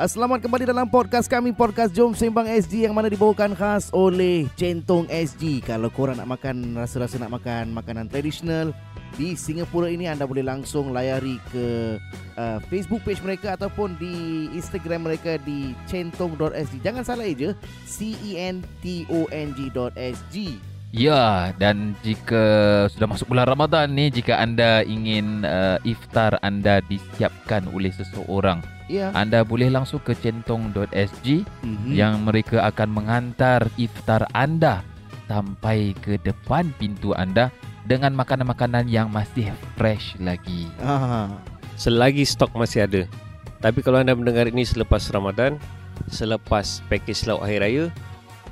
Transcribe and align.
Ah, 0.00 0.08
Selamat 0.08 0.40
kembali 0.40 0.64
dalam 0.64 0.88
podcast 0.88 1.28
kami 1.28 1.52
Podcast 1.52 1.92
Jom 1.92 2.16
Sembang 2.16 2.48
SG 2.48 2.88
Yang 2.88 2.96
mana 2.96 3.12
dibawakan 3.12 3.52
khas 3.52 3.92
oleh 3.92 4.48
Centong 4.56 5.04
SG 5.12 5.60
Kalau 5.60 5.92
korang 5.92 6.16
nak 6.16 6.24
makan 6.24 6.72
Rasa-rasa 6.72 7.20
nak 7.20 7.36
makan 7.36 7.76
Makanan 7.76 8.08
tradisional 8.08 8.72
Di 9.20 9.36
Singapura 9.36 9.92
ini 9.92 10.08
Anda 10.08 10.24
boleh 10.24 10.40
langsung 10.40 10.96
layari 10.96 11.36
ke 11.52 12.00
uh, 12.32 12.56
Facebook 12.72 13.04
page 13.04 13.20
mereka 13.20 13.60
Ataupun 13.60 14.00
di 14.00 14.48
Instagram 14.56 15.04
mereka 15.04 15.36
Di 15.36 15.76
centong.sg 15.84 16.80
Jangan 16.80 17.04
salah 17.04 17.28
je 17.28 17.52
C-E-N-T-O-N-G.sg 17.84 18.70
Ya, 20.90 21.54
dan 21.54 21.94
jika 22.02 22.42
sudah 22.90 23.06
masuk 23.06 23.30
bulan 23.30 23.46
Ramadan 23.46 23.94
ni, 23.94 24.10
jika 24.10 24.42
anda 24.42 24.82
ingin 24.82 25.46
uh, 25.46 25.78
iftar 25.86 26.34
anda 26.42 26.82
disiapkan 26.82 27.70
oleh 27.70 27.94
seseorang, 27.94 28.58
Ya 28.90 29.14
anda 29.14 29.46
boleh 29.46 29.70
langsung 29.70 30.02
ke 30.02 30.18
centong.sg 30.18 31.46
mm-hmm. 31.46 31.94
yang 31.94 32.26
mereka 32.26 32.66
akan 32.66 32.90
mengantar 32.90 33.70
iftar 33.78 34.26
anda 34.34 34.82
sampai 35.30 35.94
ke 36.02 36.18
depan 36.26 36.74
pintu 36.74 37.14
anda 37.14 37.54
dengan 37.86 38.10
makanan-makanan 38.18 38.90
yang 38.90 39.06
masih 39.14 39.54
fresh 39.78 40.18
lagi. 40.18 40.66
ah. 40.82 41.30
Selagi 41.78 42.26
stok 42.26 42.50
masih 42.58 42.90
ada. 42.90 43.02
Tapi 43.62 43.78
kalau 43.86 44.02
anda 44.02 44.10
mendengar 44.10 44.50
ini 44.50 44.66
selepas 44.66 45.06
Ramadan, 45.14 45.54
selepas 46.10 46.82
pakej 46.90 47.30
lauk 47.30 47.46
akhir 47.46 47.62
raya, 47.62 47.84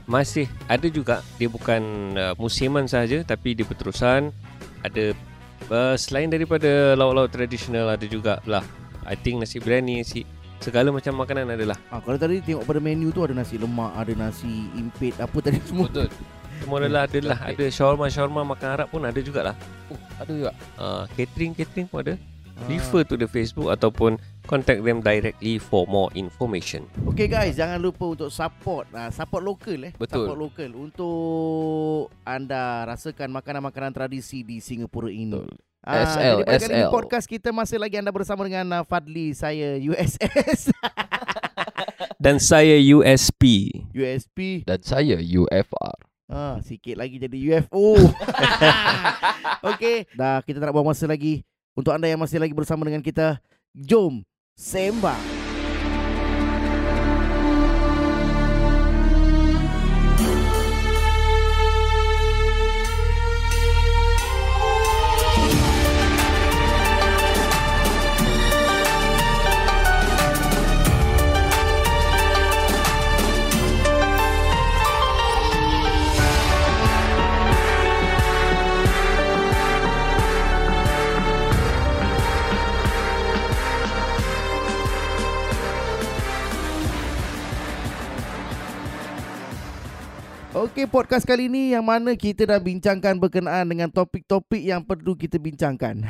masih 0.09 0.49
ada 0.67 0.89
juga 0.89 1.21
dia 1.37 1.47
bukan 1.47 1.83
uh, 2.17 2.35
musiman 2.35 2.89
saja 2.89 3.21
tapi 3.23 3.53
dia 3.53 3.63
berterusan 3.63 4.33
ada 4.81 5.13
uh, 5.69 5.95
selain 5.95 6.33
daripada 6.33 6.97
lauk-lauk 6.97 7.29
tradisional 7.29 7.93
ada 7.93 8.09
juga 8.09 8.41
lah 8.49 8.65
I 9.05 9.15
think 9.15 9.39
nasi 9.39 9.61
biryani 9.61 10.01
nasi 10.01 10.25
segala 10.59 10.91
macam 10.91 11.15
makanan 11.15 11.55
adalah 11.55 11.79
ah, 11.87 12.03
Kalau 12.03 12.19
tadi 12.19 12.43
tengok 12.43 12.67
pada 12.67 12.83
menu 12.83 13.09
tu 13.09 13.23
Ada 13.23 13.31
nasi 13.31 13.55
lemak 13.57 13.95
Ada 13.95 14.11
nasi 14.19 14.51
impit 14.75 15.15
Apa 15.17 15.39
tadi 15.39 15.63
semua 15.63 15.87
Betul. 15.87 16.11
semua 16.59 16.77
adalah 16.83 17.07
ada 17.07 17.19
lah 17.23 17.39
Baik. 17.39 17.55
ada 17.55 17.65
shawarma 17.71 18.11
shawarma 18.11 18.43
makan 18.43 18.69
Arab 18.75 18.89
pun 18.91 19.07
ada 19.07 19.21
jugalah 19.23 19.55
Oh, 19.87 19.95
ada 20.19 20.29
juga. 20.29 20.53
uh, 20.75 21.07
catering 21.15 21.55
catering 21.55 21.87
pun 21.87 22.03
ada 22.03 22.15
Ah. 22.59 22.67
refer 22.67 23.07
to 23.07 23.15
the 23.15 23.31
Facebook 23.31 23.71
ataupun 23.71 24.19
contact 24.49 24.81
them 24.81 25.05
directly 25.05 25.61
for 25.61 25.85
more 25.85 26.09
information 26.17 26.89
Okay 27.19 27.27
guys, 27.27 27.59
jangan 27.59 27.83
lupa 27.83 28.15
untuk 28.15 28.31
support 28.31 28.87
uh, 28.95 29.11
support 29.11 29.43
lokal 29.43 29.91
eh. 29.91 29.93
Betul. 29.99 30.23
Support 30.23 30.39
lokal 30.39 30.71
untuk 30.71 32.15
anda 32.23 32.87
rasakan 32.87 33.35
makanan-makanan 33.35 33.91
tradisi 33.91 34.47
di 34.47 34.63
Singapura 34.63 35.11
ini. 35.11 35.35
Betul. 35.35 35.59
Ah, 35.83 36.07
SL, 36.07 36.43
jadi 36.43 36.47
pada 36.47 36.59
kali 36.63 36.75
ini 36.75 36.87
SL. 36.87 36.95
podcast 36.95 37.27
kita 37.27 37.49
masih 37.51 37.79
lagi 37.83 37.99
anda 37.99 38.15
bersama 38.15 38.47
dengan 38.47 38.67
uh, 38.71 38.85
Fadli, 38.87 39.35
saya 39.35 39.79
USS, 39.83 40.71
dan 42.25 42.39
saya 42.39 42.79
USP 42.79 43.43
USP. 43.91 44.63
Dan 44.63 44.79
saya 44.87 45.19
UFR. 45.19 45.99
Ah, 46.31 46.63
sikit 46.63 46.95
lagi 47.03 47.19
jadi 47.19 47.35
UFO. 47.35 47.99
okay, 49.75 50.07
dah 50.15 50.39
kita 50.47 50.63
tak 50.63 50.71
nak 50.71 50.75
buang 50.77 50.93
masa 50.93 51.09
lagi. 51.11 51.43
Untuk 51.75 51.91
anda 51.91 52.07
yang 52.07 52.23
masih 52.23 52.39
lagi 52.39 52.55
bersama 52.55 52.87
dengan 52.87 53.03
kita, 53.03 53.43
jom 53.75 54.23
sembang. 54.59 55.38
Okey, 90.79 90.95
podcast 90.95 91.27
kali 91.27 91.51
ini 91.51 91.75
yang 91.75 91.83
mana 91.83 92.15
kita 92.15 92.47
dah 92.47 92.63
bincangkan 92.63 93.19
berkenaan 93.19 93.67
dengan 93.67 93.91
topik-topik 93.91 94.63
yang 94.63 94.79
perlu 94.79 95.19
kita 95.19 95.35
bincangkan. 95.35 96.07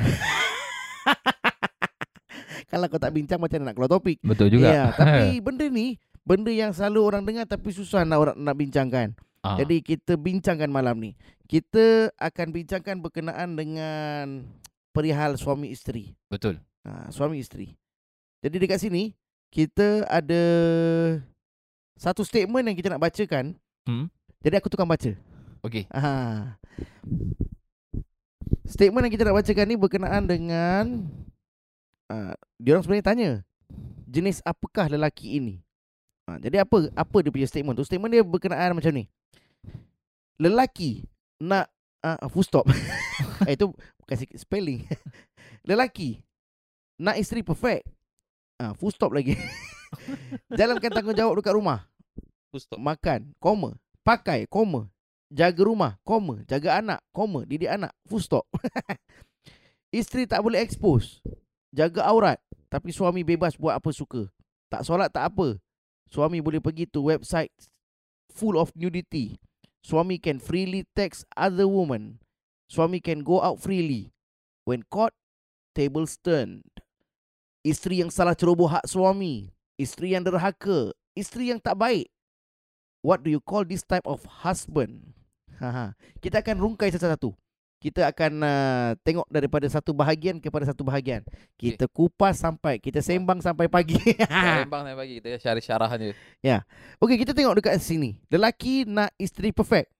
Kalau 2.69 2.85
kau 2.85 3.01
tak 3.01 3.09
bincang 3.17 3.41
macam 3.41 3.65
mana 3.65 3.73
nak 3.73 3.73
keluar 3.73 3.89
topik? 3.89 4.21
Betul 4.21 4.53
juga. 4.53 4.69
Ya, 4.69 4.83
tapi 5.01 5.41
benda 5.41 5.65
ni 5.73 5.97
benda 6.21 6.53
yang 6.53 6.69
selalu 6.69 7.01
orang 7.01 7.25
dengar 7.25 7.49
tapi 7.49 7.73
susah 7.73 8.05
nak 8.05 8.21
orang 8.21 8.37
nak 8.37 8.53
bincangkan. 8.61 9.17
Ah, 9.41 9.57
Jadi 9.57 9.81
kita 9.81 10.21
bincangkan 10.21 10.69
malam 10.69 11.01
ni. 11.01 11.17
Kita 11.49 12.13
akan 12.21 12.53
bincangkan 12.53 13.01
berkenaan 13.01 13.57
dengan 13.57 14.45
perihal 14.93 15.33
suami 15.41 15.73
isteri. 15.73 16.13
betul. 16.29 16.61
Ha, 16.85 17.09
suami 17.09 17.41
isteri. 17.41 17.73
Jadi 18.45 18.61
dekat 18.61 18.85
sini 18.85 19.17
kita 19.49 20.05
ada 20.05 20.43
satu 21.97 22.21
statement 22.21 22.69
yang 22.69 22.77
kita 22.77 22.93
nak 22.93 23.01
bacakan. 23.01 23.57
Hmm. 23.89 24.13
Jadi 24.39 24.55
aku 24.55 24.71
tukang 24.71 24.87
baca. 24.87 25.11
Okey. 25.67 25.83
Ha. 25.91 26.55
Statement 28.63 29.03
yang 29.09 29.13
kita 29.13 29.27
nak 29.27 29.37
bacakan 29.43 29.65
ni 29.67 29.75
berkenaan 29.75 30.23
dengan 30.23 30.85
uh, 32.07 32.33
dia 32.55 32.71
orang 32.75 32.83
sebenarnya 32.85 33.07
tanya 33.07 33.31
jenis 34.07 34.39
apakah 34.47 34.87
lelaki 34.87 35.41
ini. 35.41 35.55
Ha, 36.29 36.37
jadi 36.39 36.63
apa 36.63 36.93
apa 36.93 37.17
dia 37.19 37.33
punya 37.33 37.49
statement 37.49 37.75
tu? 37.75 37.85
Statement 37.85 38.11
dia 38.13 38.23
berkenaan 38.23 38.77
macam 38.77 38.93
ni. 38.93 39.09
Lelaki 40.39 41.03
nak 41.41 41.67
uh, 42.05 42.29
full 42.31 42.45
stop. 42.45 42.69
eh, 43.49 43.53
itu 43.57 43.73
kasih 44.07 44.29
spelling. 44.39 44.87
lelaki 45.69 46.23
nak 46.99 47.19
isteri 47.19 47.43
perfect. 47.43 47.87
Ah, 48.59 48.75
full 48.75 48.91
stop 48.91 49.15
lagi. 49.15 49.39
Jalankan 50.59 50.91
tanggungjawab 50.91 51.39
dekat 51.39 51.55
rumah. 51.55 51.87
Full 52.51 52.59
stop. 52.59 52.79
Makan, 52.79 53.31
koma. 53.39 53.79
Pakai, 54.03 54.47
koma. 54.49 54.89
Jaga 55.29 55.61
rumah, 55.61 55.93
koma. 56.01 56.41
Jaga 56.49 56.81
anak, 56.81 56.99
koma. 57.13 57.45
Didik 57.45 57.69
anak, 57.69 57.93
full 58.09 58.23
stop. 58.23 58.45
Isteri 59.93 60.25
tak 60.29 60.41
boleh 60.41 60.61
expose. 60.61 61.21
Jaga 61.73 62.05
aurat. 62.09 62.39
Tapi 62.69 62.93
suami 62.93 63.25
bebas 63.25 63.57
buat 63.57 63.77
apa 63.77 63.89
suka. 63.89 64.29
Tak 64.69 64.85
solat 64.85 65.09
tak 65.09 65.33
apa. 65.33 65.57
Suami 66.09 66.41
boleh 66.41 66.61
pergi 66.61 66.89
to 66.89 67.05
website 67.05 67.53
full 68.29 68.57
of 68.57 68.73
nudity. 68.77 69.41
Suami 69.81 70.21
can 70.21 70.37
freely 70.37 70.85
text 70.93 71.25
other 71.33 71.65
woman. 71.65 72.21
Suami 72.69 73.01
can 73.01 73.25
go 73.25 73.41
out 73.41 73.57
freely. 73.57 74.13
When 74.65 74.85
caught, 74.85 75.17
tables 75.73 76.21
turned. 76.21 76.69
Isteri 77.65 78.05
yang 78.05 78.13
salah 78.13 78.37
ceroboh 78.37 78.69
hak 78.69 78.85
suami. 78.85 79.49
Isteri 79.81 80.13
yang 80.13 80.23
derhaka. 80.23 80.93
Isteri 81.17 81.51
yang 81.51 81.59
tak 81.59 81.75
baik. 81.75 82.05
What 82.99 83.23
do 83.23 83.31
you 83.31 83.39
call 83.39 83.63
this 83.63 83.83
type 83.87 84.03
of 84.03 84.23
husband? 84.43 85.15
Haha. 85.59 85.95
Kita 86.19 86.43
akan 86.43 86.59
rungkai 86.59 86.91
satu-satu. 86.91 87.31
Kita 87.79 88.11
akan 88.11 88.43
uh, 88.43 88.91
tengok 89.07 89.23
daripada 89.31 89.63
satu 89.71 89.95
bahagian 89.95 90.43
kepada 90.43 90.67
satu 90.67 90.83
bahagian. 90.83 91.23
Kita 91.55 91.87
kupas 91.87 92.35
sampai 92.35 92.75
kita 92.75 92.99
sembang 92.99 93.39
sampai 93.39 93.71
pagi. 93.71 93.95
Sembang 94.67 94.83
saya 94.83 94.99
bagi 94.99 95.23
kita 95.23 95.39
cari 95.39 95.61
syarahan 95.63 95.99
je. 96.11 96.13
Okey, 96.99 97.23
kita 97.23 97.31
tengok 97.31 97.63
dekat 97.63 97.79
sini. 97.79 98.19
Lelaki 98.27 98.83
nak 98.83 99.15
isteri 99.15 99.55
perfect. 99.55 99.95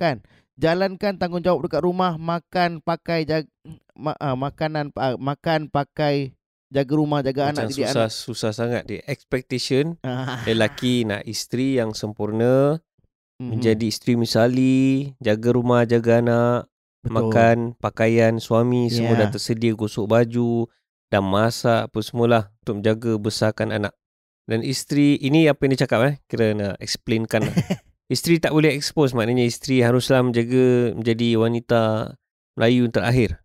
Kan? 0.00 0.24
Jalankan 0.56 1.20
tanggungjawab 1.20 1.68
dekat 1.68 1.84
rumah, 1.84 2.16
makan, 2.16 2.80
pakai 2.80 3.28
jag 3.28 3.44
ma- 3.92 4.16
uh, 4.16 4.38
makanan 4.38 4.88
uh, 4.96 5.20
makan, 5.20 5.68
pakai 5.68 6.32
jaga 6.74 6.92
rumah, 6.92 7.22
jaga 7.22 7.48
Macam 7.48 7.64
anak 7.64 7.72
susah 7.72 8.04
anak. 8.04 8.10
susah 8.10 8.50
sangat 8.50 8.82
dia 8.84 9.00
expectation 9.06 9.94
Ah, 10.02 10.42
lelaki 10.42 11.06
nak 11.06 11.22
isteri 11.22 11.78
yang 11.78 11.94
sempurna 11.94 12.82
mhm. 13.38 13.48
menjadi 13.48 13.86
isteri 13.86 14.18
misali 14.18 15.14
jaga 15.18 15.48
rumah 15.50 15.86
jaga 15.86 16.18
anak 16.18 16.58
Betul. 17.00 17.14
makan 17.14 17.56
pakaian 17.78 18.34
suami 18.36 18.88
semua 18.88 19.14
Ya. 19.14 19.20
dah 19.22 19.30
tersedia 19.30 19.70
gosok 19.72 20.08
baju 20.08 20.66
dan 21.08 21.22
masak 21.22 21.86
apa 21.86 21.98
semualah 22.00 22.50
untuk 22.60 22.80
menjaga 22.80 23.12
besarkan 23.16 23.70
anak 23.70 23.94
dan 24.44 24.60
isteri 24.60 25.14
ini 25.16 25.46
apa 25.46 25.62
yang 25.62 25.72
dia 25.72 25.84
cakap 25.84 26.00
eh 26.02 26.14
kira 26.26 26.52
nak 26.52 26.74
explainkan 26.76 27.44
lah. 27.44 27.54
isteri 28.10 28.36
tak 28.36 28.50
boleh 28.50 28.72
expose 28.72 29.12
maknanya 29.12 29.44
isteri 29.44 29.80
haruslah 29.80 30.20
menjaga 30.20 30.92
menjadi 30.92 31.28
wanita 31.36 31.82
Melayu 32.54 32.88
terakhir 32.88 33.43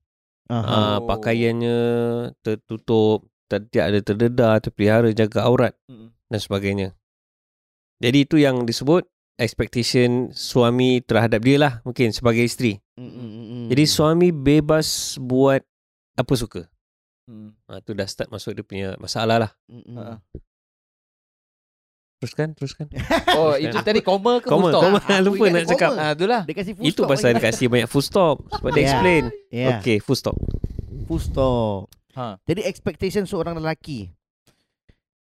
Uh, 0.49 0.97
pakaiannya 1.05 1.77
tertutup 2.41 3.29
tak 3.45 3.69
tidak 3.69 3.85
ada 3.85 3.99
terdedah 4.01 4.53
terpelihara 4.57 5.13
jaga 5.13 5.45
aurat 5.45 5.73
Mm. 5.85 6.09
dan 6.25 6.39
sebagainya 6.41 6.89
jadi 8.01 8.25
itu 8.25 8.41
yang 8.41 8.65
disebut 8.65 9.05
expectation 9.37 10.33
suami 10.33 11.05
terhadap 11.05 11.45
dia 11.45 11.61
lah 11.61 11.73
mungkin 11.85 12.09
sebagai 12.09 12.41
isteri 12.41 12.81
Mm, 12.97 13.05
mm, 13.05 13.13
mm, 13.13 13.45
mm. 13.45 13.65
jadi 13.69 13.83
suami 13.85 14.33
bebas 14.33 15.17
buat 15.21 15.61
apa 16.17 16.33
suka 16.33 16.65
Hmm. 17.29 17.53
ha, 17.69 17.77
tu 17.85 17.93
dah 17.93 18.09
start 18.09 18.33
masuk 18.33 18.57
dia 18.57 18.65
punya 18.65 18.87
masalah 18.97 19.37
lah 19.37 19.51
Mm, 19.69 19.85
mm. 19.85 19.95
Ha. 20.01 20.03
Teruskan, 22.19 22.51
teruskan. 22.51 22.85
Oh, 23.39 23.55
itu 23.55 23.79
tadi 23.79 24.03
koma 24.03 24.43
ke 24.43 24.51
Koma, 24.51 24.67
full 24.67 24.71
stop? 24.75 24.83
koma. 24.83 24.99
Ah, 25.07 25.19
Lupa 25.23 25.45
nak 25.47 25.63
cakap. 25.65 25.91
Ah, 25.95 26.11
itulah. 26.11 26.41
Dia 26.43 26.55
kasih 26.55 26.73
full 26.75 26.83
Itu 26.83 27.01
stop 27.03 27.11
pasal 27.15 27.29
dia 27.31 27.43
kasih 27.47 27.65
banyak 27.71 27.87
full 27.87 28.03
stop. 28.03 28.35
Sebab 28.59 28.69
dia 28.69 28.79
Yeah. 28.79 28.87
explain. 28.91 29.23
Yeah. 29.49 29.69
Okay, 29.79 29.97
full 30.03 30.19
stop. 30.19 30.35
Full 31.07 31.21
stop. 31.23 31.87
Ha. 32.19 32.35
Jadi 32.43 32.61
expectation 32.67 33.23
seorang 33.23 33.55
lelaki. 33.55 34.11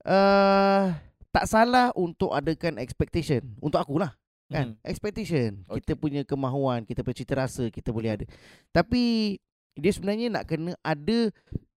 Uh, 0.07 0.95
tak 1.29 1.45
salah 1.51 1.91
untuk 1.99 2.31
adakan 2.31 2.79
expectation. 2.79 3.43
Untuk 3.59 3.83
aku 3.83 3.99
lah. 3.99 4.15
Kan? 4.47 4.77
Hmm. 4.77 4.87
Expectation. 4.87 5.65
Okay. 5.67 5.83
Kita 5.83 5.93
punya 5.97 6.21
kemahuan, 6.23 6.87
kita 6.87 7.03
punya 7.03 7.17
cita 7.17 7.33
rasa, 7.35 7.67
kita 7.67 7.91
boleh 7.91 8.15
ada. 8.15 8.25
Tapi 8.71 9.35
dia 9.75 9.91
sebenarnya 9.91 10.31
nak 10.31 10.47
kena 10.47 10.71
ada 10.79 11.19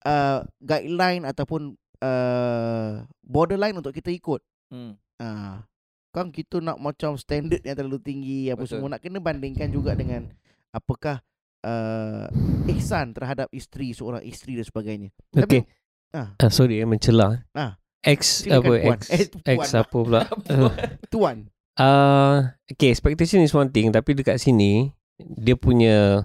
uh, 0.04 0.40
guideline 0.60 1.24
ataupun 1.24 1.72
uh, 2.04 3.00
borderline 3.24 3.78
untuk 3.78 3.96
kita 3.96 4.12
ikut. 4.12 4.44
Hmm. 4.66 4.98
Ah, 5.16 5.64
kan 6.10 6.28
kita 6.28 6.58
nak 6.58 6.76
macam 6.76 7.14
standard 7.16 7.60
yang 7.60 7.76
terlalu 7.76 8.00
tinggi 8.00 8.48
apa 8.48 8.62
Betul. 8.62 8.78
semua 8.78 8.88
nak 8.90 9.00
kena 9.00 9.18
bandingkan 9.18 9.68
juga 9.68 9.92
dengan 9.92 10.26
apakah 10.70 11.20
uh, 11.62 12.26
ihsan 12.70 13.12
terhadap 13.12 13.48
isteri 13.50 13.92
seorang 13.92 14.20
isteri 14.22 14.56
dan 14.56 14.64
sebagainya. 14.64 15.08
Okay. 15.32 15.64
ah. 16.12 16.34
Ah, 16.36 16.50
sorry, 16.50 16.80
eh, 16.80 16.88
mencela. 16.88 17.44
Ah. 17.52 17.78
X 18.00 18.46
Silakan, 18.46 18.62
apa 18.62 18.72
Puan. 18.80 18.98
X 18.98 19.04
Eh, 19.10 19.24
X 19.26 19.58
Puan. 19.66 19.70
apa 19.76 19.96
pula? 19.98 20.20
Uh, 20.46 20.70
tuan. 21.12 21.36
uh, 21.74 22.38
okay, 22.66 22.88
expectation 22.88 23.42
is 23.42 23.50
one 23.50 23.66
thing 23.66 23.90
tapi 23.90 24.14
dekat 24.14 24.38
sini 24.38 24.94
dia 25.18 25.58
punya 25.58 26.22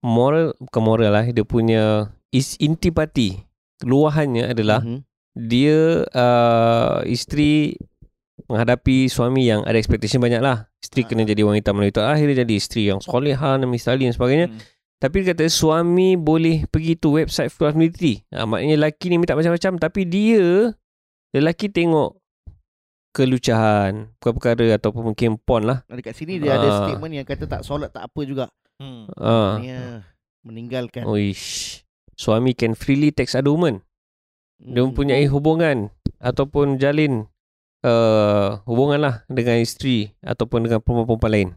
moral 0.00 0.54
bukan 0.60 0.82
moral 0.82 1.10
lah, 1.10 1.26
dia 1.26 1.42
punya 1.42 2.12
is 2.30 2.54
intipati. 2.58 3.42
Keluahannya 3.76 4.48
adalah 4.48 4.80
Mhm. 4.80 5.02
Dia 5.36 6.00
uh, 6.16 7.04
isteri 7.04 7.76
menghadapi 8.48 9.12
suami 9.12 9.44
yang 9.44 9.60
ada 9.68 9.76
expectation 9.76 10.24
banyak 10.24 10.40
lah. 10.40 10.64
Isteri 10.80 11.04
Ah. 11.04 11.06
kena 11.12 11.22
jadi 11.28 11.42
wanita 11.44 11.76
melalui 11.76 11.92
akhirnya 11.92 12.40
jadi 12.46 12.54
isteri 12.56 12.88
yang 12.88 13.04
solehah 13.04 13.60
dan 13.60 13.68
misali 13.68 14.08
dan 14.08 14.16
sebagainya. 14.16 14.48
Hmm. 14.48 14.60
Tapi 14.96 15.20
dia 15.20 15.36
kata 15.36 15.44
suami 15.52 16.16
boleh 16.16 16.64
pergi 16.72 16.96
tu 16.96 17.20
website 17.20 17.52
Full 17.52 17.68
Community. 17.76 18.24
Ha, 18.32 18.48
maknanya 18.48 18.80
lelaki 18.80 19.12
ni 19.12 19.20
minta 19.20 19.36
macam-macam 19.36 19.76
tapi 19.76 20.08
dia 20.08 20.72
lelaki 21.36 21.68
tengok 21.68 22.16
kelucahan, 23.12 24.12
perkara-perkara 24.20 24.76
ataupun 24.80 25.12
mungkin 25.12 25.36
pon 25.40 25.64
lah. 25.64 25.84
Dekat 25.88 26.16
sini 26.16 26.40
dia 26.40 26.56
ada 26.56 26.68
Ah. 26.68 26.76
statement 26.88 27.12
yang 27.12 27.26
kata 27.28 27.44
tak 27.44 27.60
solat 27.64 27.92
tak 27.92 28.08
apa 28.08 28.20
juga. 28.24 28.48
Hmm. 28.80 29.08
Ha. 29.20 29.60
Meninggalkan. 30.44 31.04
Uish. 31.04 31.80
Suami 32.16 32.56
can 32.56 32.72
freely 32.72 33.12
text 33.12 33.36
other 33.36 33.52
woman. 33.52 33.84
Dia 34.56 34.82
mempunyai 34.82 35.28
hubungan 35.28 35.92
ataupun 36.16 36.80
jalin 36.80 37.28
uh, 37.84 38.60
hubungan 38.64 38.98
lah 38.98 39.14
dengan 39.28 39.60
isteri 39.60 40.16
ataupun 40.24 40.64
dengan 40.66 40.80
perempuan-perempuan 40.80 41.32
lain. 41.32 41.48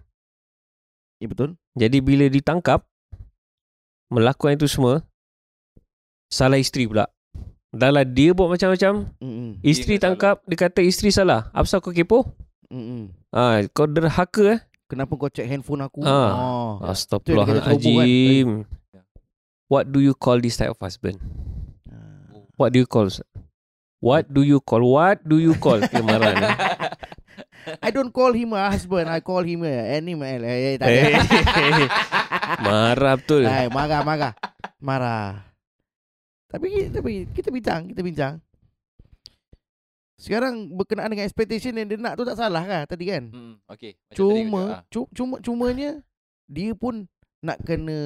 Ya 1.20 1.28
betul. 1.28 1.56
Jadi 1.76 1.98
bila 2.04 2.28
ditangkap 2.28 2.84
melakukan 4.12 4.60
itu 4.60 4.68
semua 4.68 5.04
salah 6.28 6.60
isteri 6.60 6.88
pula. 6.88 7.08
Dah 7.70 7.94
lah 7.94 8.02
dia 8.02 8.34
buat 8.34 8.50
macam-macam, 8.50 9.14
Hmm. 9.22 9.62
isteri 9.62 10.02
Dia 10.02 10.10
tangkap 10.10 10.42
dia 10.50 10.58
kata 10.58 10.82
isteri 10.82 11.14
salah. 11.14 11.54
Apa 11.54 11.78
kau 11.78 11.94
kepo? 11.94 12.26
Hmm. 12.66 13.14
Ah, 13.30 13.62
kau 13.70 13.86
derhaka 13.86 14.58
eh? 14.58 14.60
Kenapa 14.90 15.14
kau 15.14 15.30
check 15.30 15.46
handphone 15.46 15.86
aku? 15.86 16.02
Ah. 16.02 16.34
Oh. 16.34 16.74
Astagfirullahalazim. 16.82 18.66
What 19.70 19.94
do 19.94 20.02
you 20.02 20.18
call 20.18 20.42
this 20.42 20.58
type 20.58 20.74
of 20.74 20.82
husband? 20.82 21.22
What 22.60 22.76
do 22.76 22.84
you 22.84 22.90
call? 22.92 23.08
What 24.04 24.28
do 24.28 24.44
you 24.44 24.60
call? 24.60 24.84
What 24.84 25.24
do 25.24 25.40
you 25.40 25.56
call? 25.56 25.80
Ni. 25.80 25.88
I 27.80 27.90
don't 27.92 28.12
call 28.12 28.36
him 28.36 28.52
a 28.52 28.68
husband. 28.68 29.08
I 29.08 29.24
call 29.24 29.48
him 29.48 29.64
a 29.64 29.96
animal. 29.96 30.44
Eh, 30.44 30.76
eh, 30.76 30.76
tak 30.76 30.92
Eh, 30.92 31.16
ada. 31.16 31.88
marah 32.68 33.16
betul. 33.16 33.48
Hai, 33.48 33.72
marah, 33.72 34.04
marah. 34.04 34.34
Marah. 34.84 35.48
Tapi 36.52 36.92
tapi 36.92 37.12
kita 37.32 37.48
bincang, 37.48 37.88
kita 37.88 38.02
bincang. 38.04 38.34
Sekarang 40.20 40.68
berkenaan 40.76 41.16
dengan 41.16 41.24
expectation 41.24 41.72
yang 41.80 41.88
dia 41.88 41.96
nak 41.96 42.20
tu 42.20 42.28
tak 42.28 42.36
salah 42.36 42.64
kan 42.68 42.84
tadi 42.84 43.08
kan? 43.08 43.32
Hmm. 43.32 43.56
Okay. 43.72 43.96
Macam 43.96 44.12
tadi 44.12 44.20
Cuma 44.20 44.60
juga, 44.60 44.76
ah. 44.76 44.82
cu- 44.92 45.12
cuma 45.16 45.36
cumanya 45.40 45.92
dia 46.44 46.72
pun 46.76 47.08
nak 47.40 47.64
kena 47.64 48.00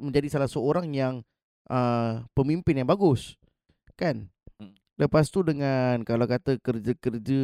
menjadi 0.00 0.28
salah 0.32 0.48
seorang 0.48 0.88
yang 0.90 1.20
uh, 1.68 2.24
pemimpin 2.32 2.80
yang 2.80 2.88
bagus. 2.88 3.37
Kan? 3.98 4.30
Hmm. 4.56 4.78
Lepas 4.94 5.28
tu 5.28 5.42
dengan 5.42 6.06
kalau 6.06 6.24
kata 6.24 6.62
kerja-kerja 6.62 7.42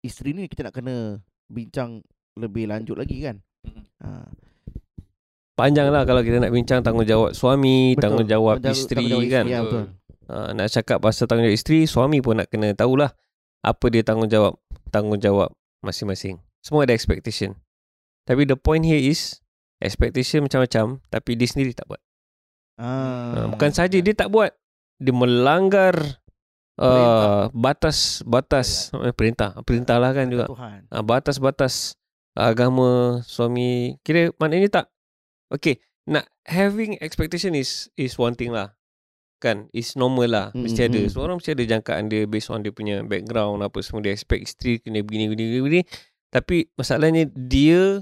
isteri 0.00 0.30
ni 0.32 0.46
kita 0.46 0.70
nak 0.70 0.74
kena 0.78 1.18
bincang 1.50 2.06
lebih 2.38 2.70
lanjut 2.70 2.94
lagi 2.94 3.18
kan? 3.20 3.42
Hmm. 3.66 3.84
Ha. 4.00 4.08
Panjang 5.56 5.88
lah 5.88 6.04
kalau 6.04 6.20
kita 6.20 6.36
nak 6.36 6.52
bincang 6.52 6.84
tanggungjawab 6.84 7.32
suami, 7.32 7.96
Betul. 7.96 8.02
tanggungjawab 8.04 8.60
Tanggungjawab- 8.60 8.76
isteri 8.76 9.04
tanggungjawab 9.08 9.32
kan. 9.32 9.44
Ya 9.48 9.58
betul. 9.64 9.84
Uh, 10.26 10.48
nak 10.52 10.68
cakap 10.68 10.98
pasal 11.00 11.24
tanggungjawab 11.26 11.56
isteri, 11.56 11.88
suami 11.88 12.20
pun 12.20 12.38
nak 12.38 12.48
kena 12.52 12.76
tahulah 12.76 13.10
apa 13.64 13.86
dia 13.88 14.04
tanggungjawab 14.04 14.54
tanggungjawab 14.92 15.50
masing-masing. 15.80 16.38
Semua 16.60 16.84
ada 16.84 16.92
expectation. 16.92 17.56
Tapi 18.28 18.44
the 18.44 18.58
point 18.58 18.84
here 18.84 19.00
is 19.00 19.40
expectation 19.80 20.44
macam-macam 20.44 21.00
tapi 21.08 21.34
dia 21.34 21.48
sendiri 21.48 21.72
tak 21.72 21.88
buat. 21.88 22.02
Ah. 22.76 23.32
Uh, 23.32 23.46
bukan 23.56 23.72
saja 23.72 23.96
dia 23.96 24.12
tak 24.12 24.28
buat, 24.28 24.52
dia 24.96 25.12
melanggar 25.12 26.20
uh, 26.80 27.52
batas-batas 27.52 28.92
eh, 29.04 29.12
perintah. 29.12 29.56
Perintah 29.64 29.96
lah 30.00 30.16
kan 30.16 30.26
juga. 30.28 30.46
Tuhan. 30.48 30.88
uh, 30.88 31.04
batas-batas 31.04 31.96
agama 32.36 33.20
suami. 33.24 34.00
Kira 34.04 34.32
maknanya 34.40 34.82
tak? 34.82 34.86
Okay 35.52 35.78
nak 36.06 36.30
having 36.46 36.94
expectation 37.02 37.52
is 37.52 37.90
is 37.98 38.14
one 38.16 38.38
thing 38.38 38.54
lah. 38.54 38.72
Kan? 39.42 39.68
Is 39.74 39.98
normal 39.98 40.30
lah. 40.32 40.46
Mm, 40.54 40.62
mesti 40.64 40.80
ada. 40.86 41.00
Semua 41.10 41.28
orang 41.28 41.38
mesti 41.42 41.52
ada 41.52 41.64
jangkaan 41.66 42.08
dia 42.08 42.24
based 42.24 42.48
on 42.48 42.64
dia 42.64 42.72
punya 42.72 43.02
background 43.04 43.60
apa 43.60 43.78
semua. 43.82 44.00
Dia 44.00 44.14
expect 44.14 44.46
isteri 44.46 44.80
kena 44.80 45.02
begini 45.04 45.28
begini 45.28 45.60
begini, 45.60 45.62
begini. 45.66 45.84
tapi 46.32 46.56
masalahnya 46.78 47.28
dia 47.34 48.00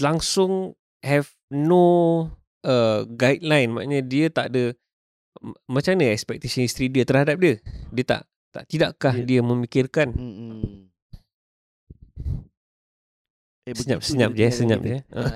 langsung 0.00 0.72
have 1.04 1.28
no 1.52 2.26
uh, 2.64 3.04
guideline. 3.12 3.74
Maknanya 3.74 4.02
dia 4.06 4.26
tak 4.32 4.54
ada 4.54 4.72
macam 5.66 5.90
mana 5.92 6.10
expectation 6.10 6.62
isteri 6.62 6.86
dia 6.86 7.02
terhadap 7.02 7.36
dia 7.36 7.56
dia 7.88 8.04
tak 8.04 8.22
tak 8.50 8.64
tidakkah 8.66 9.14
Dia- 9.16 9.26
dia 9.26 9.40
memikirkan 9.40 10.08
Mm-mm. 10.10 10.88
Eh, 13.62 13.76
Senyap, 13.76 14.00
senyap 14.00 14.32
je, 14.32 14.46
senyap 14.50 14.80
je. 14.80 14.98
Ah. 15.12 15.30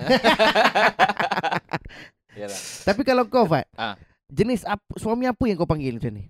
Yalah. 2.34 2.60
Tapi 2.82 3.00
kalau 3.04 3.24
kau 3.24 3.46
Fat 3.46 3.68
Ah. 3.72 3.94
Jenis 4.26 4.64
apa, 4.64 4.82
suami 4.96 5.22
apa 5.24 5.38
yang 5.44 5.54
kau 5.54 5.68
panggil 5.68 5.94
macam 5.94 6.10
ni? 6.10 6.24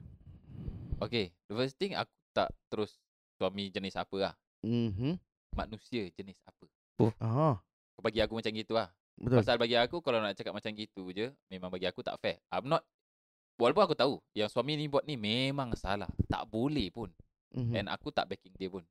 Okay. 1.01 1.33
The 1.47 1.55
first 1.55 1.75
thing 1.75 1.95
aku 1.95 2.11
tak 2.31 2.53
terus 2.67 2.99
suami 3.35 3.71
jenis 3.71 3.95
apa 3.95 4.17
lah. 4.19 4.35
Mhm. 4.61 5.17
Manusia 5.55 6.11
jenis 6.11 6.37
apa. 6.43 6.67
Ah, 7.17 7.57
Kau 7.95 8.03
bagi 8.03 8.21
aku 8.21 8.35
macam 8.35 8.51
gitu 8.51 8.75
lah. 8.75 8.91
betul. 9.15 9.41
Pasal 9.41 9.57
bagi 9.57 9.79
aku 9.79 10.03
kalau 10.03 10.19
nak 10.19 10.35
cakap 10.35 10.53
macam 10.53 10.75
gitu 10.75 11.09
je, 11.09 11.31
memang 11.47 11.71
bagi 11.71 11.87
aku 11.87 12.03
tak 12.03 12.19
fair. 12.19 12.43
I'm 12.51 12.67
not 12.67 12.83
Walaupun 13.55 13.83
aku 13.87 13.95
tahu 13.95 14.15
yang 14.35 14.51
suami 14.51 14.75
ni 14.75 14.91
buat 14.91 15.07
ni 15.07 15.15
memang 15.15 15.71
salah. 15.75 16.11
Tak 16.27 16.51
boleh 16.51 16.91
pun. 16.91 17.11
Mhm. 17.55 17.73
And 17.75 17.87
aku 17.87 18.11
tak 18.11 18.27
backing 18.27 18.55
dia 18.59 18.67
pun. 18.67 18.83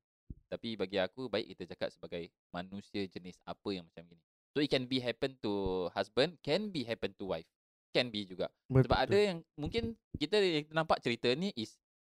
Tapi 0.48 0.74
bagi 0.74 0.96
aku 0.96 1.28
baik 1.28 1.52
kita 1.52 1.76
cakap 1.76 1.92
sebagai 1.92 2.32
manusia 2.48 3.04
jenis 3.04 3.36
apa 3.44 3.68
yang 3.70 3.84
macam 3.84 4.04
gini. 4.06 4.22
So 4.54 4.62
it 4.62 4.70
can 4.70 4.86
be 4.86 5.02
happen 5.02 5.34
to 5.42 5.52
husband, 5.92 6.38
can 6.40 6.70
be 6.70 6.86
happen 6.86 7.12
to 7.18 7.26
wife. 7.26 7.48
Can 7.90 8.08
be 8.08 8.24
juga. 8.24 8.48
Betul. 8.70 8.86
Sebab 8.88 8.98
ada 9.02 9.18
yang 9.18 9.38
mungkin 9.54 9.98
kita 10.14 10.38
yang 10.38 10.64
nampak 10.70 11.02
cerita 11.02 11.28
ni 11.34 11.50
is 11.54 11.74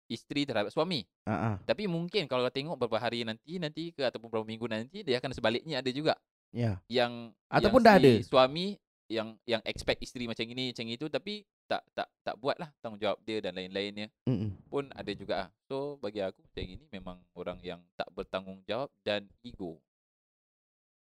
isteri 0.04 0.44
terhadap 0.44 0.68
suami. 0.68 1.06
Ah. 1.24 1.56
Tapi 1.64 1.88
mungkin 1.88 2.28
kalau 2.28 2.44
tengok 2.52 2.76
beberapa 2.76 3.00
hari 3.00 3.24
nanti 3.24 3.56
nanti 3.56 3.88
ke 3.90 4.04
ataupun 4.04 4.28
beberapa 4.28 4.44
minggu 4.44 4.66
nanti 4.68 5.00
dia 5.00 5.16
akan 5.16 5.32
sebaliknya 5.32 5.80
ada 5.80 5.88
juga 5.88 6.14
Ya. 6.54 6.78
yang 6.86 7.34
Ataupun 7.50 7.82
yang 7.82 7.88
dah 7.88 7.96
si 7.98 8.02
ada. 8.04 8.12
suami 8.30 8.78
yang 9.08 9.36
yang 9.44 9.60
expect 9.68 10.00
isteri 10.00 10.24
macam 10.24 10.48
ini 10.48 10.72
macam 10.72 10.88
itu 10.88 11.06
tapi 11.12 11.44
tak 11.68 11.84
tak 11.92 12.08
tak 12.24 12.34
buat 12.40 12.56
lah 12.56 12.72
tanggungjawab 12.80 13.20
dia 13.20 13.40
dan 13.44 13.52
lain-lainnya 13.52 14.08
Mm-mm. 14.24 14.56
pun 14.72 14.88
ada 14.92 15.12
juga 15.12 15.34
ah. 15.44 15.50
So 15.68 16.00
bagi 16.00 16.24
aku 16.24 16.40
macam 16.40 16.64
ini 16.64 16.84
memang 16.88 17.16
orang 17.36 17.58
yang 17.60 17.80
tak 17.96 18.08
bertanggungjawab 18.16 18.88
dan 19.04 19.28
ego. 19.44 19.76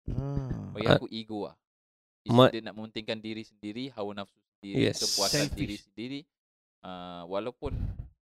Ah. 0.10 0.74
Bagi 0.74 0.88
aku 0.90 1.06
ego 1.14 1.50
ah. 1.50 1.56
Ma- 2.30 2.54
dia 2.54 2.62
nak 2.62 2.78
mementingkan 2.78 3.18
diri 3.18 3.42
sendiri, 3.42 3.90
hawa 3.98 4.14
nafsu 4.22 4.38
sendiri, 4.58 4.94
Yes. 4.94 5.02
kepuasan 5.02 5.50
diri 5.58 5.78
sendiri. 5.78 6.22
Uh, 6.82 7.26
walaupun 7.30 7.74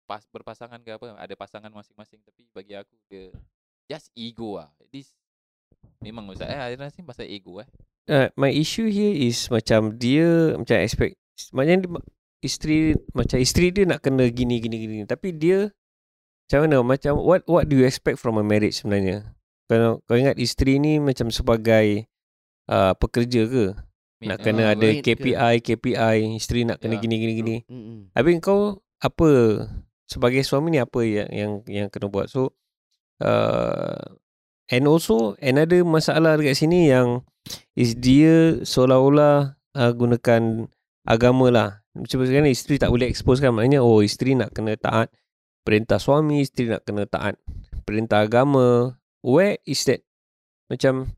pas 0.08 0.24
berpasangan 0.32 0.79
ke 0.84 0.96
apa, 0.96 1.15
ada 1.20 1.34
pasangan 1.36 1.72
masing-masing 1.72 2.20
tapi 2.24 2.48
bagi 2.55 2.75
aku 2.75 2.96
dia 3.12 3.32
just 3.88 4.12
ego 4.15 4.60
ah. 4.60 4.72
This 4.91 5.12
memang 6.00 6.27
Ustaz 6.32 6.48
eh 6.51 6.60
ada 6.60 6.75
rasa 6.79 7.03
pasal 7.03 7.27
ego 7.27 7.60
eh. 7.60 7.67
Uh, 8.08 8.28
my 8.36 8.50
issue 8.50 8.88
here 8.88 9.14
is 9.14 9.48
macam 9.50 9.96
dia 9.98 10.54
macam 10.56 10.78
expect 10.82 11.18
maknanya 11.52 11.86
dia, 11.86 11.92
isteri 12.42 12.78
macam 13.12 13.38
isteri 13.42 13.74
dia 13.74 13.84
nak 13.86 14.02
kena 14.02 14.30
gini 14.30 14.62
gini 14.62 14.78
gini 14.78 14.96
tapi 15.06 15.34
dia 15.34 15.74
Macam 16.46 16.70
mana 16.70 16.78
Macam 16.86 17.18
what 17.26 17.42
what 17.50 17.66
do 17.66 17.74
you 17.74 17.90
expect 17.90 18.22
from 18.22 18.38
a 18.38 18.46
marriage 18.46 18.78
sebenarnya 18.78 19.34
Kalau 19.66 19.98
kau 20.06 20.14
ingat 20.14 20.38
isteri 20.38 20.78
ni 20.78 21.02
Macam 21.02 21.34
sebagai 21.34 22.06
uh, 22.70 22.94
Pekerja 22.94 23.50
ke 23.50 23.74
Nak 24.22 24.46
kena 24.46 24.70
Ah, 24.70 24.78
ada 24.78 24.86
maid 24.86 25.02
ke? 25.02 25.18
KPI 25.18 25.66
KPI 25.66 26.38
Isteri 26.38 26.70
nak 26.70 26.78
kena 26.78 26.96
Ya. 26.98 27.02
gini 27.02 27.16
gini 27.18 27.34
gini 27.34 27.56
Mm-mm. 27.66 28.00
Habis 28.14 28.38
kau 28.46 28.78
Apa 29.02 29.30
Sebagai 30.06 30.46
suami 30.46 30.70
ni 30.70 30.78
Apa 30.78 31.02
yang 31.02 31.34
Yang, 31.34 31.52
yang 31.66 31.88
kena 31.90 32.14
buat 32.14 32.30
So 32.30 32.54
uh, 33.26 34.06
And 34.70 34.86
also 34.86 35.34
Another 35.42 35.82
masalah 35.82 36.38
dekat 36.38 36.62
sini 36.62 36.94
yang 36.94 37.26
Is 37.74 37.94
dia 37.94 38.60
Seolah-olah 38.62 39.36
uh, 39.72 39.92
Gunakan 39.92 40.66
Agama 41.04 41.48
lah 41.48 41.70
Macam 41.92 42.22
sekarang 42.22 42.46
ni 42.46 42.54
Isteri 42.54 42.78
tak 42.78 42.90
boleh 42.90 43.06
expose 43.06 43.38
kan 43.38 43.52
Maknanya 43.52 43.80
oh 43.80 44.00
isteri 44.00 44.34
nak 44.34 44.52
kena 44.52 44.75
taat 44.75 45.14
Perintah 45.62 45.98
suami 45.98 46.42
Isteri 46.42 46.72
nak 46.72 46.84
kena 46.84 47.06
taat 47.06 47.38
Perintah 47.84 48.22
agama 48.22 48.94
Where 49.20 49.62
is 49.64 49.86
that 49.86 50.02
Macam 50.66 51.14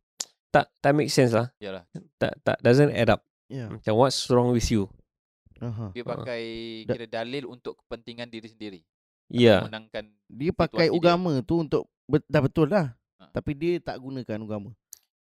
Tak 0.50 0.68
tak 0.80 0.92
make 0.92 1.08
sense 1.08 1.32
lah 1.32 1.52
Yalah. 1.58 1.84
Tak 2.18 2.34
tak 2.42 2.58
doesn't 2.60 2.92
add 2.92 3.10
up 3.10 3.24
Ya. 3.48 3.72
Macam 3.72 3.96
what's 3.96 4.28
wrong 4.28 4.52
with 4.52 4.68
you 4.68 4.92
Aha. 5.58 5.90
Dia 5.90 6.04
Ah. 6.04 6.08
pakai 6.14 6.44
Da- 6.84 6.94
kira 6.94 7.08
dalil 7.10 7.48
untuk 7.48 7.82
kepentingan 7.82 8.28
diri 8.28 8.46
sendiri. 8.46 8.80
Ya 9.26 9.64
Menangkan 9.64 10.06
Dia 10.28 10.52
pakai 10.52 10.86
situasi 10.86 10.94
dia. 10.94 11.02
agama 11.02 11.32
tu 11.42 11.56
untuk 11.58 11.84
dah 12.06 12.42
betul 12.44 12.68
lah. 12.68 12.94
Ha. 13.18 13.32
Tapi 13.32 13.52
dia 13.52 13.80
tak 13.80 13.98
gunakan 13.98 14.38
agama. 14.38 14.70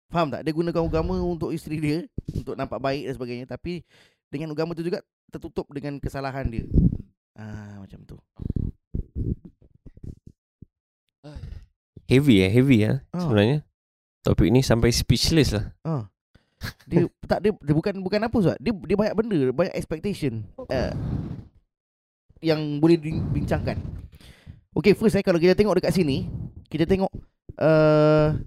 Faham 0.09 0.29
tak? 0.29 0.41
Dia 0.45 0.53
gunakan 0.53 0.81
agama 0.83 1.15
untuk 1.21 1.53
isteri 1.53 1.77
dia 1.79 1.97
untuk 2.33 2.57
nampak 2.57 2.79
baik 2.81 3.09
dan 3.09 3.13
sebagainya 3.15 3.45
tapi 3.49 3.81
dengan 4.29 4.51
agama 4.53 4.73
tu 4.73 4.83
juga 4.85 5.01
tertutup 5.29 5.69
dengan 5.73 5.97
kesalahan 6.01 6.49
dia. 6.49 6.65
Ah 7.33 7.81
macam 7.81 7.99
tu. 8.05 8.17
Heavy 12.11 12.43
eh 12.43 12.51
Heavy 12.51 12.77
eh 12.85 12.99
Ah. 13.15 13.25
Sebenarnya 13.25 13.63
Topik 14.23 14.47
ni 14.51 14.63
sampai 14.63 14.91
speechless 14.95 15.51
lah 15.51 15.65
Ah. 15.83 16.07
Dia 16.87 17.07
tak 17.31 17.43
dia, 17.43 17.51
dia 17.51 17.73
bukan 17.75 17.93
bukan 17.99 18.19
apa 18.23 18.37
Zat. 18.39 18.57
Dia 18.61 18.71
dia 18.71 18.95
banyak 18.95 19.15
benda, 19.17 19.39
banyak 19.51 19.75
expectation 19.75 20.47
uh, 20.57 20.93
yang 22.43 22.79
boleh 22.79 22.99
dibincangkan. 22.99 23.79
Okay, 24.73 24.97
first 24.97 25.15
eh 25.15 25.23
kalau 25.23 25.37
kita 25.37 25.53
tengok 25.53 25.77
dekat 25.79 25.93
sini, 25.93 26.27
kita 26.67 26.87
tengok 26.89 27.11
uh, 27.59 28.37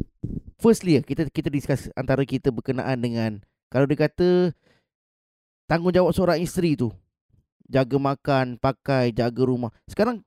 firstly 0.60 0.98
kita 1.02 1.28
kita 1.30 1.48
discuss 1.52 1.88
antara 1.94 2.22
kita 2.26 2.50
berkenaan 2.50 2.98
dengan 2.98 3.30
kalau 3.68 3.84
dia 3.84 4.08
kata 4.08 4.54
tanggungjawab 5.70 6.14
seorang 6.14 6.38
isteri 6.42 6.78
tu 6.78 6.94
jaga 7.66 7.98
makan, 7.98 8.62
pakai, 8.62 9.10
jaga 9.10 9.42
rumah. 9.42 9.74
Sekarang 9.90 10.22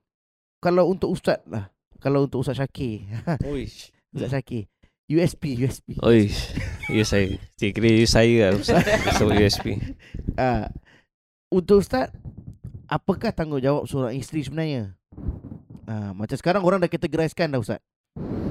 kalau 0.60 0.92
untuk 0.92 1.16
ustaz 1.16 1.40
lah, 1.48 1.72
kalau 2.04 2.28
untuk 2.28 2.44
ustaz 2.44 2.60
Syakir, 2.60 3.08
Oish 3.52 3.96
ustaz 4.12 4.36
Syakir, 4.36 4.68
USP, 5.08 5.56
USP. 5.56 5.96
Oish 6.04 6.54
Ya 6.90 7.06
saya 7.06 7.38
Saya 7.54 7.70
kira 7.70 7.90
you 7.94 8.10
saya 8.10 8.50
lah 8.50 8.58
Ustaz 8.58 8.82
Sebut 9.18 9.38
USP 9.38 9.78
uh, 10.38 10.66
untuk 11.50 11.82
ustaz 11.82 12.14
apakah 12.86 13.34
tanggungjawab 13.34 13.86
seorang 13.86 14.18
isteri 14.18 14.46
sebenarnya? 14.46 14.94
Uh, 15.90 16.14
macam 16.14 16.38
sekarang 16.38 16.62
orang 16.62 16.78
dah 16.82 16.90
categoriskan 16.90 17.50
dah 17.50 17.62
ustaz. 17.62 17.82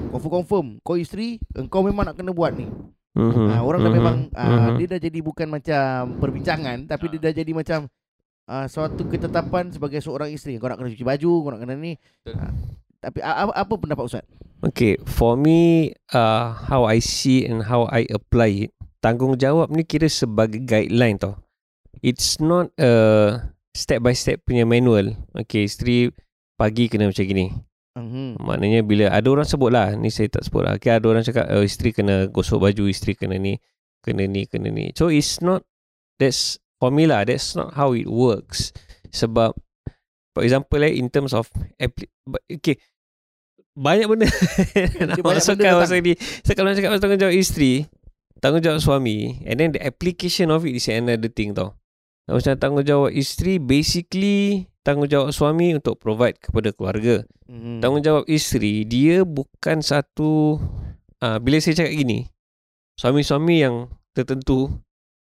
Confirm 0.09 0.33
confirm 0.41 0.67
kau 0.81 0.97
isteri 0.97 1.37
engkau 1.53 1.85
memang 1.85 2.09
nak 2.09 2.17
kena 2.17 2.33
buat 2.33 2.53
ni. 2.57 2.65
mm-hmm. 3.17 3.47
Uh, 3.49 3.61
orang 3.65 3.79
dah 3.81 3.93
memang 3.93 4.17
uh, 4.33 4.45
Mhm. 4.45 4.75
dia 4.77 4.87
dah 4.89 4.99
jadi 5.01 5.19
bukan 5.21 5.47
macam 5.49 6.17
perbincangan 6.21 6.85
tapi 6.85 7.05
dia 7.13 7.29
dah 7.29 7.33
jadi 7.33 7.51
macam 7.53 7.89
uh, 8.49 8.65
suatu 8.69 9.05
ketetapan 9.05 9.69
sebagai 9.73 10.01
seorang 10.01 10.29
isteri. 10.33 10.57
Kau 10.57 10.69
nak 10.69 10.77
kena 10.81 10.93
cuci 10.93 11.05
baju, 11.05 11.31
kau 11.45 11.49
nak 11.53 11.61
kena 11.61 11.73
ni. 11.77 11.93
Uh, 12.25 12.53
tapi 12.99 13.23
uh, 13.23 13.47
apa, 13.47 13.51
apa 13.55 13.73
pendapat 13.79 14.03
ustaz? 14.05 14.25
Okay 14.59 14.99
For 15.07 15.39
me 15.39 15.91
uh, 16.11 16.51
How 16.51 16.83
I 16.83 16.99
see 16.99 17.47
And 17.47 17.63
how 17.63 17.87
I 17.87 18.03
apply 18.11 18.67
it 18.67 18.71
Tanggungjawab 18.99 19.71
ni 19.71 19.87
kira 19.87 20.11
sebagai 20.11 20.59
guideline 20.59 21.15
tau 21.15 21.39
It's 22.03 22.43
not 22.43 22.75
a 22.75 22.91
Step 23.71 24.03
by 24.03 24.11
step 24.11 24.43
punya 24.43 24.67
manual 24.67 25.15
Okay 25.31 25.63
isteri 25.63 26.11
Pagi 26.59 26.91
kena 26.91 27.07
macam 27.07 27.23
gini 27.23 27.55
Mhm. 27.97 28.37
Maknanya 28.37 28.85
bila 28.85 29.09
Ada 29.09 29.27
orang 29.33 29.47
sebut 29.47 29.71
lah 29.73 29.97
Ni 29.97 30.13
saya 30.13 30.29
tak 30.29 30.45
sebut 30.45 30.61
lah. 30.61 30.77
Okay, 30.77 30.93
Ada 30.93 31.05
orang 31.09 31.25
cakap 31.25 31.49
oh, 31.49 31.65
Isteri 31.65 31.89
kena 31.89 32.29
gosok 32.29 32.61
baju 32.61 32.83
Isteri 32.85 33.17
kena 33.17 33.41
ni 33.41 33.57
Kena 34.05 34.29
ni 34.29 34.45
Kena 34.45 34.69
ni. 34.69 34.93
So 34.93 35.09
it's 35.09 35.41
not 35.41 35.65
That's 36.21 36.61
For 36.77 36.93
me 36.93 37.09
lah 37.09 37.25
That's 37.25 37.57
not 37.57 37.73
how 37.73 37.97
it 37.97 38.05
works. 38.05 38.71
Sebab 39.09 39.57
For 40.37 40.41
example 40.45 40.79
eh 40.85 40.93
In 40.95 41.09
terms 41.09 41.33
of 41.33 41.49
Okay 42.45 42.77
Banyak 43.79 44.11
benda. 44.11 44.27
Nak 45.07 45.23
masukkan 45.23 45.79
pasal 45.79 46.03
ni. 46.03 46.11
So 46.43 46.51
kalau 46.51 46.67
nak 46.67 46.75
cakap 46.75 46.91
pasal 46.91 47.03
tanggungjawab 47.05 47.35
isteri 47.37 47.87
Tanggungjawab 48.43 48.83
suami 48.83 49.39
And 49.47 49.55
then 49.55 49.71
the 49.71 49.81
application 49.81 50.51
of 50.51 50.67
it 50.67 50.75
Is 50.75 50.91
another 50.91 51.31
thing 51.31 51.55
tau. 51.55 51.79
Macam 52.27 52.59
tanggungjawab 52.59 53.15
isteri 53.15 53.55
Basically 53.57 54.67
Tanggungjawab 54.81 55.29
suami 55.29 55.73
Untuk 55.73 55.97
provide 55.97 56.37
kepada 56.37 56.69
keluarga 56.69 57.23
Mhm. 57.49 57.81
Tanggungjawab 57.81 58.25
isteri 58.25 58.85
Dia 58.85 59.21
bukan 59.21 59.81
satu 59.81 60.61
uh, 61.19 61.37
Bila 61.37 61.57
saya 61.57 61.73
cakap 61.75 61.93
gini 61.95 62.29
Suami-suami 62.93 63.55
yang 63.59 63.75
tertentu 64.11 64.69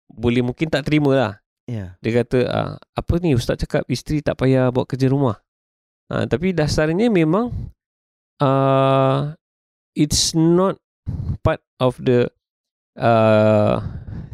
Boleh 0.06 0.42
mungkin 0.42 0.68
tak 0.68 0.86
terima 0.86 1.12
lah 1.12 1.34
Ya. 1.66 1.96
Dia 1.98 2.20
kata 2.20 2.40
uh, 2.44 2.74
Apa 2.92 3.14
ni 3.18 3.32
ustaz 3.32 3.56
cakap 3.58 3.88
Isteri 3.88 4.20
tak 4.20 4.36
payah 4.36 4.68
buat 4.70 4.84
kerja 4.86 5.08
rumah 5.08 5.40
uh, 6.10 6.26
Tapi 6.26 6.52
dasarnya 6.52 7.08
memang 7.08 7.48
uh, 8.38 9.32
It's 9.94 10.34
not 10.34 10.76
Part 11.40 11.64
of 11.78 11.96
the 11.98 12.28
uh, 12.98 13.76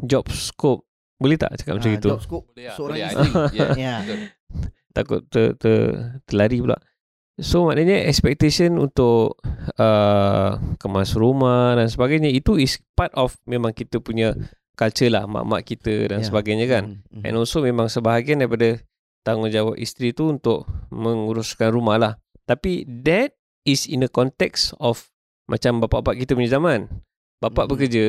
Job 0.01 0.25
scope 0.29 0.81
Boleh 1.15 1.37
tak 1.37 1.57
cakap 1.57 1.77
macam 1.77 1.91
Ah, 1.91 1.95
itu 1.95 2.09
Job 2.09 2.21
scope 2.21 2.45
boleh 2.49 2.63
lah. 2.63 2.73
seorang 2.73 2.95
boleh 2.95 3.05
lah. 3.05 3.11
isteri. 3.13 3.57
Yeah, 3.77 3.97
Ya. 4.09 4.17
Takut 4.97 5.21
ter, 5.29 5.53
ter, 5.61 5.77
terlari 6.25 6.57
pula. 6.57 6.77
So 7.37 7.69
maknanya 7.69 8.01
expectation 8.09 8.81
untuk 8.81 9.37
uh, 9.77 10.57
kemas 10.81 11.13
rumah 11.13 11.77
dan 11.77 11.85
sebagainya 11.85 12.33
itu 12.33 12.57
is 12.57 12.81
part 12.97 13.13
of 13.13 13.37
memang 13.45 13.77
kita 13.77 14.01
punya 14.01 14.33
culture 14.73 15.13
lah 15.13 15.29
mak-mak 15.29 15.61
kita 15.61 16.09
dan 16.09 16.21
Ya. 16.21 16.25
sebagainya 16.25 16.65
kan. 16.65 17.05
Mhm. 17.13 17.21
And 17.21 17.37
also 17.37 17.61
memang 17.61 17.87
sebahagian 17.87 18.41
daripada 18.41 18.81
tanggungjawab 19.21 19.77
isteri 19.77 20.17
tu 20.17 20.33
untuk 20.33 20.65
menguruskan 20.89 21.69
rumah 21.69 22.01
lah. 22.01 22.13
Tapi 22.45 22.89
that 23.05 23.37
is 23.63 23.85
in 23.85 24.01
the 24.01 24.09
context 24.09 24.73
of 24.79 25.05
macam 25.45 25.77
bapak-bapak 25.77 26.25
kita 26.25 26.33
punya 26.33 26.57
zaman. 26.57 26.89
Bapak 27.37 27.67
Mhm. 27.67 27.71
bekerja, 27.71 28.05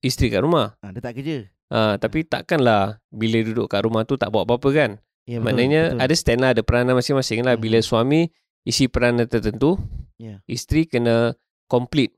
isteri 0.00 0.32
kat 0.32 0.40
rumah. 0.40 0.72
Ah, 0.80 0.88
dia 0.88 1.04
tak 1.04 1.20
kerja. 1.20 1.44
Uh, 1.66 1.98
tapi 1.98 2.22
takkanlah 2.22 3.02
bila 3.10 3.42
duduk 3.42 3.66
kat 3.66 3.82
rumah 3.82 4.06
tu 4.06 4.14
tak 4.14 4.30
buat 4.30 4.46
apa-apa 4.46 4.68
kan. 4.70 4.90
Ya, 5.26 5.36
betul, 5.36 5.44
Maknanya 5.44 5.82
betul. 5.90 6.00
ada 6.00 6.14
stand 6.14 6.40
lah 6.40 6.50
Ada 6.54 6.62
peranan 6.62 6.94
masing-masing 6.94 7.42
lah. 7.42 7.58
Bila 7.58 7.82
suami 7.82 8.30
Isi 8.62 8.86
peranan 8.86 9.26
tertentu 9.26 9.74
Ya. 10.16 10.40
Isteri 10.46 10.86
kena 10.86 11.34
Complete 11.66 12.14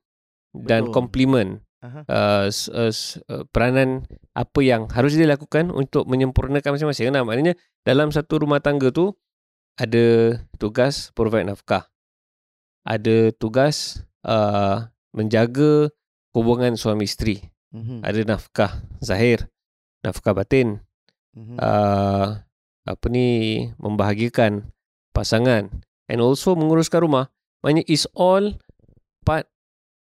Dan 0.54 0.86
Betul. 0.86 0.94
compliment 0.94 1.50
Aha. 1.80 2.00
uh, 2.04 2.46
uh, 2.46 2.92
uh, 3.26 3.42
Peranan 3.48 4.04
Apa 4.32 4.60
yang 4.60 4.86
harus 4.88 5.16
dia 5.16 5.24
lakukan 5.24 5.70
Untuk 5.70 6.04
menyempurnakan 6.04 6.76
masing-masing 6.76 7.10
lah. 7.10 7.24
Maknanya 7.24 7.56
Dalam 7.82 8.12
satu 8.12 8.44
rumah 8.44 8.60
tangga 8.60 8.92
tu 8.92 9.16
Ada 9.74 10.36
tugas 10.56 11.10
Provide 11.10 11.48
nafkah 11.48 11.88
Ada 12.84 13.32
tugas 13.32 14.04
uh, 14.22 14.84
Menjaga 15.10 15.88
Hubungan 16.30 16.76
suami 16.76 17.04
isteri 17.04 17.40
Mhm. 17.68 18.00
Ada 18.00 18.20
nafkah 18.26 18.80
Zahir 18.98 19.44
Nafkah 20.00 20.32
batin 20.32 20.80
Mhm. 21.36 21.56
uh, 21.56 22.40
apa 22.90 23.07
ni 23.07 23.26
membahagiakan 23.76 24.68
pasangan 25.11 25.68
and 26.07 26.18
also 26.18 26.52
menguruskan 26.52 27.00
rumah 27.00 27.28
maknanya 27.61 27.85
is 27.87 28.09
all 28.12 28.54
part 29.23 29.45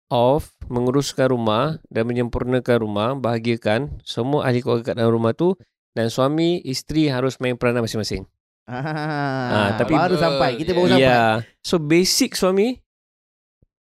of 0.07 0.49
menguruskan 0.67 1.29
rumah 1.29 1.77
dan 1.87 2.05
menyempurnakan 2.05 2.77
rumah 2.79 3.13
bahagiakan 3.13 4.01
semua 4.01 4.45
ahli 4.45 4.59
keluarga 4.59 4.91
kat 4.91 4.95
dalam 4.97 5.13
rumah 5.13 5.31
tu 5.31 5.53
dan 5.93 6.09
suami 6.09 6.59
isteri 6.61 7.07
harus 7.07 7.39
main 7.39 7.55
peranan 7.55 7.81
masing-masing 7.81 8.25
Ah, 8.65 9.77
tapi- 9.77 9.93
baru 9.93 10.17
sampai. 10.17 10.57
Kita 10.57 10.73
baru 10.73 10.89
Oh, 10.89 10.91
sampai. 10.91 11.05
yeah. 11.05 11.45
so 11.61 11.77
basic 11.77 12.33
suami 12.33 12.81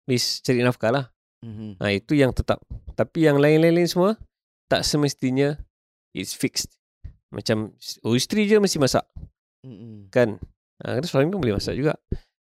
is 0.07 0.39
cari 0.41 0.63
nafkah 0.63 0.89
lah 0.89 1.05
Mhm. 1.43 1.83
ha, 1.83 1.91
itu 1.91 2.15
yang 2.15 2.31
tetap 2.31 2.63
tapi 2.95 3.27
yang 3.27 3.37
lain-lain 3.37 3.85
semua 3.85 4.15
tak 4.67 4.83
semestinya 4.83 5.59
it's 6.11 6.31
fixed 6.33 6.78
macam 7.29 7.73
oh 8.03 8.15
isteri 8.15 8.45
je 8.45 8.57
mesti 8.57 8.79
masak 8.79 9.05
Mhm. 9.59 10.15
kan 10.15 10.39
ha, 10.81 10.97
Kerana 10.97 11.05
suami 11.05 11.29
pun 11.29 11.43
boleh 11.43 11.59
masak 11.59 11.75
juga 11.75 11.99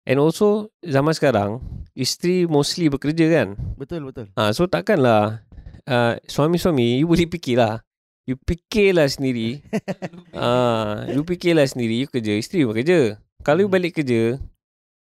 And 0.06 0.18
also 0.18 0.70
Zaman 0.80 1.14
sekarang 1.14 1.58
Isteri 1.92 2.46
mostly 2.46 2.88
bekerja 2.88 3.26
kan 3.28 3.58
Betul 3.74 4.06
betul. 4.06 4.30
ha, 4.38 4.54
So 4.54 4.70
takkanlah 4.70 5.42
uh, 5.86 6.14
Suami-suami 6.24 7.02
You 7.02 7.10
boleh 7.10 7.26
fikirlah 7.26 7.82
You 8.30 8.38
fikirlah 8.38 9.10
sendiri 9.10 9.66
ah, 10.38 11.10
You 11.10 11.26
fikirlah 11.26 11.66
sendiri 11.66 12.06
You 12.06 12.08
kerja 12.08 12.38
Isteri 12.38 12.70
pun 12.70 12.78
kerja 12.78 13.18
Kalau 13.42 13.66
you 13.66 13.70
Hmm. 13.70 13.76
balik 13.76 13.98
kerja 13.98 14.38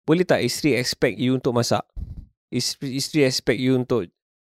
boleh 0.06 0.22
tak 0.22 0.38
isteri 0.38 0.78
expect 0.78 1.18
you 1.18 1.34
untuk 1.34 1.50
masak? 1.50 1.82
Isteri, 2.46 2.94
isteri 2.94 3.26
expect 3.26 3.58
you 3.58 3.74
untuk 3.74 4.06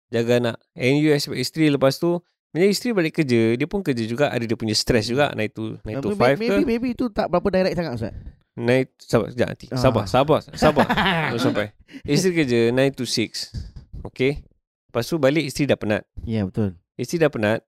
jaga 0.09 0.40
anak. 0.40 0.57
And 0.73 0.97
you 0.97 1.12
expect 1.12 1.37
isteri 1.37 1.69
lepas 1.69 2.00
tu, 2.00 2.25
bila 2.52 2.68
isteri 2.68 2.92
balik 2.92 3.25
kerja, 3.25 3.56
dia 3.56 3.64
pun 3.64 3.80
kerja 3.80 4.04
juga, 4.04 4.28
ada 4.28 4.44
dia 4.44 4.59
punya 4.61 4.76
stress 4.76 5.09
juga. 5.09 5.32
9 5.32 5.56
to, 5.56 5.80
9 5.80 6.04
to 6.04 6.09
Uh, 6.12 6.16
maybe, 6.21 6.37
5 6.37 6.37
ke? 6.37 6.52
maybe, 6.52 6.64
maybe 6.68 6.88
itu 6.92 7.09
tak 7.09 7.32
berapa 7.32 7.49
direct 7.49 7.75
sangat 7.80 7.92
Ustaz. 7.97 8.12
9, 8.61 8.92
sabar, 9.00 9.26
sekejap 9.32 9.49
nanti. 9.49 9.66
Ah. 9.73 9.80
Sabar, 9.80 10.04
sabar, 10.04 10.40
sabar. 10.52 10.87
Belum 11.32 11.40
sampai. 11.40 11.73
Isteri 12.04 12.44
kerja 12.44 12.61
9 12.68 13.00
to 13.00 13.09
6. 13.09 14.04
Okay. 14.12 14.44
Lepas 14.92 15.09
tu 15.09 15.16
balik 15.16 15.49
isteri 15.49 15.64
dah 15.64 15.80
penat. 15.80 16.04
Ya, 16.28 16.44
betul. 16.44 16.76
Isteri 17.00 17.25
dah 17.25 17.32
penat. 17.32 17.61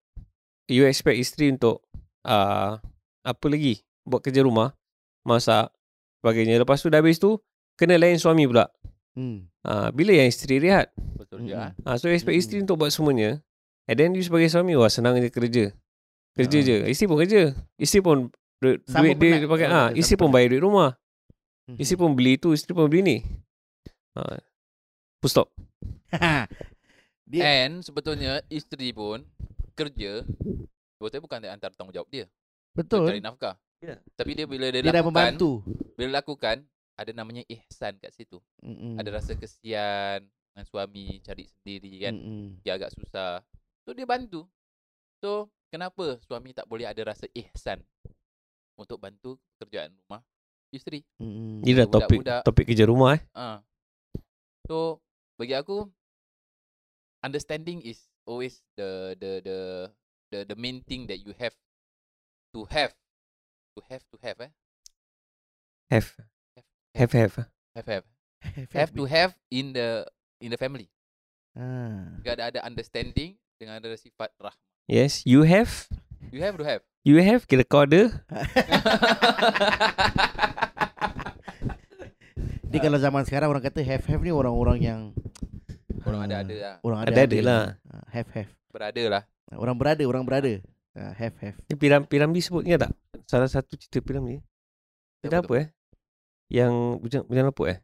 You 0.68 0.84
expect 0.84 1.16
isteri 1.16 1.48
untuk 1.56 1.80
uh, 2.28 2.76
apa 3.24 3.46
lagi? 3.48 3.80
Buat 4.04 4.28
kerja 4.28 4.44
rumah, 4.44 4.76
masak, 5.24 5.72
sebagainya. 6.20 6.60
Lepas 6.60 6.84
tu 6.84 6.92
dah 6.92 7.00
habis 7.00 7.16
tu, 7.16 7.40
kena 7.80 7.96
lain 7.96 8.20
suami 8.20 8.44
pula. 8.44 8.68
Hmm. 9.16 9.48
Uh, 9.64 9.88
bila 9.96 10.12
yang 10.12 10.28
isteri 10.28 10.60
rehat? 10.60 10.92
Betul 11.16 11.48
juga. 11.48 11.72
Mm-mm. 11.72 11.88
ah. 11.88 11.92
Uh, 11.92 11.96
so 11.96 12.12
you 12.12 12.16
expect 12.16 12.36
Mm-mm. 12.36 12.44
isteri 12.44 12.60
untuk 12.60 12.76
buut 12.76 12.92
semuanya. 12.92 13.40
And 13.84 13.94
then 13.94 14.10
you 14.12 14.20
sebagai 14.20 14.48
suami, 14.48 14.74
wah 14.74 14.88
senang 14.88 15.16
je 15.16 15.28
kerja. 15.28 15.64
Kerja 16.32 16.58
Ah. 16.58 16.64
je. 16.64 16.76
Isteri 16.88 17.06
pun 17.06 17.18
kerja. 17.20 17.42
Isteri 17.76 18.00
pun 18.00 18.18
du- 18.58 18.80
Sama 18.84 19.04
duit 19.04 19.14
dia 19.14 19.20
penat. 19.20 19.38
dia 19.38 19.50
pakai. 19.50 19.66
Ah, 19.66 19.72
penat, 19.86 19.90
isteri 19.94 20.16
pun 20.16 20.30
bayar 20.30 20.48
duit 20.50 20.62
rumah. 20.62 20.90
Hmm. 21.64 21.76
Isteri 21.76 21.96
pun 21.96 22.10
beli 22.12 22.32
tu, 22.36 22.50
isteri 22.50 22.72
pun 22.72 22.86
beli 22.86 23.00
ni. 23.00 23.16
Uh, 24.14 24.38
full 25.18 25.30
stop. 25.30 25.48
dia 27.24 27.42
And 27.62 27.80
sebetulnya 27.80 28.40
isteri 28.48 28.90
pun 28.90 29.24
kerja 29.74 30.22
sebetulnya 30.94 31.22
bukan 31.22 31.38
dia 31.40 31.50
antara 31.50 31.72
tanggungjawab 31.72 32.08
dia. 32.08 32.26
Untuk 32.72 32.78
betul. 32.78 33.06
cari 33.06 33.20
nafkah. 33.20 33.54
Ya. 33.78 34.00
Tapi 34.14 34.30
dia 34.32 34.46
bila 34.46 34.70
dia, 34.70 34.80
Dia 34.80 34.90
dah 34.90 34.96
lakukan, 34.96 35.12
membantu. 35.12 35.50
bila 35.94 36.18
lakukan 36.18 36.56
ada 36.94 37.10
namanya 37.10 37.42
ihsan 37.44 37.98
kat 37.98 38.10
situ. 38.10 38.38
Mm-mm. 38.60 38.96
Ada 38.96 39.08
rasa 39.12 39.32
kesian 39.34 40.24
dengan 40.24 40.64
suami 40.64 41.20
cari 41.20 41.44
sendiri 41.44 41.92
kan. 42.00 42.14
Mm-mm. 42.14 42.42
Dia 42.60 42.74
agak 42.74 42.90
susah. 42.90 43.42
So 43.84 43.92
dia 43.92 44.08
bantu. 44.08 44.48
So 45.20 45.52
kenapa 45.68 46.16
suami 46.24 46.56
tak 46.56 46.64
boleh 46.64 46.88
ada 46.88 47.04
rasa 47.04 47.28
ihsan 47.36 47.84
untuk 48.80 48.98
bantu 48.98 49.36
pekerjaan 49.60 49.92
rumah 49.92 50.24
isteri? 50.72 51.04
Mm-mm. 51.20 51.62
Ini 51.62 51.84
dah 51.84 51.88
topik 51.88 52.20
topik 52.42 52.64
kerja 52.68 52.88
rumah 52.88 53.20
eh. 53.20 53.22
Ah. 53.36 53.60
So 54.64 55.04
bagi 55.36 55.52
aku 55.52 55.84
understanding 57.20 57.84
is 57.84 58.00
always 58.24 58.64
the 58.80 59.12
the 59.20 59.32
the 59.44 59.58
the 60.32 60.38
the 60.48 60.56
main 60.56 60.80
thing 60.82 61.04
that 61.12 61.20
you 61.20 61.36
have 61.36 61.54
to 62.56 62.64
have 62.72 62.96
to 63.76 63.80
have 63.92 64.02
to 64.08 64.16
have 64.24 64.38
eh 64.40 64.52
Have. 65.92 66.16
Have 66.94 67.12
have. 67.12 67.34
have 67.74 67.86
have 67.86 68.06
have 68.72 68.90
to 68.94 69.04
have 69.04 69.34
in 69.50 69.74
the 69.74 70.06
in 70.40 70.50
the 70.50 70.58
family. 70.58 70.88
Ah. 71.54 72.18
Jika 72.18 72.38
ada 72.38 72.42
ada 72.50 72.60
understanding 72.66 73.38
dengan 73.58 73.78
ada 73.78 73.94
sifat 73.96 74.30
rahmah. 74.38 74.58
Yes, 74.90 75.24
you 75.24 75.42
have. 75.48 75.88
You 76.28 76.44
have 76.44 76.56
to 76.60 76.64
have. 76.66 76.82
You 77.04 77.20
have 77.20 77.44
kira 77.48 77.64
kau 77.64 77.84
ada. 77.84 78.08
Dia 82.74 82.82
kalau 82.82 82.98
zaman 82.98 83.22
sekarang 83.22 83.54
orang 83.54 83.62
kata 83.62 83.86
have 83.86 84.02
have 84.02 84.22
ni 84.24 84.34
orang-orang 84.34 84.78
yang 84.82 85.00
Orang 86.04 86.20
ah, 86.20 86.28
ada 86.28 86.36
ada 86.44 86.54
lah. 86.60 86.74
Orang 86.84 86.98
ada 87.00 87.08
Ada-ada 87.10 87.38
lah. 87.40 87.62
Ah, 87.88 88.04
Have 88.12 88.30
have. 88.36 88.50
Berada 88.68 89.02
lah. 89.08 89.22
Orang 89.56 89.76
berada, 89.80 90.04
orang 90.04 90.24
berada. 90.26 90.52
Ah, 90.94 91.16
have 91.16 91.36
have. 91.40 91.56
Ni 91.66 91.74
Piram 91.80 92.04
Piramli 92.04 92.44
sebut 92.44 92.62
ingat 92.62 92.86
tak? 92.86 92.92
Salah 93.24 93.48
satu 93.48 93.74
cerita 93.80 94.04
Piramli. 94.04 94.38
Cerita 95.24 95.40
Apa 95.40 95.48
apa 95.48 95.54
eh? 95.64 95.66
Yang 96.52 96.72
bujang 97.00 97.24
bujang 97.24 97.46
lapuk 97.48 97.66
eh? 97.72 97.78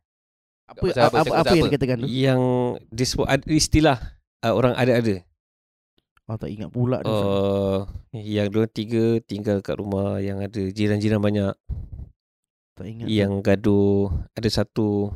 Apa 0.69 0.87
apa, 0.87 0.87
apa, 0.87 0.87
apa, 0.87 0.95
cakap 0.95 1.11
apa 1.11 1.31
pasal 1.33 1.57
yang 1.57 1.65
apa? 1.65 1.71
dikatakan 1.73 1.97
tu? 1.97 2.07
Yang 2.07 2.41
dia 2.93 3.07
sebut 3.09 3.27
ada 3.27 3.45
istilah 3.51 3.99
uh, 4.45 4.53
orang 4.53 4.73
ada-ada. 4.77 5.15
Oh 6.31 6.39
tak 6.39 6.55
ingat 6.55 6.71
pula 6.71 7.03
tu. 7.03 7.11
Uh, 7.11 7.91
yang 8.15 8.47
dua 8.55 8.71
tiga 8.71 9.19
tinggal 9.27 9.59
kat 9.67 9.75
rumah 9.75 10.23
yang 10.23 10.39
ada 10.39 10.63
jiran-jiran 10.71 11.19
banyak. 11.19 11.59
tak 12.79 12.87
ingat. 12.87 13.07
Yang 13.11 13.33
gaduh 13.43 14.15
ada 14.39 14.47
satu 14.47 15.11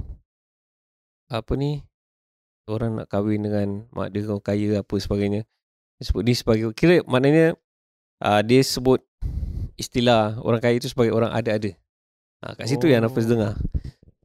apa 1.30 1.54
ni? 1.54 1.86
Orang 2.66 2.98
nak 2.98 3.06
kahwin 3.06 3.46
dengan 3.46 3.86
mak 3.94 4.10
dia 4.10 4.26
orang 4.26 4.42
kaya 4.42 4.82
apa 4.82 4.94
sebagainya. 4.98 5.46
Dia 6.02 6.04
sebut 6.10 6.26
ni 6.26 6.34
sebagai 6.34 6.74
kira 6.74 7.06
maknanya 7.06 7.54
uh, 8.18 8.42
dia 8.42 8.66
sebut 8.66 8.98
istilah 9.78 10.42
orang 10.42 10.58
kaya 10.58 10.82
itu 10.82 10.90
sebagai 10.90 11.14
orang 11.14 11.30
ada-ada. 11.30 11.78
Ha, 12.42 12.58
kat 12.58 12.66
situ 12.66 12.90
yang 12.90 13.06
Nafas 13.06 13.30
Oh. 13.30 13.38
dengar. 13.38 13.54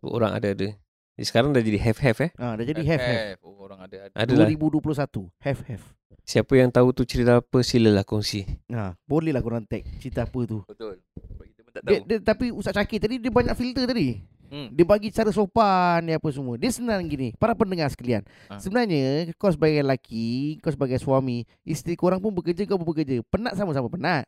Orang 0.01 0.33
ada-ada. 0.33 0.73
Jadi 1.19 1.25
sekarang 1.27 1.53
dah 1.53 1.61
jadi 1.61 1.77
have-have 1.85 2.19
eh. 2.25 2.31
Ah, 2.39 2.57
dah 2.57 2.65
jadi 2.65 2.81
have 2.81 3.03
have. 3.03 3.39
Oh, 3.45 3.61
orang 3.61 3.77
ada 3.85 4.09
ada. 4.09 4.15
Adalah 4.17 4.49
2021 4.49 5.29
have 5.45 5.61
have. 5.69 5.85
Siapa 6.29 6.53
yang 6.53 6.69
tahu 6.69 6.93
tu 6.93 7.01
cerita 7.01 7.41
apa 7.41 7.65
silalah 7.65 8.05
kongsi. 8.05 8.45
Ha, 8.69 8.93
boleh 9.01 9.33
lah 9.33 9.41
korang 9.41 9.65
tag 9.65 9.81
cerita 9.97 10.29
apa 10.29 10.39
tu. 10.45 10.61
Betul. 10.63 11.01
Sebab 11.17 11.45
kita 11.49 11.59
pun 11.65 11.71
tak 11.73 11.81
Dia, 11.81 11.97
tahu. 11.97 12.05
dia, 12.05 12.17
tapi 12.21 12.45
Ustaz 12.53 12.77
Syakir 12.77 13.01
tadi 13.01 13.17
dia 13.17 13.33
banyak 13.33 13.57
filter 13.57 13.89
tadi. 13.89 14.21
Hmm. 14.49 14.69
Dia 14.73 14.81
bagi 14.81 15.09
cara 15.09 15.29
sopan 15.29 16.05
dia 16.05 16.17
apa 16.17 16.29
semua. 16.29 16.57
Dia 16.57 16.69
senang 16.69 17.01
gini. 17.05 17.33
Para 17.37 17.53
pendengar 17.53 17.89
sekalian. 17.89 18.21
Ah. 18.45 18.57
Sebenarnya 18.57 19.29
kau 19.37 19.49
sebagai 19.49 19.81
lelaki, 19.81 20.57
kau 20.61 20.69
sebagai 20.69 20.97
suami, 20.97 21.45
isteri 21.61 21.93
korang 21.93 22.17
pun 22.17 22.33
bekerja, 22.33 22.65
kau 22.65 22.77
pun 22.77 22.89
bekerja. 22.89 23.21
Penat 23.25 23.57
sama-sama 23.57 23.89
penat. 23.89 24.25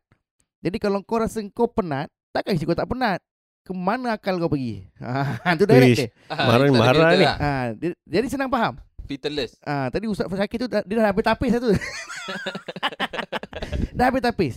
Jadi 0.62 0.78
kalau 0.78 1.02
kau 1.02 1.18
rasa 1.18 1.42
kau 1.50 1.66
penat, 1.66 2.06
takkan 2.30 2.54
isteri 2.54 2.70
kau 2.70 2.78
tak 2.78 2.90
penat. 2.90 3.18
Kemana 3.62 4.18
akal 4.18 4.38
kau 4.38 4.50
pergi? 4.50 4.86
Ha, 5.46 5.54
tu 5.54 5.66
direct 5.66 5.90
Wish. 5.90 6.02
dia. 6.02 6.10
Ah, 6.30 6.46
itu 6.50 6.50
tak 6.50 6.58
ada 6.58 6.70
marah 6.70 6.94
filter 6.94 7.14
ni. 7.14 7.26
lah. 7.26 7.38
Ha, 7.38 7.52
dia, 7.78 7.90
jadi 8.06 8.28
senang 8.30 8.50
faham. 8.50 8.74
Filterless. 9.12 9.60
Ah, 9.68 9.92
tadi 9.92 10.08
Ustaz 10.08 10.32
Syakir 10.32 10.64
tu 10.64 10.68
dah, 10.72 10.80
dia 10.88 11.04
dah 11.04 11.12
habis 11.12 11.28
tapis 11.28 11.52
dah 11.52 11.60
tu. 11.60 11.76
dah 13.98 14.06
habis 14.08 14.24
tapis. 14.24 14.54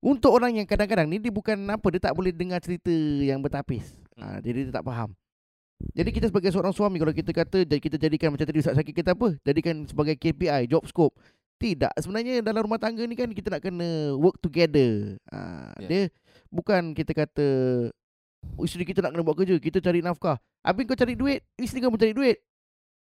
Untuk 0.00 0.32
orang 0.32 0.56
yang 0.56 0.64
kadang-kadang 0.64 1.04
ni 1.04 1.20
dia 1.20 1.28
bukan 1.28 1.58
apa 1.68 1.84
dia 1.92 2.00
tak 2.00 2.16
boleh 2.16 2.32
dengar 2.32 2.62
cerita 2.64 2.94
yang 3.20 3.44
bertapis. 3.44 3.84
Ah, 4.16 4.40
jadi 4.40 4.64
dia 4.64 4.72
tak 4.72 4.86
faham. 4.86 5.12
Jadi 5.94 6.10
kita 6.10 6.26
sebagai 6.26 6.50
seorang 6.50 6.74
suami 6.74 6.98
kalau 6.98 7.14
kita 7.14 7.30
kata 7.30 7.62
jadi 7.62 7.78
kita 7.78 7.96
jadikan 8.00 8.32
macam 8.32 8.48
tadi 8.48 8.58
Ustaz 8.64 8.74
Syakir 8.74 8.96
kata 8.96 9.12
apa? 9.12 9.36
Jadikan 9.44 9.84
sebagai 9.84 10.16
KPI, 10.16 10.66
job 10.66 10.88
scope. 10.88 11.14
Tidak, 11.58 11.90
sebenarnya 11.98 12.38
dalam 12.38 12.70
rumah 12.70 12.78
tangga 12.78 13.02
ni 13.02 13.18
kan 13.18 13.26
kita 13.34 13.50
nak 13.50 13.60
kena 13.60 14.14
work 14.14 14.38
together. 14.38 15.18
Ah, 15.28 15.74
Ya. 15.82 15.88
dia 15.90 16.02
bukan 16.48 16.94
kita 16.94 17.12
kata 17.12 17.46
"Oh, 18.54 18.62
isteri 18.62 18.86
kita 18.86 19.02
nak 19.02 19.10
kena 19.10 19.26
buat 19.26 19.34
kerja, 19.34 19.58
kita 19.58 19.82
cari 19.82 19.98
nafkah. 19.98 20.38
Habis 20.62 20.86
kau 20.86 20.94
cari 20.94 21.18
duit, 21.18 21.42
isteri 21.58 21.82
kau 21.82 21.90
pun 21.90 21.98
cari 21.98 22.14
duit. 22.14 22.38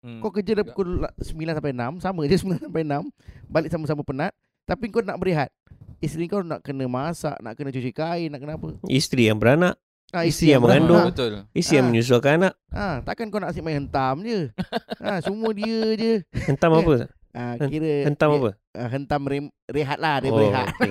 Hmm. 0.04 0.20
Kau 0.20 0.28
kerja 0.28 0.52
juga. 0.52 0.68
pukul 0.68 1.00
la- 1.00 1.16
9 1.16 1.32
sampai 1.50 1.72
6 1.72 1.96
Sama 1.98 2.20
je 2.22 2.36
9 2.44 2.60
sampai 2.60 2.84
6 2.84 3.08
Balik 3.46 3.70
sama-sama 3.70 4.02
penat 4.02 4.36
Tapi 4.62 4.88
kau 4.88 5.00
nak 5.00 5.16
berehat 5.16 5.48
Isteri 5.98 6.28
kau 6.28 6.40
nak 6.40 6.60
kena 6.60 6.84
masak 6.84 7.40
Nak 7.40 7.54
kena 7.54 7.70
cuci 7.70 7.88
kain 7.88 8.28
Nak 8.28 8.38
kena 8.38 8.54
apa 8.54 8.68
Isteri 8.84 9.26
yang 9.26 9.40
beranak, 9.40 9.80
ha, 10.12 10.22
Isteri 10.22 10.52
yang 10.52 10.60
beranak. 10.60 10.84
mengandung. 10.84 11.04
Betul. 11.08 11.32
isteri 11.50 11.74
yang 11.74 11.86
Ah. 11.86 11.90
menyusukan 11.90 12.32
anak. 12.36 12.52
ha, 12.68 12.86
Takkan 13.00 13.26
kau 13.26 13.40
nak 13.40 13.48
asyik 13.48 13.64
main 13.64 13.80
hentam 13.80 14.20
je 14.20 14.52
ha, 15.00 15.18
Semua 15.24 15.50
dia 15.50 15.80
je 15.94 16.12
Hentam 16.44 16.70
apa? 16.70 17.08
Hen- 17.34 17.66
Kira 17.66 17.92
Hentam 18.06 18.30
dia, 18.30 18.38
apa? 18.38 18.50
ha, 18.78 18.82
Hentam 18.86 19.22
rem, 19.26 19.46
rehat 19.66 19.98
lah 19.98 20.22
Dia 20.22 20.30
Oh, 20.30 20.38
berehat 20.38 20.66
okay. 20.70 20.90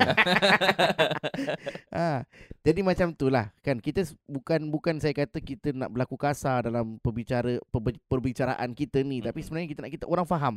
ha, 1.95 2.27
Jadi 2.67 2.79
macam 2.79 3.11
tu 3.11 3.27
lah 3.27 3.51
kan. 3.59 3.79
Kita 3.79 4.03
bukan 4.27 4.71
bukan 4.71 4.95
saya 4.99 5.11
kata 5.11 5.39
kita 5.39 5.75
nak 5.75 5.91
berlaku 5.91 6.15
kasar 6.15 6.67
Dalam 6.67 6.99
perbicara 6.99 7.59
perbicaraan 8.07 8.71
kita 8.71 9.03
ni. 9.03 9.19
Tapi 9.19 9.39
Mm-mm. 9.39 9.43
sebenarnya 9.43 9.69
kita 9.71 9.81
nak 9.83 9.91
kita 9.91 10.05
orang 10.07 10.27
faham. 10.27 10.55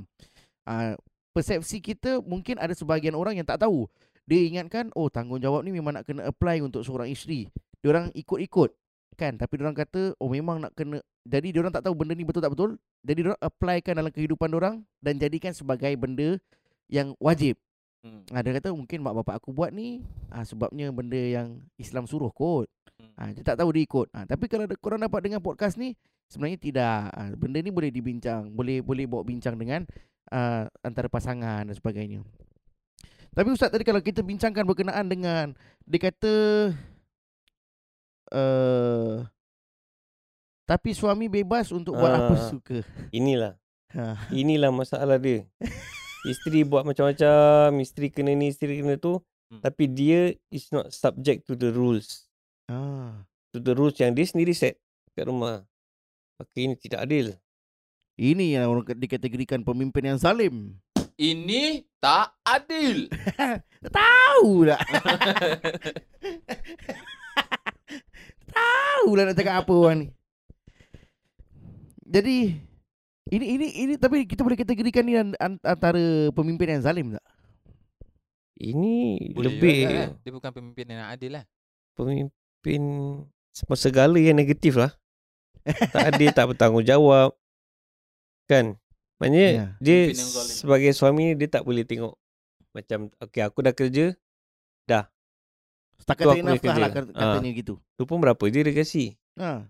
Ha, 0.67 0.95
Persepsi 1.31 1.85
kita 1.85 2.25
mungkin 2.25 2.57
ada 2.57 2.73
sebahagian 2.73 3.13
orang 3.13 3.37
yang 3.37 3.45
tak 3.45 3.61
tahu. 3.61 3.85
Dia 4.25 4.43
ingatkan 4.43 4.89
oh 4.97 5.07
tanggungjawab 5.07 5.63
ni 5.63 5.71
memang 5.71 5.95
nak 5.95 6.09
kena 6.09 6.27
apply 6.27 6.65
untuk 6.65 6.81
seorang 6.83 7.13
isteri. 7.13 7.47
Diorang 7.85 8.09
ikut-ikut 8.11 8.71
kan 9.17 9.35
Tapi 9.41 9.59
diorang 9.59 9.75
kata 9.75 10.15
oh 10.21 10.29
memang 10.29 10.61
nak 10.63 10.77
kena 10.77 11.01
Jadi 11.25 11.57
diorang 11.57 11.73
tak 11.73 11.89
tahu 11.89 11.97
benda 11.97 12.13
ni 12.13 12.23
betul 12.23 12.45
tak 12.45 12.53
betul 12.53 12.77
Jadi 13.03 13.27
diorang 13.27 13.41
applykan 13.41 13.97
dalam 13.97 14.13
kehidupan 14.13 14.49
diorang 14.53 14.85
Dan 15.01 15.17
jadikan 15.17 15.57
sebagai 15.57 15.91
benda 15.97 16.37
yang 16.87 17.17
wajib 17.19 17.59
Hmm. 18.07 18.23
Ha, 18.31 18.39
dia 18.39 18.55
kata 18.55 18.71
mungkin 18.71 19.03
mak 19.03 19.19
bapak 19.19 19.43
aku 19.43 19.51
buat 19.51 19.75
ni 19.75 19.99
ha, 20.31 20.47
sebabnya 20.47 20.95
benda 20.95 21.19
yang 21.19 21.59
Islam 21.75 22.07
suruh 22.07 22.31
kot. 22.31 22.71
Ha, 23.19 23.35
dia 23.35 23.43
tak 23.43 23.59
tahu 23.59 23.75
dia 23.75 23.83
ikut. 23.83 24.07
Ha, 24.15 24.31
tapi 24.31 24.47
kalau 24.47 24.63
ada- 24.63 24.79
korang 24.79 25.03
dapat 25.03 25.27
dengan 25.27 25.43
podcast 25.43 25.75
ni 25.75 25.99
sebenarnya 26.31 26.59
tidak. 26.63 27.11
Ha, 27.11 27.35
benda 27.35 27.59
ni 27.59 27.75
boleh 27.75 27.91
dibincang, 27.91 28.55
boleh 28.55 28.79
boleh 28.79 29.11
bawa 29.11 29.27
bincang 29.27 29.59
dengan 29.59 29.83
uh, 30.31 30.71
antara 30.87 31.11
pasangan 31.11 31.67
dan 31.67 31.75
sebagainya. 31.75 32.23
Tapi 33.35 33.49
ustaz 33.51 33.75
tadi 33.75 33.83
kalau 33.83 33.99
kita 33.99 34.23
bincangkan 34.23 34.63
berkenaan 34.63 35.11
dengan 35.11 35.53
dia 35.83 36.01
kata 36.01 36.35
uh, 38.31 39.27
tapi 40.67 40.91
suami 40.93 41.31
bebas 41.31 41.71
untuk 41.71 41.95
buat 41.95 42.11
apa 42.11 42.35
Ah. 42.35 42.47
suka. 42.51 42.83
Inilah. 43.15 43.55
Ha. 43.95 44.29
Inilah 44.35 44.75
masalah 44.75 45.17
dia. 45.17 45.47
Isteri 46.27 46.67
buat 46.67 46.83
macam-macam, 46.83 47.71
isteri 47.79 48.11
kena 48.11 48.35
ni, 48.35 48.51
isteri 48.51 48.83
kena 48.83 48.99
tu. 48.99 49.23
Hmm. 49.47 49.63
Tapi 49.63 49.87
dia 49.87 50.35
is 50.51 50.67
not 50.75 50.91
subject 50.91 51.47
to 51.47 51.55
the 51.55 51.71
rules. 51.71 52.27
Ah. 52.67 53.23
To 53.55 53.63
the 53.63 53.79
rules 53.79 53.95
yang 53.97 54.11
dia 54.11 54.27
sendiri 54.27 54.51
set 54.51 54.83
kat 55.15 55.31
rumah. 55.31 55.63
Maka 56.35 56.57
ini 56.59 56.75
tidak 56.75 57.07
adil. 57.07 57.39
Ini 58.19 58.59
yang 58.59 58.75
orang 58.75 58.91
dikategorikan 58.99 59.63
pemimpin 59.63 60.03
yang 60.03 60.19
zalim. 60.19 60.75
Ini 61.15 61.87
tak 62.03 62.35
adil. 62.43 63.07
Tahu 63.95 64.67
tak? 64.67 64.83
Tahu 69.07 69.15
lah 69.15 69.31
nak 69.31 69.39
cakap 69.39 69.63
apa 69.63 69.71
orang 69.71 69.97
ni. 70.03 70.07
Jadi 72.11 72.59
ini 73.31 73.47
ini 73.55 73.67
ini 73.87 73.95
tapi 73.95 74.27
kita 74.27 74.43
boleh 74.43 74.59
kategorikan 74.59 75.07
ni 75.07 75.15
an- 75.15 75.39
an- 75.39 75.63
antara 75.63 76.35
pemimpin 76.35 76.75
yang 76.75 76.83
zalim 76.83 77.15
tak? 77.15 77.23
Ini 78.59 78.95
Boleh 79.31 79.47
lebih 79.47 79.75
juga 79.79 79.95
kan? 79.95 80.11
Dia 80.27 80.33
bukan 80.35 80.51
pemimpin 80.51 80.87
yang 80.91 81.07
adil 81.07 81.39
lah. 81.39 81.47
pemimpin 81.95 82.83
semua 83.55 83.79
segala 83.79 84.19
yang 84.19 84.35
negatif 84.35 84.75
lah. 84.75 84.91
tak 85.95 86.19
adil, 86.19 86.35
tak 86.35 86.51
bertanggungjawab. 86.51 87.31
Kan? 88.51 88.75
Maknanya 89.23 89.49
Ya. 89.55 89.67
dia 89.79 90.19
sebagai 90.51 90.91
suami 90.99 91.39
dia 91.39 91.47
tak 91.47 91.63
boleh 91.63 91.87
tengok 91.87 92.19
macam 92.75 93.07
okay 93.23 93.47
aku 93.47 93.63
dah 93.63 93.71
kerja, 93.71 94.19
Aku 96.09 96.23
punya 96.25 96.43
nafkah 96.47 96.71
kerja. 96.71 96.81
lah 96.81 96.91
kat- 96.91 97.11
katanya 97.13 97.51
gitu. 97.53 97.75
tu 97.93 98.03
pun 98.05 98.19
berapa 98.19 98.45
je 98.45 98.61
dia 98.61 98.73
kasih. 98.73 99.09
Ha. 99.37 99.67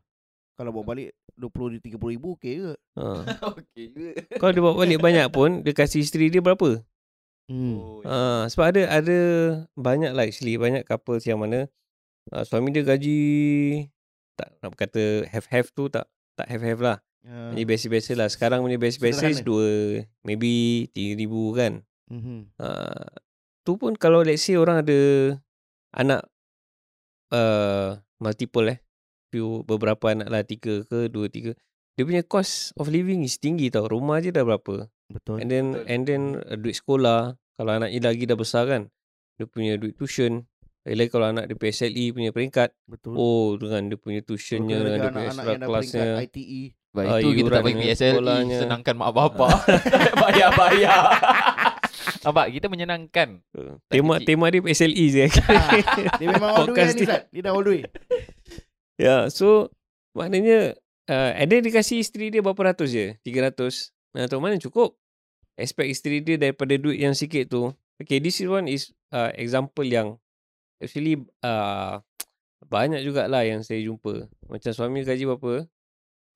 Kalau 0.53 0.71
bawa 0.71 0.85
balik 0.87 1.13
20 1.33 1.81
30 1.81 1.97
ribu 2.11 2.33
okey 2.35 2.55
ke? 2.59 2.73
Ha. 2.95 3.05
Okey 3.57 3.85
juga. 3.89 4.11
Kalau 4.37 4.53
dia 4.53 4.63
bawa 4.63 4.75
balik 4.79 4.99
banyak 4.99 5.27
pun 5.29 5.61
dia 5.61 5.73
kasih 5.73 6.01
isteri 6.01 6.29
dia 6.29 6.41
berapa? 6.41 6.81
Hmm. 7.47 7.77
Oh, 7.77 8.01
ya. 8.01 8.09
Ha, 8.09 8.17
sebab 8.47 8.65
ada 8.67 8.83
ada 8.91 9.19
banyak 9.73 10.11
lah 10.11 10.25
actually 10.25 10.57
banyak 10.57 10.83
couples 10.83 11.23
yang 11.23 11.39
mana 11.39 11.69
uh, 12.31 12.43
suami 12.43 12.69
dia 12.69 12.83
gaji 12.83 13.21
tak 14.35 14.53
nak 14.59 14.75
kata 14.75 15.25
have 15.27 15.47
have 15.47 15.69
tu 15.71 15.87
tak 15.87 16.05
tak 16.35 16.49
have 16.49 16.61
have 16.63 16.81
lah. 16.81 16.99
Ha. 17.23 17.53
Ini 17.53 17.65
biasa-biasa 17.65 18.13
lah. 18.15 18.29
Sekarang 18.29 18.61
punya 18.61 18.77
biasa-biasa 18.77 19.41
dua 19.43 19.69
maybe 20.23 20.85
tiga 20.91 21.15
ribu 21.15 21.53
kan. 21.53 21.81
Mhm. 22.09 22.55
Uh, 22.57 23.07
tu 23.61 23.77
pun 23.77 23.93
kalau 23.93 24.21
let's 24.21 24.41
say 24.41 24.55
orang 24.55 24.81
ada 24.81 24.99
anak 25.97 26.29
uh, 27.33 27.97
multiple 28.21 28.69
eh. 28.71 28.79
Few, 29.35 29.67
beberapa 29.67 30.15
anak 30.15 30.29
lah 30.31 30.43
tiga 30.47 30.87
ke 30.87 31.11
dua 31.11 31.27
tiga. 31.27 31.59
Dia 31.97 32.05
punya 32.07 32.23
cost 32.23 32.77
of 32.79 32.93
living 32.93 33.25
is 33.27 33.41
tinggi 33.41 33.73
tau. 33.73 33.89
Rumah 33.89 34.23
je 34.23 34.31
dah 34.31 34.45
berapa. 34.47 34.87
Betul. 35.11 35.43
And 35.43 35.49
then 35.51 35.67
Betul. 35.75 35.91
and 35.91 36.03
then 36.07 36.23
uh, 36.47 36.55
duit 36.55 36.77
sekolah 36.79 37.35
kalau 37.57 37.73
anak 37.73 37.91
ni 37.91 37.99
lagi 37.99 38.29
dah 38.29 38.39
besar 38.39 38.69
kan. 38.69 38.83
Dia 39.41 39.49
punya 39.49 39.81
duit 39.81 39.97
tuition. 39.99 40.47
Lagi 40.87 41.11
kalau 41.11 41.35
anak 41.35 41.51
dia 41.51 41.59
PSLE 41.59 42.15
punya 42.15 42.31
peringkat. 42.31 42.71
Betul. 42.87 43.19
Oh 43.19 43.59
dengan 43.59 43.91
dia 43.91 43.99
punya 43.99 44.23
tuitionnya, 44.23 44.79
dengan 44.79 44.99
dia 45.03 45.11
punya 45.11 45.29
extra 45.35 45.53
kelasnya. 45.59 46.07
ITE. 46.23 46.63
Sebab 46.95 47.03
Ah, 47.05 47.19
itu 47.21 47.29
kita 47.35 47.51
tak 47.51 47.63
bagi 47.67 47.77
PSLE. 47.83 48.37
Senangkan 48.57 48.95
mak 48.97 49.11
bapak 49.13 49.53
Bayar-bayar 50.23 51.03
Nampak 52.27 52.51
kita 52.51 52.67
menyenangkan 52.67 53.39
Uh, 53.55 53.79
Tema 53.87 54.19
kecil. 54.19 54.27
tema 54.27 54.47
dia 54.51 54.61
PSLE 54.67 55.05
je. 55.15 55.27
Dia 56.21 56.27
memang 56.27 56.51
all 56.51 56.67
the 56.67 56.75
way 56.75 56.91
ni 56.91 56.99
dia. 56.99 57.07
Zat. 57.07 57.23
Dia 57.31 57.41
dah 57.47 57.53
all 57.55 57.63
the 57.63 57.73
way. 57.73 57.83
Ya, 58.97 59.05
yeah, 59.05 59.23
so 59.29 59.69
maknanya 60.17 60.73
uh, 61.13 61.31
and 61.37 61.53
then 61.53 61.61
dia 61.61 61.69
kasih 61.69 62.01
isteri 62.01 62.33
dia 62.33 62.41
berapa 62.41 62.73
ratus 62.73 62.89
je? 62.97 63.13
300. 63.29 63.93
Nah, 64.17 64.25
tu 64.25 64.41
mana 64.41 64.57
cukup? 64.57 64.97
Expect 65.61 65.93
isteri 65.93 66.25
dia 66.25 66.41
daripada 66.41 66.73
duit 66.81 66.97
yang 66.97 67.13
sikit 67.13 67.53
tu. 67.53 67.77
Okay, 68.01 68.25
this 68.25 68.41
is 68.41 68.49
one 68.49 68.65
is 68.73 68.97
uh, 69.13 69.29
example 69.37 69.85
yang 69.85 70.17
actually 70.81 71.29
uh, 71.45 72.01
banyak 72.65 73.05
jugalah 73.05 73.45
yang 73.45 73.61
saya 73.61 73.85
jumpa. 73.85 74.33
Macam 74.49 74.73
suami 74.73 75.05
gaji 75.05 75.29
berapa? 75.29 75.69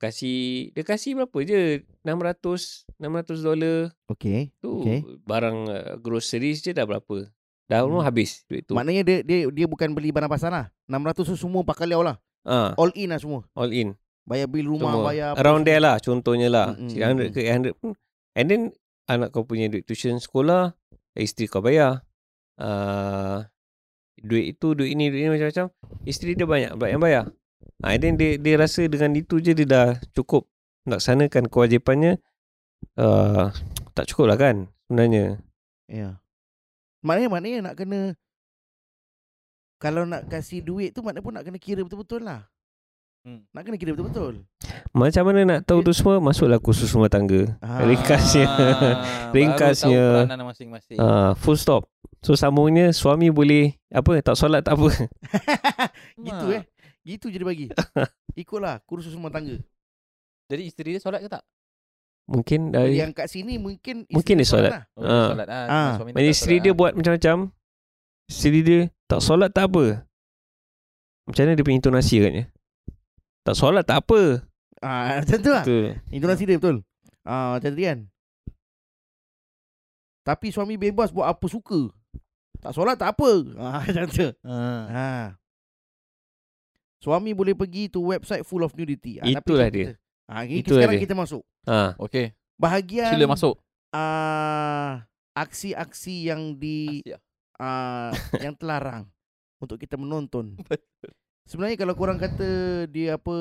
Kasih 0.00 0.72
dia 0.72 0.80
kasih 0.80 1.12
berapa 1.12 1.38
je? 1.44 1.84
600 2.02 2.88
600 2.96 3.44
dolar 3.44 3.92
Okay. 4.08 4.48
tu 4.56 4.80
Okay. 4.80 5.04
barang 5.22 5.58
uh, 5.68 5.94
groceries 6.00 6.64
je 6.64 6.72
dah 6.72 6.88
berapa? 6.88 7.28
Dah 7.68 7.84
Hmm. 7.84 8.00
hmm. 8.00 8.02
habis 8.02 8.42
duit 8.48 8.64
tu. 8.64 8.72
Maknanya 8.72 9.04
dia 9.04 9.18
dia 9.20 9.44
dia 9.46 9.66
bukan 9.68 9.92
beli 9.92 10.08
barang 10.08 10.26
pasar 10.26 10.48
lah. 10.48 10.66
600 10.88 11.22
tu 11.22 11.36
semua 11.36 11.60
pakai 11.62 11.84
liau 11.86 12.00
lah. 12.00 12.16
Ah, 12.40 12.72
All 12.74 12.88
in 12.96 13.12
lah 13.12 13.20
semua. 13.20 13.44
all 13.52 13.68
in. 13.70 13.92
Bayar 14.24 14.48
bil 14.48 14.64
rumah, 14.64 14.88
Semua. 14.90 15.04
bayar 15.06 15.26
apa 15.32 15.38
Around 15.42 15.62
there 15.64 15.82
lah 15.82 15.96
contohnya 16.00 16.48
lah. 16.48 16.66
Mm, 16.72 16.88
mm, 16.88 16.96
100 16.96 17.28
mm. 17.28 17.30
ke 17.30 17.40
800 17.44 17.76
pun. 17.76 17.90
And 18.32 18.46
then 18.48 18.62
anak 19.04 19.28
kau 19.30 19.44
punya 19.44 19.68
duit 19.68 19.84
tuition 19.84 20.16
sekolah, 20.16 20.72
isteri 21.12 21.44
kau 21.44 21.60
bayar. 21.60 22.00
Uh, 22.56 23.42
duit 24.16 24.54
itu, 24.54 24.72
duit 24.72 24.92
ini, 24.92 25.08
duit 25.08 25.24
ini 25.24 25.30
macam-macam. 25.30 25.66
Isteri 26.04 26.32
dia 26.32 26.46
banyak, 26.46 26.72
banyak 26.74 26.92
yang 26.94 27.02
bayar. 27.02 27.24
And 27.80 28.00
then 28.00 28.14
dia, 28.20 28.36
dia 28.36 28.54
rasa 28.60 28.84
dengan 28.86 29.16
itu 29.16 29.40
je 29.40 29.56
dia 29.56 29.64
dah 29.64 29.88
cukup 30.12 30.44
laksanakan 30.84 31.48
kewajipannya. 31.48 32.20
Uh, 32.96 33.48
tak 33.96 34.08
cukup 34.08 34.32
lah 34.32 34.38
kan 34.38 34.68
sebenarnya. 34.86 35.40
Ya. 35.88 36.20
Maknanya 37.00 37.28
maknanya 37.32 37.58
nak 37.70 37.74
kena 37.80 38.00
kalau 39.80 40.04
nak 40.04 40.28
kasih 40.28 40.60
duit 40.60 40.92
tu 40.92 41.00
maknanya 41.00 41.24
pun 41.24 41.32
nak 41.32 41.44
kena 41.48 41.56
kira 41.56 41.80
betul-betul 41.80 42.20
lah. 42.20 42.44
Hmm. 43.24 43.44
Nak 43.52 43.62
kena 43.64 43.76
kira 43.76 43.96
betul-betul. 43.96 44.44
Macam 44.92 45.22
mana 45.28 45.40
nak 45.44 45.60
tahu 45.64 45.80
tu 45.80 45.92
semua? 45.92 46.20
Masuklah 46.20 46.60
kursus 46.60 46.92
rumah 46.92 47.08
tangga. 47.08 47.56
Ah. 47.64 47.84
Ringkasnya. 47.84 48.44
Ah, 49.30 49.32
Ringkasnya. 49.32 50.04
Masing-masing 50.28 50.96
Uh, 51.00 51.32
full 51.38 51.56
stop. 51.56 51.88
So 52.20 52.36
sambungnya 52.36 52.92
suami 52.92 53.32
boleh 53.32 53.80
apa 53.88 54.20
tak 54.20 54.36
solat 54.36 54.60
tak 54.60 54.76
apa. 54.76 54.88
gitu 56.28 56.46
Ah. 56.52 56.58
eh. 56.60 56.64
Gitu 57.10 57.26
je 57.26 57.36
dia 57.36 57.44
bagi. 57.44 57.66
Ikutlah 58.34 58.78
kursus 58.84 59.10
rumah 59.10 59.28
tangga. 59.28 59.58
Jadi 60.46 60.62
isteri 60.64 60.94
dia 60.94 61.02
solat 61.02 61.18
ke 61.18 61.28
tak? 61.28 61.42
Mungkin 62.26 62.70
Dari 62.70 62.94
yang 62.94 63.10
kat 63.10 63.26
sini 63.26 63.58
mungkin 63.58 64.06
Mungkin 64.06 64.38
dia 64.38 64.46
solat. 64.46 64.70
lah. 64.70 64.82
Oh, 64.94 65.02
Ah. 65.02 65.10
dia 65.10 65.30
solat 65.32 65.48
ah. 65.48 65.66
Suami 65.92 66.10
Maksudnya 66.12 66.22
tak 66.22 66.30
isteri 66.32 66.50
solat, 66.52 66.62
dia 66.62 66.72
buat 66.72 66.92
macam-macam 66.94 67.36
Isteri 68.24 68.58
dia 68.60 68.78
tak 69.04 69.20
solat 69.20 69.50
tak 69.50 69.64
apa 69.66 69.84
Macam 71.26 71.40
mana 71.40 71.52
dia 71.52 71.64
punya 71.64 71.78
intonasi 71.80 72.14
agaknya 72.16 72.44
Tak 73.42 73.54
solat 73.56 73.82
tak 73.82 73.98
apa 74.00 74.20
Ah 74.78 75.02
macam 75.20 75.38
tu 75.38 75.50
lah. 75.50 75.62
tu. 75.62 75.78
Intonasi 76.08 76.46
dia 76.46 76.56
betul. 76.56 76.80
Ah 77.20 77.52
macam 77.52 77.68
tadi 77.68 77.84
kan. 77.84 77.98
Tapi 80.22 80.46
suami 80.48 80.76
bebas 80.76 81.10
buat 81.10 81.26
apa 81.26 81.46
suka. 81.46 81.90
Tak 82.60 82.72
solat 82.72 82.94
tak 82.94 83.12
apa. 83.12 83.30
Ah 83.56 83.80
macam 83.84 84.06
tu. 84.06 84.28
Ah. 84.40 84.84
Ha. 84.88 85.06
Suami 87.00 87.32
boleh 87.32 87.52
pergi 87.52 87.88
to 87.88 88.04
website 88.04 88.44
full 88.44 88.60
of 88.60 88.72
nudity. 88.72 89.16
Ah, 89.16 89.24
tapi 89.24 89.40
Itulah 89.40 89.66
kita- 89.66 89.74
dia. 89.74 89.88
Ah 90.24 90.44
ini 90.44 90.60
Itulah 90.60 90.84
sekarang 90.84 90.94
dia. 90.94 91.04
kita 91.04 91.14
masuk. 91.16 91.42
ha. 91.64 91.96
Okey, 91.98 92.26
Bahagian 92.54 93.10
sila 93.10 93.26
masuk. 93.26 93.56
ah 93.90 95.02
aksi-aksi 95.32 96.28
yang 96.28 96.54
di 96.54 97.02
ah 97.56 98.12
yang 98.44 98.54
terlarang 98.54 99.08
untuk 99.58 99.74
kita 99.76 99.96
menonton. 99.96 100.54
Sebenarnya 101.44 101.74
kalau 101.76 101.94
korang 101.94 102.14
kata 102.14 102.46
dia 102.86 103.16
apa 103.16 103.36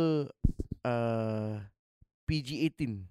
uh, 0.81 1.51
PG-18, 2.25 3.05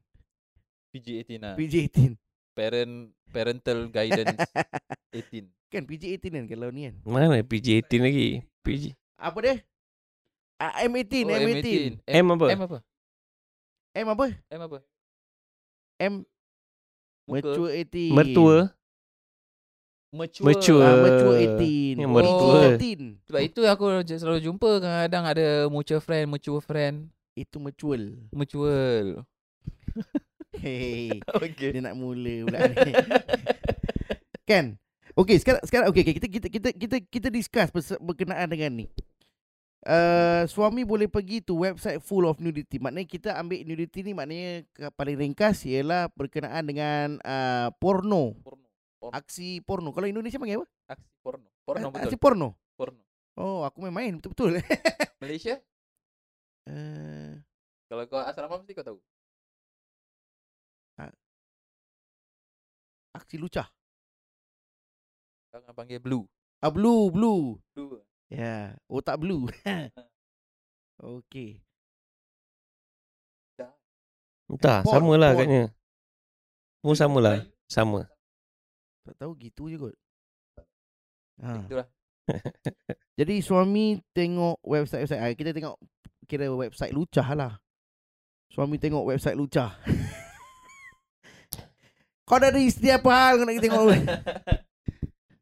PG-18 0.90 1.38
lah. 1.38 1.54
PG-18 1.54 2.18
Parent 2.50 3.14
Parental 3.28 3.86
Guidance 3.86 4.42
18. 5.14 5.46
kan 5.68 5.82
PG-18 5.84 6.24
kan 6.32 6.44
kalau 6.48 6.72
ni 6.72 6.90
kan. 6.90 6.94
Mana 7.04 7.38
PG-18 7.38 7.92
lagi 8.00 8.28
PG 8.64 8.96
Apa 9.14 9.38
dia? 9.38 9.54
Ah, 10.58 10.82
M18, 10.82 11.22
Oh, 11.22 11.38
M18. 11.38 12.02
M 12.02 12.26
apa? 12.34 12.46
M 12.50 12.60
apa? 12.66 12.78
M 13.94 14.06
apa? 14.10 14.26
M 14.50 14.60
apa? 14.66 14.78
M 15.98 16.14
mature 17.26 17.70
18. 17.86 18.14
Mertua 18.14 18.74
Mature. 20.08 20.40
Mature. 20.48 20.80
Ah, 20.80 20.96
mature 21.04 21.36
18. 21.60 22.00
Yang 22.00 22.10
mertua. 22.10 22.60
PG-13. 22.80 23.28
Sebab 23.28 23.40
itu 23.44 23.60
aku 23.68 23.84
selalu 24.08 24.40
jumpa 24.40 24.68
kadang-kadang 24.80 25.24
ada 25.28 25.48
mutual 25.68 26.00
friend, 26.00 26.26
mature 26.32 26.64
friend, 26.64 27.12
Itu 27.36 27.60
mature. 27.60 28.16
mutual. 28.32 29.06
Hey, 30.58 31.22
Okey. 31.38 31.70
dia 31.70 31.80
nak 31.86 31.94
mula 31.94 32.50
pula 32.50 32.58
ni. 32.66 32.90
kan? 34.50 34.74
Okey, 35.14 35.38
sekarang 35.38 35.62
sekarang 35.62 35.86
okey 35.94 36.02
okay, 36.02 36.14
kita 36.18 36.26
kita 36.26 36.46
kita 36.50 36.68
kita 36.74 36.96
kita 37.04 37.28
discuss 37.30 37.70
berkenaan 38.02 38.50
dengan 38.50 38.82
ni. 38.82 38.86
Uh, 39.78 40.42
suami 40.50 40.82
boleh 40.82 41.06
pergi 41.06 41.38
tu 41.38 41.62
website 41.62 42.02
full 42.02 42.26
of 42.26 42.42
nudity. 42.42 42.82
Maknanya 42.82 43.08
kita 43.08 43.30
ambil 43.38 43.62
nudity 43.62 44.02
ni 44.02 44.10
maknanya 44.10 44.66
paling 44.98 45.14
ringkas 45.14 45.62
ialah 45.64 46.10
berkenaan 46.18 46.66
dengan 46.66 47.06
uh, 47.22 47.70
porno, 47.78 48.34
Porno. 48.42 48.66
Porno. 48.98 49.14
aksi 49.14 49.62
porno. 49.62 49.94
Kalau 49.94 50.10
Indonesia 50.10 50.34
panggil 50.36 50.58
apa? 50.58 50.66
Aksi 50.98 51.08
porno. 51.22 51.48
Porno 51.62 51.86
A- 51.86 51.92
betul. 51.94 52.04
Aksi 52.10 52.18
porno. 52.18 52.48
Porno. 52.74 53.02
Oh, 53.38 53.62
aku 53.62 53.86
main-main 53.86 54.18
betul-betul. 54.18 54.58
Malaysia? 55.22 55.62
uh, 56.66 57.38
Kalau 57.86 58.02
kau 58.10 58.18
asrama 58.18 58.58
mesti 58.58 58.74
kau 58.74 58.82
tahu. 58.82 58.98
aksi 63.14 63.34
lucah. 63.34 63.66
Kau 65.50 65.74
panggil 65.74 65.98
blue. 65.98 66.22
Ah 66.62 66.70
blue, 66.70 67.10
blue. 67.10 67.58
Blue. 67.74 67.98
Ya, 68.28 68.44
yeah. 68.44 68.62
otak 68.92 69.16
blue. 69.16 69.48
Okey. 71.00 71.64
Dah. 73.56 73.72
Entah, 74.52 74.84
Port, 74.84 75.00
sama 75.00 75.12
lah 75.16 75.30
port. 75.32 75.36
agaknya. 75.40 75.62
Semua 76.82 76.94
sama 76.94 77.18
lah. 77.24 77.36
Sama. 77.70 78.00
Tak 79.08 79.14
tahu 79.16 79.32
gitu 79.40 79.72
je 79.72 79.76
kot. 79.80 79.96
Ha. 81.40 81.64
Itulah. 81.64 81.88
Jadi 83.18 83.40
suami 83.40 83.96
tengok 84.12 84.60
website-website 84.60 85.22
ah, 85.22 85.32
Kita 85.32 85.50
tengok 85.56 85.80
Kira 86.28 86.44
website 86.52 86.92
lucah 86.92 87.24
lah 87.32 87.56
Suami 88.52 88.76
tengok 88.76 89.08
website 89.08 89.32
lucah 89.32 89.72
Kau 92.28 92.36
dah 92.36 92.52
ada 92.52 92.60
isteri 92.60 92.92
apa 92.92 93.08
hal 93.08 93.40
Kau 93.40 93.48
nak 93.48 93.54
kita 93.56 93.64
tengok 93.72 93.84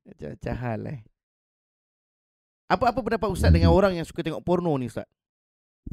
Macam-macam 0.06 0.54
hal 0.62 0.80
eh 0.94 1.00
Apa-apa 2.66 2.98
pendapat 2.98 3.28
Ustaz 3.30 3.50
dengan 3.50 3.70
orang 3.70 3.94
yang 3.94 4.02
suka 4.02 4.20
tengok 4.20 4.42
porno 4.42 4.74
ni 4.74 4.90
Ustaz? 4.90 5.06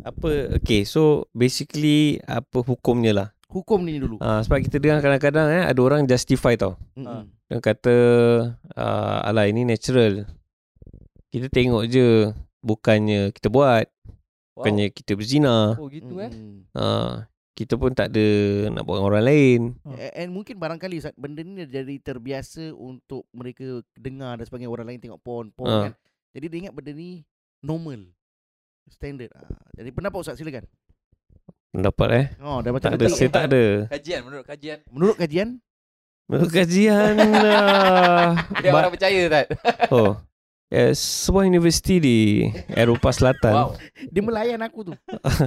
Apa 0.02 0.58
okay 0.58 0.82
so 0.84 1.30
basically 1.32 2.18
apa 2.26 2.60
hukumnya 2.60 3.14
lah. 3.14 3.30
Hukum 3.46 3.86
ni 3.86 4.02
dulu 4.02 4.18
Uh, 4.18 4.42
sebab 4.42 4.66
kita 4.66 4.82
dengar 4.82 4.98
kadang-kadang 5.00 5.46
eh 5.54 5.64
ada 5.64 5.78
orang 5.78 6.10
justify 6.10 6.58
tau. 6.58 6.74
Mm-mm. 6.98 7.30
Dia 7.46 7.62
kata 7.62 7.96
uh, 8.74 9.18
alah 9.22 9.46
ini 9.46 9.62
natural. 9.62 10.26
Kita 11.30 11.46
tengok 11.48 11.86
je 11.86 12.34
bukannya 12.60 13.30
kita 13.30 13.50
buat, 13.50 13.86
Wow. 14.54 14.66
bukannya 14.66 14.90
kita 14.90 15.14
berzina. 15.14 15.78
Oh 15.78 15.86
gitu 15.86 16.18
eh. 16.18 16.30
Mm-mm. 16.30 16.66
Uh, 16.74 17.22
kita 17.54 17.78
pun 17.78 17.94
tak 17.94 18.10
ada 18.10 18.26
nak 18.70 18.82
buat 18.82 18.98
dengan 18.98 19.10
orang 19.14 19.26
lain. 19.26 19.62
A- 19.86 20.14
And 20.18 20.34
mungkin 20.34 20.58
barangkali 20.58 20.98
Ustaz 20.98 21.14
Benda 21.14 21.42
ni 21.42 21.54
dah 21.56 21.70
jadi 21.72 22.02
terbiasa 22.02 22.74
Untuk 22.74 23.30
mereka 23.30 23.86
dengar 23.94 24.42
Dan 24.42 24.46
sebagainya 24.46 24.74
Orang 24.74 24.90
lain 24.90 24.98
tengok 24.98 25.22
porn, 25.22 25.54
porn 25.54 25.70
Ah. 25.70 25.84
kan 25.86 25.94
Jadi 26.34 26.46
dia 26.50 26.58
ingat 26.66 26.74
benda 26.74 26.92
ni 26.98 27.22
Normal 27.62 28.10
Standard 28.90 29.30
ah. 29.38 29.54
Jadi 29.78 29.90
pendapat 29.94 30.18
Ustaz 30.18 30.42
silakan 30.42 30.66
Pendapat 31.70 32.10
eh. 32.10 32.26
Oh 32.42 32.60
dah 32.66 32.74
macam 32.74 32.90
Tak 32.90 32.98
ada, 32.98 33.06
saya 33.14 33.30
tak 33.30 33.46
ada. 33.54 33.64
Kajian 33.94 34.22
menurut 34.26 34.46
kajian. 34.46 34.80
Menurut 34.90 35.16
kajian 35.22 35.50
Menurut 36.26 36.52
kajian 36.52 37.14
uh, 37.22 38.34
Dia 38.66 38.72
orang 38.74 38.90
percaya 38.90 39.22
tak? 39.30 39.46
Oh 39.94 40.18
eh, 40.74 40.98
Sebuah 40.98 41.46
universiti 41.46 42.02
di 42.02 42.18
Eropah 42.74 43.14
Selatan 43.14 43.54
Wow. 43.54 43.70
Dia 44.10 44.22
melayan 44.26 44.60
aku 44.66 44.90
tu 44.90 44.94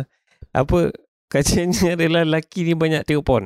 Apa 0.62 0.94
Kajiannya 1.26 1.98
adalah 1.98 2.22
Lelaki 2.22 2.62
ni 2.62 2.78
banyak 2.78 3.02
tengok 3.02 3.26
porn 3.26 3.44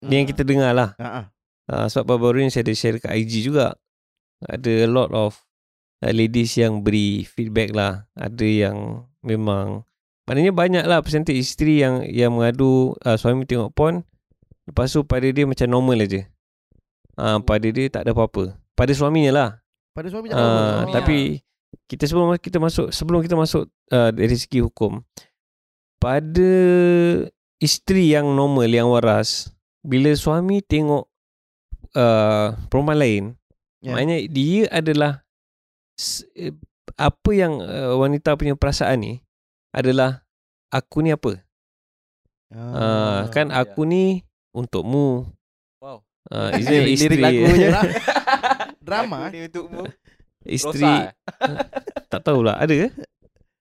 Ni 0.00 0.16
yang 0.16 0.28
kita 0.28 0.48
dengar 0.48 0.72
lah 0.72 0.96
ah, 0.96 1.04
ah. 1.04 1.24
uh, 1.68 1.86
Sebab 1.92 2.16
baru-baru 2.16 2.48
ni 2.48 2.48
saya 2.48 2.64
ada 2.64 2.72
share 2.72 2.96
kat 2.96 3.12
IG 3.12 3.52
juga 3.52 3.76
Ada 4.48 4.88
a 4.88 4.88
lot 4.88 5.12
of 5.12 5.44
uh, 6.00 6.12
Ladies 6.14 6.56
yang 6.58 6.82
beri 6.82 7.22
feedback 7.28 7.70
lah. 7.76 8.08
Ada 8.18 8.44
yang 8.44 9.06
memang 9.22 9.86
Maknanya 10.24 10.56
banyak 10.56 10.84
lah 10.88 11.04
percentage 11.04 11.36
isteri 11.36 11.84
yang 11.84 12.00
yang 12.08 12.32
mengadu 12.32 12.96
uh, 13.04 13.20
suami 13.20 13.44
tengok 13.44 13.76
porn. 13.76 14.08
Lepas 14.64 14.96
tu 14.96 15.04
pada 15.04 15.28
dia 15.28 15.44
macam 15.44 15.68
normal 15.68 16.00
aja. 16.00 16.24
Uh, 17.20 17.44
pada 17.44 17.68
dia 17.68 17.92
tak 17.92 18.08
ada 18.08 18.16
apa-apa. 18.16 18.56
Pada 18.72 18.96
suaminya 18.96 19.30
lah. 19.36 19.50
Pada 19.92 20.08
suami 20.08 20.32
tak 20.32 20.40
Uh, 20.40 20.40
apa 20.40 20.48
suami 20.48 20.92
tapi 20.96 21.18
kita 21.90 22.04
sebelum 22.08 22.28
kita 22.40 22.58
masuk 22.58 22.88
sebelum 22.88 23.20
kita 23.20 23.36
masuk 23.36 23.68
uh, 23.92 24.10
dari 24.14 24.36
segi 24.38 24.64
hukum 24.64 25.02
pada 26.00 26.52
isteri 27.60 28.12
yang 28.14 28.30
normal 28.32 28.68
yang 28.70 28.88
waras 28.88 29.52
bila 29.84 30.12
suami 30.16 30.64
tengok 30.64 31.04
uh, 31.96 32.56
perempuan 32.68 32.98
lain 32.98 33.24
Ya. 33.84 33.92
maknanya 33.92 34.18
dia 34.32 34.64
adalah 34.72 35.23
apa 36.94 37.30
yang 37.30 37.58
uh, 37.58 37.94
wanita 37.96 38.34
punya 38.34 38.54
perasaan 38.54 38.98
ni 38.98 39.12
adalah 39.70 40.22
aku 40.68 41.00
ni 41.00 41.10
apa 41.10 41.38
uh, 42.52 43.26
kan 43.28 43.48
ya. 43.48 43.62
aku 43.62 43.82
ni 43.82 44.22
untukmu 44.50 45.26
Wow. 45.78 46.00
uh, 46.28 46.50
is 46.54 46.64
Lirik- 46.64 46.88
it 46.88 46.94
isteri 46.96 47.16
lirik 47.16 47.20
lagu 47.20 47.42
je. 47.52 47.68
Drama 48.86 49.18
Aku 49.22 49.32
ni 49.32 49.40
untukmu. 49.44 49.82
isteri 50.44 50.82
Rosa, 50.82 50.94
eh? 51.00 51.10
tak 52.12 52.20
tahulah 52.22 52.56
ada 52.56 52.74
ke 52.74 52.88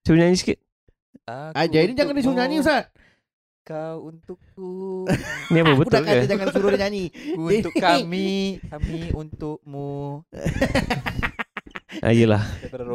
Cuba 0.02 0.15
nyanyi 0.19 0.36
sikit 0.36 0.60
Ah, 1.24 1.63
jadi 1.63 1.96
jangan 1.96 2.13
dia 2.13 2.24
suruh 2.24 2.36
nyanyi 2.36 2.60
Ustaz 2.60 2.91
Kau 3.63 4.12
untukku. 4.12 5.08
Ni 5.56 5.63
apa 5.63 5.72
Aku 5.72 5.80
betul 5.80 6.04
ke? 6.04 6.28
jangan 6.28 6.48
suruh 6.52 6.69
dia 6.69 6.84
nyanyi 6.84 7.08
untuk 7.32 7.72
kami. 7.72 8.60
Kami 8.60 9.15
untukmu. 9.15 10.19
Ah, 12.02 12.14
yelah 12.16 12.42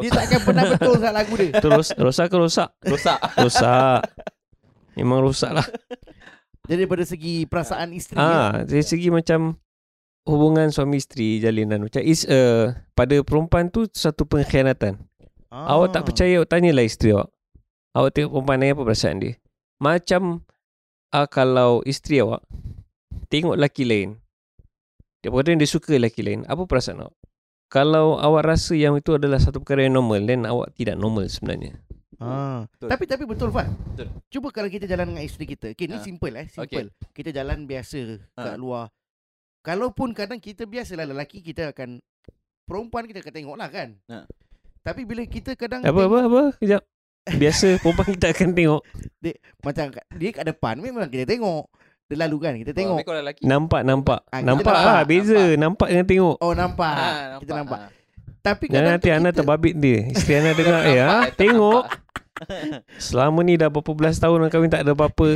Dia 0.03 0.11
takkan 0.11 0.41
pernah 0.43 0.65
betul 0.75 0.99
Ustaz 0.99 1.13
lagu 1.15 1.33
dia. 1.39 1.53
Terus 1.63 1.89
rosak 1.95 2.27
ke 2.33 2.37
rosak? 2.41 2.69
Rosak. 2.83 3.19
Rosak. 3.39 4.01
Memang 4.99 5.23
rosak 5.23 5.53
lah. 5.55 5.67
Jadi 6.67 6.85
daripada 6.85 7.05
segi 7.07 7.47
perasaan 7.47 7.95
isteri 7.95 8.19
ya. 8.19 8.27
Ah, 8.27 8.53
Dari 8.67 8.83
segi 8.83 9.09
macam 9.13 9.55
Hubungan 10.27 10.69
suami 10.75 10.99
isteri 10.99 11.39
Jalinan. 11.39 11.87
Macam 11.87 12.03
is 12.03 12.27
a 12.27 12.75
Pada 12.99 13.15
perempuan 13.23 13.71
tu 13.71 13.87
Satu 13.95 14.27
pengkhianatan. 14.27 14.99
Ah. 15.55 15.79
Awak 15.79 15.89
tak 15.95 16.03
percaya 16.11 16.43
Awak 16.43 16.51
tanyalah 16.51 16.85
isteri 16.85 17.15
awak. 17.15 17.31
Awak 17.95 18.11
tengok 18.17 18.31
perempuan 18.35 18.59
ni 18.59 18.69
Apa 18.75 18.83
perasaan 18.83 19.17
dia. 19.23 19.33
Macam 19.79 20.23
uh, 21.15 21.29
Kalau 21.31 21.81
isteri 21.87 22.21
awak 22.21 22.43
Tengok 23.31 23.55
lelaki 23.55 23.85
lain 23.87 24.19
Dia 25.23 25.31
kata 25.31 25.55
dia 25.55 25.69
suka 25.69 25.95
lelaki 25.95 26.21
lain 26.27 26.43
Apa 26.49 26.67
perasaan 26.67 27.07
awak 27.07 27.15
Kalau 27.69 28.17
awak 28.17 28.49
rasa 28.49 28.73
yang 28.73 28.97
itu 28.97 29.13
adalah 29.13 29.37
satu 29.37 29.61
perkara 29.61 29.85
yang 29.85 30.01
normal 30.01 30.25
Then 30.25 30.45
awak 30.45 30.73
tidak 30.73 30.97
normal 30.97 31.29
sebenarnya 31.29 31.77
Ah. 32.19 32.67
Betul. 32.67 32.89
Tapi 32.91 33.05
tapi 33.07 33.25
betul 33.25 33.49
Fat. 33.55 33.71
Betul. 33.71 34.11
Cuba 34.27 34.51
kalau 34.51 34.67
kita 34.67 34.91
jalan 34.91 35.15
dengan 35.15 35.23
isteri 35.23 35.47
kita. 35.47 35.71
Okay, 35.71 35.87
ni 35.87 35.95
Ah. 35.95 36.03
simple 36.03 36.35
eh, 36.35 36.51
simple. 36.51 36.91
Kita 37.15 37.31
jalan 37.31 37.63
biasa 37.63 37.99
kat 38.35 38.55
Ah. 38.55 38.59
luar. 38.59 38.91
Kalaupun 39.63 40.11
kadang 40.11 40.43
kita 40.43 40.67
biasalah 40.67 41.07
lelaki 41.07 41.39
kita 41.39 41.71
akan 41.71 42.03
perempuan 42.67 43.07
kita 43.07 43.23
akan 43.23 43.35
tengok 43.39 43.55
lah 43.55 43.71
kan. 43.71 43.95
Ah. 44.11 44.27
Tapi 44.83 45.07
bila 45.07 45.23
kita 45.25 45.55
kadang 45.55 45.87
Apa 45.87 46.11
apa 46.11 46.19
apa 46.25 46.43
Kejap 46.59 46.83
Biasa 47.29 47.79
perempuan 47.79 48.11
kita 48.11 48.27
akan 48.33 48.49
tengok 48.51 48.83
macam 49.67 49.85
kat- 49.93 50.09
dia 50.17 50.31
kat 50.33 50.45
depan 50.49 50.75
memang 50.75 51.07
kita 51.07 51.23
tengok. 51.23 51.71
Dia 52.09 52.17
lalu 52.19 52.37
kan 52.39 52.53
kita 52.57 52.73
tengok. 52.73 53.05
Kalau 53.05 53.21
lelaki. 53.21 53.43
Nampak 53.45 53.81
nampak 53.83 54.21
Ah, 54.27 54.41
kita 54.41 54.49
Nampak 54.49 54.73
nampak, 54.73 54.89
lah 54.89 55.01
Beza 55.05 55.43
Nampak 55.55 55.89
dengan 55.89 56.07
tengok 56.07 56.37
Oh 56.41 56.53
nampak. 56.53 56.95
Ah, 56.95 57.37
Kita 57.37 57.53
nampak. 57.55 57.79
Ah. 57.79 57.91
Tapi 58.39 58.65
Jangan 58.65 58.73
kadang 58.73 58.93
nanti 58.95 59.05
tu 59.05 59.13
Ana 59.13 59.21
kita, 59.21 59.37
terbabit 59.37 59.75
dia 59.77 59.99
Isteri 60.09 60.33
Ana 60.35 60.51
dengar 60.53 60.81
Eh 60.89 60.97
ha 60.97 61.09
Nampak, 61.21 61.37
Tengok 61.37 61.83
nampak. 61.85 62.07
Selama 63.05 63.39
ni 63.43 63.55
dah 63.55 63.69
berapa 63.69 63.93
belas 63.93 64.17
tahun 64.17 64.37
Orang 64.39 64.49
kahwin 64.49 64.71
tak 64.71 64.83
ada 64.83 64.95
apa-apa 64.95 65.29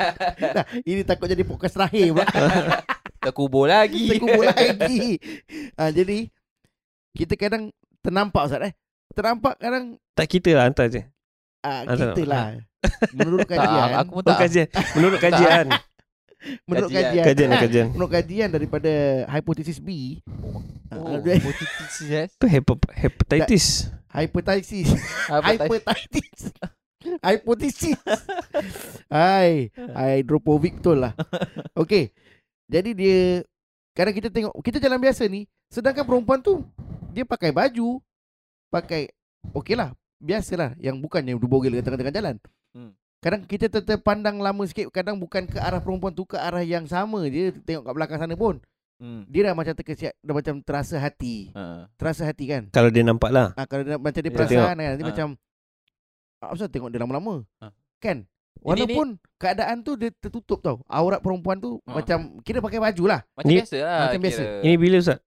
Dah, 0.56 0.64
ini 0.82 1.02
takut 1.02 1.28
jadi 1.28 1.44
podcast 1.44 1.76
terakhir 1.76 2.08
pula. 2.10 2.26
Terkubur 3.20 3.66
lagi. 3.66 4.08
Terkubur 4.08 4.42
lagi. 4.42 5.20
Ah, 5.74 5.90
jadi 5.90 6.26
kita 7.12 7.34
kadang 7.34 7.68
ternampak 8.00 8.42
Ustaz 8.44 8.64
eh. 8.64 8.72
Ternampak 9.10 9.54
kadang 9.56 10.00
Tak 10.12 10.26
kita 10.26 10.50
lah 10.52 10.66
Hantar 10.66 10.88
je 10.88 11.02
ah, 11.60 11.84
Ah, 11.84 11.94
tak- 11.94 12.16
kita 12.16 12.22
lah. 12.24 12.44
Menurut 13.12 13.42
Tak, 13.42 13.50
kajian, 13.52 13.88
aku 13.92 14.10
pun 14.10 14.22
Oh 14.22 14.30
tak. 14.30 14.38
kajian 14.40 14.66
Menurut 14.94 15.18
kajian 15.20 15.66
menurut 16.64 16.90
kajian. 16.90 17.02
kajian, 17.12 17.26
Kajian 17.26 17.48
ah, 17.50 17.60
kajian 17.60 17.86
menurut 17.92 18.12
kajian 18.14 18.48
daripada 18.48 18.92
hipotesis 19.28 19.78
B, 19.82 20.18
Oh, 20.88 21.04
ah, 21.04 21.20
hepatitis 21.20 21.94
yes. 22.12 22.30
Itu 22.38 22.46
hep- 22.48 22.92
hepatitis 22.96 23.66
hypothesis. 27.28 27.98
Hai, 29.06 29.70
hydropovic 29.76 30.82
betul 30.82 30.98
lah. 31.04 31.12
Okey. 31.78 32.10
Jadi 32.68 32.90
dia 32.92 33.20
kadang 33.94 34.14
kita 34.16 34.28
tengok 34.28 34.52
kita 34.60 34.82
jalan 34.82 35.00
biasa 35.00 35.24
ni, 35.30 35.46
sedangkan 35.70 36.04
perempuan 36.04 36.42
tu 36.42 36.64
dia 37.14 37.24
pakai 37.24 37.54
baju, 37.54 38.02
pakai 38.68 39.08
okeylah, 39.54 39.94
biasalah 40.20 40.74
yang 40.76 40.98
bukan 40.98 41.22
yang 41.24 41.38
dubogel 41.40 41.72
kat 41.78 41.84
tengah-tengah 41.86 42.14
jalan. 42.14 42.36
Hmm. 42.74 42.92
Kadang 43.18 43.42
kita 43.42 43.66
ter- 43.66 43.82
terpandang 43.84 44.38
lama 44.38 44.62
sikit 44.62 44.88
Kadang 44.88 45.16
bukan 45.16 45.44
ke 45.44 45.58
arah 45.58 45.78
perempuan 45.78 46.10
tu 46.10 46.22
Ke 46.22 46.36
arah 46.36 46.62
yang 46.62 46.84
sama 46.84 47.26
Dia 47.26 47.50
tengok 47.52 47.82
kat 47.82 47.94
belakang 47.94 48.18
sana 48.18 48.34
pun 48.34 48.58
Hmm. 48.98 49.22
Dia 49.24 49.46
dah 49.46 49.54
macam 49.54 49.70
terkesiap 49.72 50.10
Dah 50.18 50.34
macam 50.34 50.58
terasa 50.58 50.98
hati 50.98 51.50
Ha. 51.52 51.86
Terasa 51.94 52.26
hati 52.26 52.46
kan 52.46 52.66
Kalau 52.68 52.90
dia 52.90 53.02
nampak 53.02 53.30
lah 53.30 53.54
ah, 53.54 53.62
Kalau 53.62 53.82
dia, 53.84 53.94
macam 53.94 54.18
dia 54.18 54.26
perasan 54.28 54.58
kan 54.58 54.74
Nanti 54.74 54.98
Ah. 55.00 55.08
macam 55.08 55.26
ah, 56.40 56.48
Apa 56.48 56.66
tengok 56.66 56.90
dia 56.90 56.98
lama-lama 56.98 57.46
Ah. 57.56 57.70
Kan 57.96 58.26
Ini- 58.26 58.58
Walaupun 58.58 59.06
keadaan 59.34 59.82
tu 59.82 59.94
dia 59.94 60.10
tertutup 60.12 60.58
tau 60.58 60.82
Aurat 60.84 61.18
perempuan 61.18 61.54
tu 61.56 61.78
Ah. 61.84 61.94
Macam 61.94 62.42
Kira 62.42 62.58
pakai 62.58 62.82
baju 62.82 63.04
lah 63.08 63.22
Macam 63.32 63.46
Ni- 63.46 63.62
biasa 63.62 63.76
lah. 63.78 64.00
Macam 64.04 64.18
biasa. 64.20 64.42
kira. 64.42 64.62
Ini 64.62 64.74
bila 64.76 64.96
Ustaz? 64.98 65.18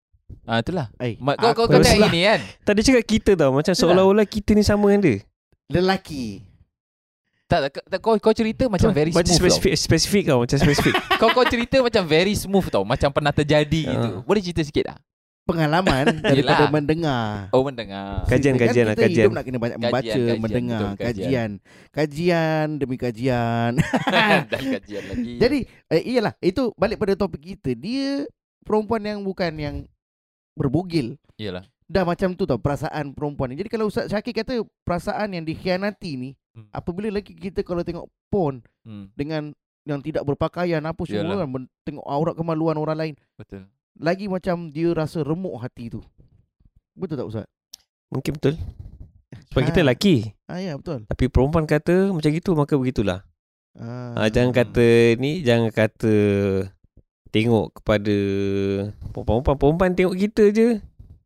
Ah 0.42 0.58
itulah. 0.60 0.88
eh, 0.98 1.16
Ma- 1.18 1.36
kau 1.36 1.52
kau 1.54 1.66
Betul 1.66 1.80
tengok 1.82 1.96
lah. 1.98 2.10
ini 2.10 2.22
kan. 2.26 2.40
Tak 2.64 2.74
dia 2.76 2.84
cakap 2.86 3.04
kita 3.06 3.32
tau 3.36 3.52
Macam 3.54 3.72
seolah-olah 3.72 4.24
kita 4.26 4.52
ni 4.52 4.64
sama 4.64 4.84
dengan 4.86 5.04
dia 5.06 5.18
Lelaki 5.70 6.44
Tak, 7.52 7.60
tak, 7.68 7.84
tak 7.84 8.00
kau 8.00 8.16
kau 8.16 8.32
cerita 8.32 8.64
macam 8.66 8.90
very 8.90 9.12
Macam 9.12 9.28
smooth 9.28 9.52
spesifik, 9.52 9.76
spesifik 9.76 10.24
tau 10.26 10.40
Macam 10.40 10.56
spesifik. 10.58 10.96
Kau 11.20 11.30
kau 11.30 11.44
cerita 11.44 11.84
macam 11.84 12.08
very 12.08 12.32
smooth 12.32 12.64
tau, 12.66 12.82
macam 12.82 13.12
pernah 13.12 13.30
terjadi 13.30 13.82
Ah. 13.84 13.92
gitu. 13.92 14.08
Boleh 14.24 14.40
cerita 14.40 14.64
sikit 14.64 14.86
tak? 14.88 15.00
pengalaman 15.42 16.06
daripada 16.24 16.64
Yelah. 16.64 16.72
mendengar. 16.72 17.50
Oh 17.52 17.66
mendengar. 17.66 18.24
Kajian, 18.24 18.56
Kita 18.56 18.62
kajian 18.64 18.72
kan 18.78 18.88
lah, 18.88 18.96
kita 18.96 19.04
kajian. 19.04 19.20
hidup 19.20 19.34
nak 19.34 19.44
kena 19.44 19.58
banyak 19.58 19.76
Kajian, 19.76 19.90
membaca, 19.90 20.08
kajian, 20.08 20.38
mendengar, 20.40 20.80
betul, 20.80 20.96
kajian. 20.96 21.12
kajian. 21.12 21.52
Kajian 21.92 22.68
demi 22.80 22.96
kajian. 22.96 23.72
Dan 24.54 24.64
kajian 24.72 25.04
lagi. 25.04 25.34
Jadi 25.36 25.58
eh, 25.90 26.02
iyalah 26.08 26.34
itu 26.40 26.64
balik 26.74 26.98
pada 26.98 27.14
topik 27.14 27.42
kita. 27.44 27.76
Dia 27.76 28.30
perempuan 28.64 29.02
yang 29.02 29.20
bukan 29.20 29.52
yang 29.54 29.76
berbugil. 30.54 31.18
Iyalah. 31.36 31.66
Dah 31.84 32.08
macam 32.08 32.32
tu 32.32 32.48
tau 32.48 32.56
perasaan 32.56 33.12
perempuan 33.12 33.52
ni. 33.52 33.60
Jadi 33.60 33.68
kalau 33.68 33.92
Ustaz 33.92 34.08
Syakir 34.08 34.32
kata 34.34 34.64
perasaan 34.82 35.36
yang 35.36 35.44
dikhianati 35.44 36.16
ni 36.16 36.30
Hmm. 36.52 36.68
apabila 36.70 37.08
lagi 37.10 37.32
kita 37.32 37.62
kalau 37.62 37.80
tengok 37.80 38.06
porn 38.28 38.60
Hmm, 38.82 39.08
dengan 39.14 39.56
yang 39.82 39.98
tidak 39.98 40.22
berpakaian 40.24 40.82
apa 40.82 41.00
semua 41.04 41.24
Yalah. 41.24 41.48
kan 41.48 41.64
tengok 41.82 42.04
aurat 42.04 42.34
kemaluan 42.34 42.76
orang 42.76 42.98
lain 42.98 43.14
betul. 43.34 43.66
lagi 43.94 44.26
macam 44.26 44.68
dia 44.68 44.92
rasa 44.92 45.22
remuk 45.22 45.56
hati 45.58 45.90
tu. 45.90 46.02
Betul 46.92 47.16
tak 47.16 47.28
Ustaz? 47.28 47.48
Mungkin 48.10 48.36
betul. 48.36 48.56
Sebab 49.48 49.58
Ah. 49.58 49.66
kita 49.66 49.80
lelaki. 49.82 50.16
Ah 50.46 50.60
ya 50.60 50.76
betul. 50.76 51.08
Tapi 51.08 51.26
perempuan 51.28 51.64
kata 51.64 52.12
macam 52.12 52.30
gitu 52.30 52.52
maka 52.52 52.76
begitulah. 52.76 53.24
Ah, 53.74 54.12
Ah, 54.18 54.28
jangan 54.28 54.52
kata 54.52 54.84
ni, 55.16 55.40
jangan 55.42 55.72
kata 55.72 56.14
tengok 57.30 57.80
kepada 57.80 58.16
perempuan-perempuan. 59.10 59.56
Perempuan 59.58 59.92
tengok 59.96 60.16
kita 60.20 60.44
je. 60.52 60.68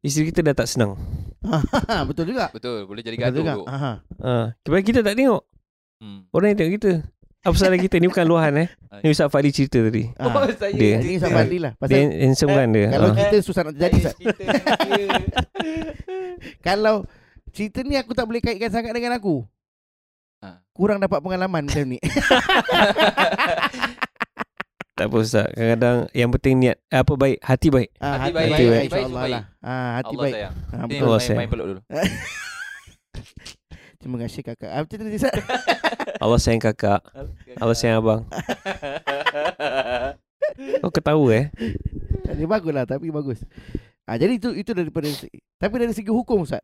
Isteri 0.06 0.30
kita 0.30 0.46
dah 0.46 0.54
tak 0.54 0.70
senang. 0.70 0.94
betul 2.10 2.30
juga. 2.30 2.54
Betul, 2.54 2.86
boleh 2.86 3.02
jadi 3.02 3.18
Betul 3.18 3.42
gaduh 3.42 3.66
juga. 3.66 3.98
Ah, 4.22 4.46
sebab 4.62 4.86
kita 4.86 5.02
tak 5.02 5.18
tengok. 5.18 5.42
Hmm. 5.98 6.30
Orang 6.30 6.54
yang 6.54 6.58
tengok 6.58 6.74
kita. 6.78 6.92
Apa 7.42 7.54
salah 7.56 7.78
kita? 7.78 7.98
Ni 7.98 8.06
bukan 8.06 8.26
luahan 8.26 8.54
eh. 8.58 8.70
Ni 9.02 9.10
Ustaz 9.10 9.30
Fadli 9.30 9.50
cerita 9.50 9.78
tadi. 9.78 10.10
Ah. 10.18 10.30
saya 10.52 10.74
Dia- 10.74 10.98
Ini. 10.98 11.14
Ustaz 11.16 11.30
Fadli 11.30 11.58
lah. 11.58 11.74
Dia 11.74 11.82
Pasal 11.82 11.98
handsome 12.18 12.54
kan 12.54 12.68
dia. 12.70 12.88
kalau 12.90 13.08
Ah. 13.08 13.16
kita 13.16 13.36
susah 13.42 13.62
nak 13.62 13.74
Saya 13.74 13.90
Ustaz. 13.92 14.14
cerita 14.14 14.38
dia. 14.86 15.08
Kalau 16.68 16.96
cerita 17.50 17.80
ni 17.82 17.96
aku 17.96 18.14
tak 18.14 18.26
boleh 18.26 18.42
kaitkan 18.42 18.70
sangat 18.70 18.94
dengan 18.94 19.14
aku. 19.14 19.42
Ah. 20.38 20.62
Kurang 20.70 20.98
dapat 20.98 21.18
pengalaman 21.18 21.66
macam 21.66 21.86
ni. 21.86 21.98
Tak 24.96 25.12
apa 25.12 25.16
Ustaz. 25.20 25.52
Kadang-kadang 25.52 25.98
yang 26.16 26.30
penting 26.32 26.54
niat. 26.58 26.78
Eh, 26.88 26.96
Apa 26.96 27.14
baik? 27.14 27.38
Hati 27.44 27.68
baik. 27.68 27.90
Ah, 28.00 28.16
Hati 28.16 28.16
hati 28.16 28.32
baik, 28.32 28.32
baik, 28.32 28.56
hati 28.56 28.66
baik. 28.66 28.84
insya-Allah 28.88 29.24
lah. 29.28 29.44
Ah, 29.60 29.90
hati 30.00 30.08
Allah 30.08 30.24
baik. 30.24 30.34
sayang. 30.34 30.54
Ah, 30.56 30.86
betul. 30.88 30.96
Allah 30.96 31.12
main, 31.12 31.20
sayang. 31.20 31.38
main 31.38 31.50
peluk 31.52 31.68
dulu. 31.68 31.82
Terima 34.00 34.18
kasih 34.22 34.42
kakak. 34.42 34.72
Apa 34.72 34.86
cerita 34.86 35.04
tadi 35.04 35.18
Ustaz? 35.18 35.34
Allah 36.24 36.40
sayang 36.40 36.62
kakak. 36.64 37.02
Allah 37.58 37.76
sayang 37.76 37.98
abang. 38.00 38.22
Kau 40.80 40.92
ketawa 40.94 41.28
eh. 41.34 41.46
Dia 42.26 42.48
bagus 42.48 42.72
lah 42.72 42.86
tapi 42.86 43.12
bagus. 43.12 43.42
Ah, 44.06 44.16
jadi 44.16 44.38
itu 44.38 44.54
itu 44.54 44.72
daripada 44.72 45.10
tapi 45.58 45.74
dari 45.76 45.92
segi 45.92 46.08
hukum 46.08 46.42
Ustaz. 46.42 46.64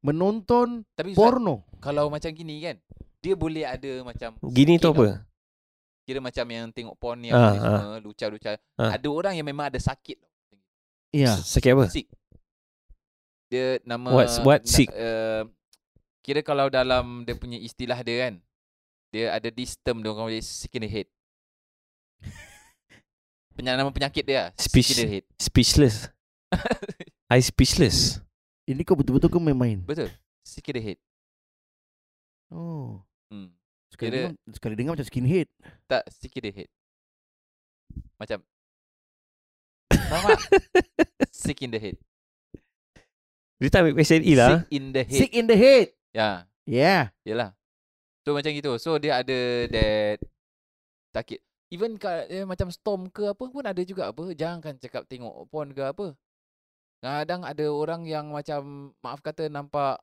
Menonton 0.00 0.82
Tapi 0.90 1.12
Ustaz, 1.12 1.20
porno. 1.20 1.62
kalau 1.78 2.08
macam 2.08 2.32
gini 2.32 2.58
kan, 2.58 2.80
dia 3.20 3.36
boleh 3.36 3.62
ada 3.62 4.00
macam 4.00 4.32
Gini 4.48 4.80
tu 4.80 4.90
apa? 4.90 5.22
Kira 6.10 6.18
macam 6.18 6.42
yang 6.42 6.66
tengok 6.74 6.98
porn 6.98 7.22
ni 7.22 7.30
Ah, 7.30 7.38
apa 7.38 7.46
ni 7.46 7.58
ah. 7.62 7.62
semua, 7.62 7.98
luca-luca. 8.02 8.50
Ah. 8.74 8.98
Ada 8.98 9.06
orang 9.06 9.38
yang 9.38 9.46
memang 9.46 9.70
ada 9.70 9.78
sakit 9.78 10.18
tau. 10.18 10.32
Ya. 11.14 11.38
Sakit 11.38 11.70
apa? 11.70 11.86
Sick. 11.86 12.10
Dia 13.46 13.78
nama 13.86 14.10
What's- 14.10 14.42
what 14.42 14.62
na- 14.62 14.66
sick? 14.66 14.90
Uh, 14.90 15.46
kira 16.20 16.42
kalau 16.42 16.66
dalam 16.66 17.22
dia 17.22 17.38
punya 17.38 17.62
istilah 17.62 18.02
dia 18.02 18.26
kan, 18.26 18.34
dia 19.08 19.30
ada 19.30 19.50
this 19.50 19.78
term 19.78 20.02
dia 20.02 20.10
orang 20.10 20.26
panggil 20.26 20.42
sick 20.42 20.74
in 20.74 20.82
the 20.82 20.90
head. 20.90 21.06
Penya, 23.54 23.78
nama 23.78 23.90
penyakit 23.90 24.26
dia 24.26 24.38
lah, 24.38 24.50
sick 24.58 24.70
Speech- 24.70 24.90
in 24.90 24.98
the 24.98 25.06
head. 25.06 25.24
Speechless. 25.38 26.10
I 27.30 27.38
speechless. 27.38 28.18
Ini 28.66 28.82
kau 28.82 28.98
betul-betul 28.98 29.30
kau 29.30 29.38
main-main. 29.38 29.78
Betul. 29.82 30.10
Sick 30.42 30.66
in 30.66 30.74
the 30.74 30.82
head. 30.82 30.98
Oh. 32.50 33.02
Sekali 34.00 34.08
Kira- 34.08 34.16
dengar, 34.32 34.32
sekali 34.56 34.74
dengar 34.74 34.92
macam 34.96 35.06
skinhead. 35.06 35.48
Tak, 35.84 36.02
sick 36.08 36.32
in 36.32 36.42
the 36.42 36.52
head. 36.56 36.70
Macam 38.16 38.38
Faham 40.10 40.24
tak? 40.26 40.40
Sick 41.28 41.60
in 41.60 41.70
the 41.70 41.78
head. 41.78 41.96
Dia 43.60 43.68
tak 43.68 43.84
ambil 43.84 44.00
PSLE 44.00 44.32
lah. 44.34 44.64
Sick 44.64 44.72
in 44.72 44.84
the 44.90 45.02
head. 45.04 45.20
Sick 45.20 45.32
in 45.36 45.44
the 45.44 45.56
head. 45.56 45.86
Ya, 46.10 46.48
Yeah. 46.64 47.12
yalah. 47.22 47.52
So 48.24 48.32
macam 48.32 48.50
gitu. 48.50 48.72
So 48.80 48.96
dia 48.96 49.20
ada 49.20 49.38
that 49.68 50.18
sakit. 51.12 51.40
Even 51.70 51.94
kat 51.94 52.26
eh, 52.26 52.42
macam 52.42 52.72
storm 52.72 53.06
ke 53.06 53.28
apa 53.28 53.44
pun 53.46 53.62
ada 53.62 53.78
juga 53.84 54.08
apa. 54.08 54.32
Jangan 54.32 54.58
kan 54.58 54.74
cakap 54.80 55.04
tengok 55.06 55.44
porn 55.46 55.70
ke 55.70 55.84
apa. 55.84 56.16
Kadang 57.00 57.44
ada 57.44 57.64
orang 57.68 58.04
yang 58.04 58.32
macam 58.32 58.92
maaf 59.00 59.20
kata 59.20 59.46
nampak 59.46 60.00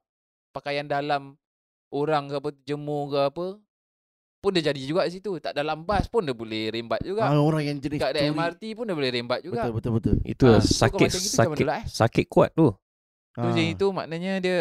pakaian 0.49 0.87
dalam 0.87 1.35
orang 1.89 2.25
ke 2.27 2.35
apa 2.37 2.49
jemur 2.63 3.09
ke 3.09 3.19
apa 3.21 3.45
pun 4.37 4.51
dia 4.51 4.63
jadi 4.65 4.79
juga 4.79 5.03
situ. 5.07 5.37
Tak 5.37 5.51
dalam 5.51 5.81
bas 5.81 6.05
pun 6.05 6.21
dia 6.21 6.31
boleh 6.31 6.69
rembat 6.69 7.01
juga. 7.01 7.25
Ah, 7.25 7.35
orang 7.35 7.63
yang 7.63 7.77
jenis 7.77 7.97
Kat 7.97 8.11
ada 8.11 8.21
curi. 8.21 8.31
MRT 8.31 8.63
pun 8.73 8.83
dia 8.83 8.95
boleh 8.95 9.11
rembat 9.11 9.39
juga. 9.41 9.61
Betul 9.63 9.73
betul 9.73 9.91
betul. 9.93 10.15
Itu 10.23 10.43
Ah, 10.45 10.51
lah 10.53 10.61
so 10.61 10.73
sakit 10.79 11.07
macam 11.07 11.21
sakit 11.21 11.47
mana 11.47 11.59
pula, 11.59 11.73
eh? 11.73 11.85
sakit 11.85 12.25
kuat 12.27 12.49
tu. 12.53 12.67
So 13.31 13.37
Ah. 13.37 13.43
macam 13.45 13.63
itu 13.63 13.85
maknanya 13.91 14.33
dia 14.39 14.59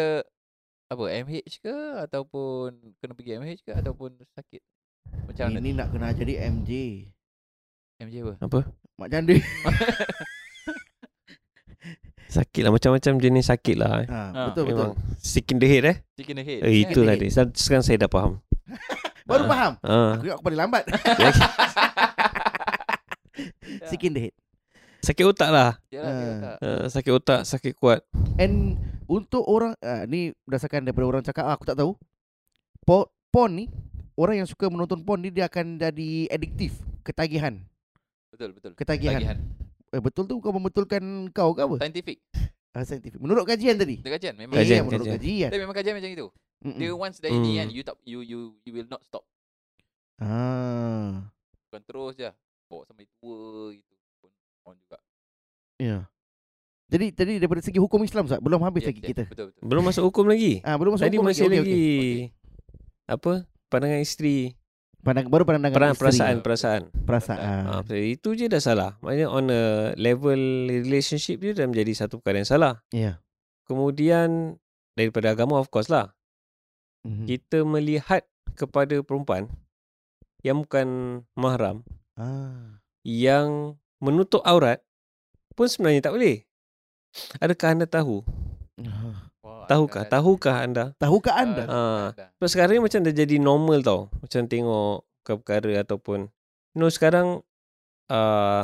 apa 0.87 1.03
MH 1.03 1.35
ke 1.59 1.75
ataupun 2.01 2.69
kena 2.97 3.11
pergi 3.11 3.31
MH 3.35 3.51
ke 3.61 3.71
ataupun 3.73 4.09
sakit. 4.31 4.61
Macam 5.23 5.43
mana? 5.47 5.57
Ini 5.57 5.71
nak 5.73 5.87
kena 5.89 6.07
jadi 6.11 6.33
MJ. 6.47 6.71
MJ 7.97 8.15
apa? 8.21 8.33
Apa? 8.39 8.59
Mak 8.95 9.07
janda. 9.07 9.33
Sakit 12.27 12.59
lah 12.59 12.75
macam-macam 12.75 13.13
jenis 13.17 13.47
sakit 13.47 13.75
lah. 13.77 14.03
Eh. 14.03 14.07
Ha, 14.07 14.19
Ah, 14.27 14.45
betul 14.51 14.67
betul. 14.67 14.91
Memang 14.91 14.99
sick 15.17 15.47
in 15.47 15.57
the 15.57 15.65
head 15.65 15.85
eh. 15.85 15.97
Chicken 16.13 16.35
the 16.35 16.43
head. 16.43 16.59
Eh, 16.61 16.83
itulah 16.83 17.15
dia. 17.15 17.31
Sekarang- 17.31 17.55
Sekarang 17.55 17.83
saya 17.83 17.97
dah 17.97 18.11
faham. 18.11 18.43
Baru 19.27 19.43
Ah. 19.43 19.49
faham. 19.49 19.71
Ah. 19.81 20.11
Aku 20.15 20.23
ingat 20.23 20.35
aku 20.35 20.45
paling 20.45 20.59
lambat. 20.59 20.83
Sick 23.85 24.01
in 24.01 24.13
the 24.15 24.21
head. 24.23 24.35
Sakit 24.97 25.23
otak 25.23 25.49
lah. 25.49 25.77
Yalah, 25.87 26.57
Ah. 26.57 26.57
Uh, 26.57 26.85
sakit 26.89 27.11
otak, 27.13 27.43
sakit 27.43 27.75
kuat. 27.75 28.01
And 28.35 28.75
untuk 29.05 29.45
orang 29.45 29.77
uh, 29.77 30.03
ni 30.03 30.33
berdasarkan 30.43 30.83
daripada 30.83 31.05
orang 31.05 31.23
cakap 31.23 31.45
ah, 31.45 31.53
aku 31.53 31.63
tak 31.63 31.77
tahu. 31.77 31.93
Po- 32.81 33.11
porn 33.29 33.51
ni 33.53 33.65
orang 34.15 34.41
yang 34.41 34.47
suka 34.47 34.67
menonton 34.67 35.03
porn 35.03 35.21
ni 35.21 35.29
dia 35.29 35.45
akan 35.45 35.77
jadi 35.77 36.27
adiktif, 36.27 36.73
ketagihan. 37.03 37.61
Betul 38.31 38.55
betul. 38.55 38.71
Ketagihan. 38.73 39.19
Tagihan. 39.19 39.37
Eh, 39.87 40.01
betul 40.01 40.25
tu 40.25 40.39
kau 40.39 40.51
membetulkan 40.51 40.99
kau 41.31 41.51
ke 41.51 41.61
apa? 41.61 41.75
Scientific. 41.79 42.17
Ah, 42.71 42.83
saintifik. 42.83 43.17
Menurut 43.17 43.43
kajian 43.43 43.73
tadi. 43.73 44.01
Dia 44.01 44.11
kajian 44.11 44.33
memang. 44.35 44.55
Kajian, 44.55 44.77
eh, 44.77 44.83
menurut 44.83 45.05
kajian. 45.07 45.19
kajian. 45.19 45.49
Dia 45.49 45.59
memang 45.59 45.75
kajian 45.75 45.93
macam 45.95 46.11
itu. 46.11 46.27
Mm-mm. 46.59 46.75
Dia 46.75 46.91
once 46.91 47.17
dah 47.17 47.29
ini 47.29 47.53
Hmm. 47.53 47.59
kan 47.59 47.67
you 47.69 47.81
tak 47.81 47.95
you 48.01 48.19
you 48.19 48.39
you 48.63 48.71
will 48.71 48.87
not 48.87 49.01
stop. 49.01 49.21
Ah, 50.17 51.29
Bukan 51.67 51.81
terus 51.83 52.13
je. 52.15 52.29
Bawa 52.65 52.83
sampai 52.83 53.05
tua 53.13 53.71
gitu. 53.71 53.93
Pun 54.17 54.31
on 54.65 54.75
juga. 54.75 54.97
ya. 55.77 56.09
Jadi 56.87 57.11
tadi 57.11 57.31
daripada 57.37 57.59
segi 57.59 57.77
hukum 57.77 57.99
Islam 58.01 58.25
Ustaz, 58.25 58.39
belum 58.39 58.63
habis 58.63 58.81
Yes, 58.81 58.89
lagi 58.89 59.01
yes, 59.01 59.09
kita. 59.11 59.23
Betul 59.27 59.45
betul. 59.51 59.61
Belum 59.61 59.83
masuk 59.83 60.03
hukum 60.07 60.25
lagi. 60.25 60.63
Ah, 60.63 60.75
belum 60.75 60.95
masuk 60.95 61.03
Tadi 61.03 61.15
hukum 61.15 61.27
masih 61.27 61.43
Okey, 61.43 61.51
lagi. 61.53 61.67
okey. 61.67 62.11
Apa? 63.05 63.33
Pandangan 63.67 63.99
isteri. 63.99 64.55
Pandang, 64.97 65.27
baru 65.27 65.43
pandangan 65.43 65.71
Peran, 65.71 65.91
isteri. 65.91 66.01
perasaan, 66.01 66.35
perasaan. 66.41 66.81
perasaan. 67.05 67.63
Ah, 67.69 67.83
itu 67.91 68.33
je 68.33 68.47
dah 68.47 68.59
salah. 68.59 68.95
Maknanya 68.99 69.27
on 69.27 69.45
a 69.47 69.63
level 69.93 70.39
relationship 70.65 71.37
je 71.37 71.51
dah 71.53 71.63
menjadi 71.63 71.91
satu 71.93 72.17
perkara 72.17 72.41
yang 72.41 72.49
salah. 72.49 72.73
Ya. 72.89 73.19
Kemudian 73.63 74.55
daripada 74.93 75.29
agama 75.29 75.59
of 75.59 75.67
course 75.67 75.87
lah. 75.87 76.16
Mhm. 77.07 77.25
Kita 77.25 77.63
melihat 77.63 78.27
kepada 78.59 78.99
perempuan 78.99 79.47
yang 80.43 80.61
bukan 80.61 80.87
mahram 81.33 81.87
Ah. 82.19 82.81
yang 83.01 83.77
menutup 84.03 84.43
aurat 84.43 84.83
pun 85.55 85.65
sebenarnya 85.65 86.09
tak 86.09 86.13
boleh. 86.13 86.43
Adakah 87.39 87.67
anda 87.73 87.87
tahu? 87.87 88.21
Ah. 88.83 89.25
Tahukah? 89.67 90.03
Tahukah 90.07 90.55
anda? 90.63 90.85
Tahukah 90.99 91.35
anda? 91.39 91.63
Ah. 91.67 92.05
ada. 92.11 92.31
Sebab 92.39 92.49
sekarang 92.49 92.73
ni 92.77 92.83
macam 92.83 92.99
dah 93.03 93.13
jadi 93.15 93.35
normal 93.39 93.79
tau. 93.83 94.11
Macam 94.19 94.47
tengok 94.47 95.03
perkara 95.23 95.83
ataupun 95.83 96.31
no 96.77 96.87
sekarang 96.87 97.43
uh, 98.07 98.63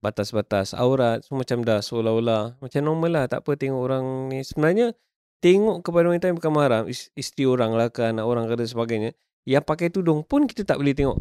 batas-batas 0.00 0.72
aurat 0.72 1.20
semua 1.20 1.44
macam 1.44 1.60
dah 1.60 1.84
seolah-olah 1.84 2.56
macam 2.64 2.80
normal 2.80 3.10
lah. 3.12 3.24
Tak 3.28 3.44
apa 3.44 3.52
tengok 3.60 3.80
orang 3.80 4.04
ni. 4.32 4.40
Sebenarnya 4.40 4.96
tengok 5.40 5.82
kepada 5.82 6.12
wanita 6.12 6.28
yang 6.28 6.36
bukan 6.36 6.52
mahram, 6.52 6.84
is- 6.86 7.10
isteri 7.16 7.48
orang 7.48 7.72
lah 7.72 7.88
ke 7.88 8.04
anak 8.04 8.24
orang 8.28 8.44
ke 8.46 8.54
dan 8.60 8.68
sebagainya, 8.68 9.10
yang 9.48 9.64
pakai 9.64 9.88
tudung 9.88 10.20
pun 10.22 10.44
kita 10.44 10.68
tak 10.68 10.76
boleh 10.76 10.92
tengok 10.92 11.16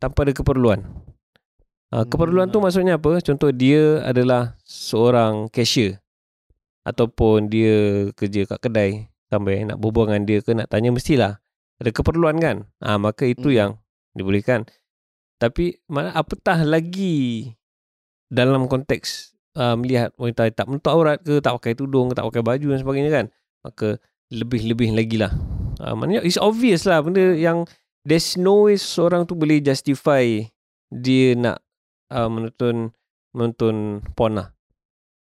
tanpa 0.00 0.24
ada 0.24 0.32
keperluan. 0.32 0.80
Uh, 1.88 2.04
keperluan 2.04 2.52
tu 2.52 2.60
Hmm. 2.60 2.68
maksudnya 2.68 3.00
apa? 3.00 3.16
Contoh 3.24 3.48
dia 3.48 4.04
adalah 4.04 4.60
seorang 4.64 5.48
cashier 5.48 6.00
ataupun 6.84 7.48
dia 7.48 8.08
kerja 8.12 8.44
kat 8.44 8.60
kedai 8.60 8.90
sampai 9.28 9.64
nak 9.64 9.80
berbual 9.80 10.08
dengan 10.08 10.24
dia 10.24 10.38
ke 10.40 10.52
nak 10.52 10.68
tanya 10.68 10.92
mestilah 10.92 11.40
ada 11.80 11.90
keperluan 11.92 12.36
kan. 12.40 12.68
Ah 12.80 13.00
maka 13.00 13.24
itu 13.24 13.48
Hmm. 13.52 13.56
yang 13.56 13.70
dibolehkan. 14.12 14.68
Tapi 15.40 15.80
mana 15.88 16.12
apatah 16.12 16.60
lagi 16.66 17.52
dalam 18.28 18.68
konteks 18.68 19.32
uh, 19.56 19.72
melihat 19.78 20.12
wanita 20.20 20.44
tak 20.52 20.68
menutup 20.68 20.92
aurat 20.92 21.16
ke, 21.24 21.40
tak 21.40 21.56
pakai 21.56 21.72
tudung 21.72 22.12
ke, 22.12 22.20
tak 22.20 22.26
pakai 22.28 22.42
baju 22.44 22.66
dan 22.76 22.78
sebagainya 22.84 23.10
kan. 23.12 23.26
Maka 23.68 24.00
lebih-lebih 24.32 24.96
lagi 24.96 25.16
lah. 25.20 25.32
Uh, 25.78 25.94
maknanya 25.94 26.24
it's 26.24 26.40
obvious 26.40 26.88
lah 26.88 27.04
benda 27.04 27.36
yang 27.36 27.68
there's 28.02 28.34
no 28.40 28.66
way 28.66 28.80
seorang 28.80 29.28
tu 29.28 29.36
boleh 29.36 29.60
justify 29.62 30.24
dia 30.88 31.36
nak 31.36 31.60
uh, 32.10 32.26
menonton 32.26 32.90
menonton 33.36 34.00
porn 34.16 34.40
lah. 34.40 34.48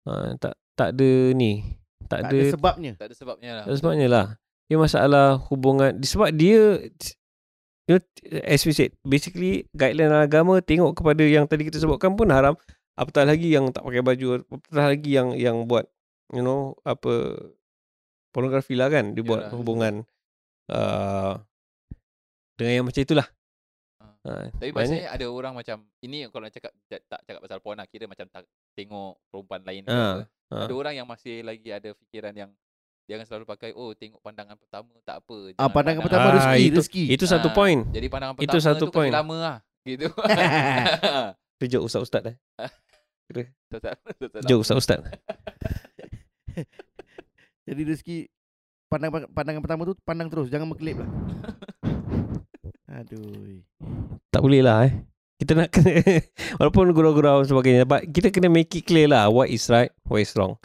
Uh, 0.03 0.35
tak 0.37 0.59
tak 0.75 0.99
ada 0.99 1.31
ni. 1.31 1.63
Tak, 2.05 2.29
Tak 2.29 2.29
ada, 2.29 2.37
ada 2.37 2.53
sebabnya. 2.53 2.91
Tak 2.99 3.07
ada 3.09 3.15
sebabnya 3.15 3.51
lah. 3.55 3.63
tak 3.65 3.71
ada 3.71 3.79
sebabnya 3.79 4.07
lah. 4.11 4.25
Dia 4.67 4.77
masalah 4.77 5.27
hubungan 5.49 5.89
sebab 6.03 6.29
dia 6.35 6.83
you 7.89 7.97
know, 7.97 8.01
as 8.45 8.65
we 8.65 8.73
said 8.73 8.93
basically 9.05 9.69
guideline 9.77 10.13
agama 10.13 10.61
tengok 10.61 10.97
kepada 10.97 11.23
yang 11.25 11.45
tadi 11.45 11.69
kita 11.69 11.77
sebutkan 11.77 12.17
pun 12.17 12.29
haram 12.33 12.57
apatah 12.97 13.29
lagi 13.29 13.53
yang 13.53 13.69
tak 13.69 13.85
pakai 13.85 14.01
baju 14.01 14.41
apatah 14.41 14.85
lagi 14.89 15.09
yang 15.13 15.37
yang 15.37 15.69
buat 15.69 15.85
you 16.33 16.41
know 16.41 16.73
apa 16.81 17.37
pornografi 18.35 18.75
lah 18.75 18.91
kan 18.91 19.15
dia 19.15 19.23
buat 19.23 19.47
Yalah. 19.47 19.55
hubungan 19.55 19.93
uh, 20.67 21.39
dengan 22.53 22.73
yang 22.73 22.85
macam 22.85 22.99
itulah 23.01 23.27
Ah. 24.25 24.41
uh, 24.41 24.45
Tapi 24.51 24.73
maksudnya 24.73 25.05
ada 25.07 25.25
orang 25.25 25.53
macam 25.53 25.85
ini 25.99 26.25
kalau 26.27 26.43
nak 26.43 26.51
cakap 26.51 26.73
tak, 26.83 26.99
cakap 27.21 27.39
pasal 27.39 27.59
porn 27.59 27.77
lah 27.77 27.85
kira 27.85 28.05
macam 28.05 28.25
tak 28.25 28.41
tengok 28.73 29.21
perempuan 29.27 29.61
lain 29.61 29.85
apa. 29.85 30.25
ah. 30.49 30.65
Ada 30.65 30.73
orang 30.73 30.93
yang 30.93 31.05
masih 31.05 31.39
lagi 31.41 31.69
ada 31.69 31.93
fikiran 31.95 32.33
yang 32.35 32.49
dia 33.05 33.15
akan 33.15 33.23
selalu 33.23 33.45
pakai 33.47 33.69
oh 33.71 33.93
tengok 33.93 34.17
pandangan 34.19 34.57
pertama 34.57 34.89
tak 34.99 35.21
apa. 35.21 35.53
Ah, 35.55 35.69
pandangan 35.69 36.01
pandang- 36.01 36.01
pertama 36.01 36.25
Ah, 36.27 36.33
rezeki, 36.35 36.63
itu, 36.65 36.75
rezeki. 36.75 37.03
itu 37.07 37.25
satu 37.27 37.47
Ah, 37.47 37.53
point 37.53 37.81
Jadi 37.87 38.07
pandangan 38.09 38.33
Itu 38.35 38.41
pertama 38.51 38.65
satu 38.67 38.83
tu 38.83 38.91
point. 38.91 39.13
lama 39.13 39.37
lah 39.37 39.57
gitu. 39.83 40.07
itu 41.55 41.65
joke 41.69 41.85
ustaz-ustaz 41.85 42.23
eh 42.25 42.35
Tak, 43.69 43.79
tak, 43.79 43.93
tak, 44.17 44.27
tak. 44.27 44.41
joke 44.43 44.61
ustaz-ustaz 44.61 44.99
Jadi 47.65 47.81
rezeki 47.81 48.17
pandang 48.87 49.25
pandangan 49.33 49.61
pertama 49.65 49.81
tu 49.89 49.93
pandang 50.05 50.29
terus, 50.29 50.47
jangan 50.53 50.69
berkelip 50.69 51.01
lah. 51.01 51.09
Aduh. 53.01 53.59
Tak 54.31 54.39
boleh 54.39 54.61
lah 54.63 54.87
eh. 54.87 54.93
Kita 55.35 55.51
nak 55.51 55.67
kena 55.67 55.99
Walaupun 56.63 56.95
gurau-gurau 56.95 57.43
dan 57.43 57.47
sebagainya 57.51 57.83
But 57.83 58.07
kita 58.07 58.31
kena 58.31 58.47
make 58.47 58.71
it 58.71 58.87
clear 58.87 59.11
lah 59.11 59.27
What 59.27 59.51
is 59.51 59.67
right 59.67 59.91
What 60.07 60.23
is 60.23 60.31
wrong. 60.39 60.55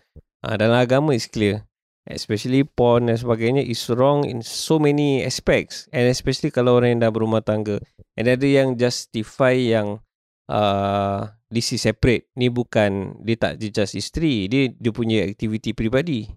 Ha, 0.47 0.55
Dalam 0.55 0.79
agama 0.79 1.11
is 1.11 1.27
clear. 1.27 1.67
Especially 2.07 2.63
porn 2.63 3.11
dan 3.11 3.19
sebagainya 3.19 3.67
Is 3.67 3.83
wrong 3.91 4.23
in 4.23 4.47
so 4.47 4.79
many 4.79 5.27
aspects. 5.27 5.91
And 5.91 6.07
especially 6.07 6.55
kalau 6.55 6.79
orang 6.79 6.99
yang 6.99 7.01
dah 7.03 7.11
berumah 7.11 7.43
tangga. 7.43 7.83
And 8.15 8.31
ada 8.31 8.47
yang 8.47 8.79
justify 8.79 9.59
yang 9.59 9.99
uh, 10.47 11.35
This 11.51 11.75
is 11.75 11.83
separate. 11.83 12.31
Ni 12.39 12.47
bukan 12.47 13.19
Dia 13.27 13.35
tak 13.35 13.59
just 13.59 13.99
isteri. 13.99 14.47
Dia 14.47 14.71
dia 14.71 14.95
punya 14.95 15.27
aktiviti 15.27 15.75
peribadi 15.75 16.31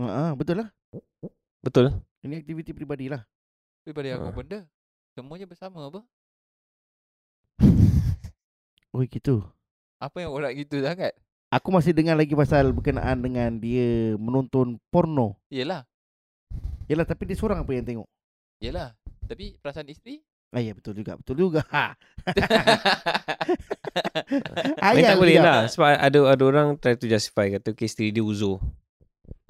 Ha, 0.00 0.32
betul 0.32 0.64
lah. 0.64 0.68
Betul 1.60 1.92
Ini 2.24 2.40
aktiviti 2.40 2.72
peribadi 2.72 3.12
lah. 3.12 3.20
Aku 3.84 3.92
Ah. 3.92 4.32
benda 4.32 4.64
semuanya 5.12 5.44
bersama 5.44 5.84
apa? 5.88 6.00
Oh 8.90 9.06
gitu. 9.06 9.46
Apa 10.00 10.24
yang 10.24 10.32
orang 10.32 10.56
gitu 10.56 10.80
sangat? 10.82 11.14
Aku 11.52 11.70
masih 11.70 11.94
dengar 11.94 12.18
lagi 12.18 12.34
pasal 12.34 12.74
berkenaan 12.74 13.22
dengan 13.22 13.54
dia 13.58 14.16
menonton 14.16 14.78
porno. 14.90 15.36
Yelah, 15.50 15.86
Yalah 16.90 17.06
tapi 17.06 17.30
dia 17.30 17.38
seorang 17.38 17.62
apa 17.62 17.70
yang 17.70 17.86
tengok? 17.86 18.08
yelah. 18.58 18.98
Tapi 19.30 19.54
perasaan 19.62 19.86
isteri? 19.86 20.18
Ah 20.50 20.58
ya 20.58 20.74
betul 20.74 20.98
juga, 20.98 21.14
betul 21.14 21.38
juga. 21.38 21.62
Ha. 21.70 21.94
Ayat 24.82 25.14
tak 25.14 25.18
boleh 25.18 25.38
lah 25.40 25.64
Sebab 25.70 25.86
ada 25.86 26.18
ada 26.36 26.42
orang 26.44 26.76
Try 26.76 26.98
to 26.98 27.08
justify 27.08 27.48
Kata 27.48 27.72
okay, 27.72 27.88
isteri 27.88 28.12
dia 28.12 28.22
uzur 28.22 28.60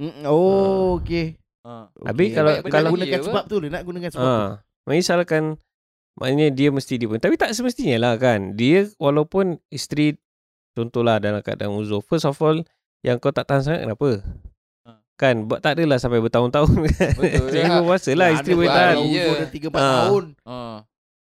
Mm, 0.01 0.25
Oh, 0.25 0.97
okey. 0.97 1.37
ha. 1.61 1.93
Habis 2.03 2.27
Okey. 2.27 2.35
kalau- 2.35 2.55
Dia 2.55 2.63
nak 2.63 2.73
kalau- 2.73 2.93
gunakan 2.97 3.21
sebab 3.21 3.45
tu, 3.45 3.57
dia 3.61 3.69
nak 3.69 3.83
gunakan 3.85 4.09
sebab 4.09 4.25
tu. 4.25 4.33
Ha, 4.33 4.49
mengisalkan 4.87 5.43
maknanya 6.17 6.49
dia 6.51 6.69
mesti 6.69 6.97
dia 6.97 7.05
pun. 7.05 7.17
Tapi 7.17 7.37
tak 7.37 7.53
semestinya 7.53 7.97
lah 8.01 8.15
kan. 8.17 8.55
Dia 8.55 8.89
walaupun 8.97 9.45
isteri 9.69 10.17
contohlah 10.73 11.19
dalam 11.19 11.41
keadaan 11.41 11.73
uzur. 11.75 12.01
First 12.01 12.25
of 12.25 12.41
all, 12.41 12.65
yang 13.01 13.17
kau 13.17 13.29
tak 13.29 13.45
tahan 13.45 13.61
sangat 13.63 13.81
kenapa? 13.85 14.25
Ha. 14.85 14.91
Kan, 15.15 15.45
buat 15.45 15.61
tak 15.61 15.77
adalah 15.77 15.97
sampai 15.97 16.19
bertahun-tahun 16.19 16.73
kan. 16.89 17.11
Betul 17.15 17.49
Jangan 17.55 17.71
lah. 17.71 17.85
puasa 17.85 18.11
lah 18.15 18.29
isteri 18.33 18.55
boleh 18.57 18.71
tahan. 18.71 18.97
Uzur 18.99 19.35
dah 19.37 19.49
3 19.51 19.67
4 19.69 19.77
Ah. 19.77 19.93
tahun. 20.03 20.25
Ha. 20.43 20.57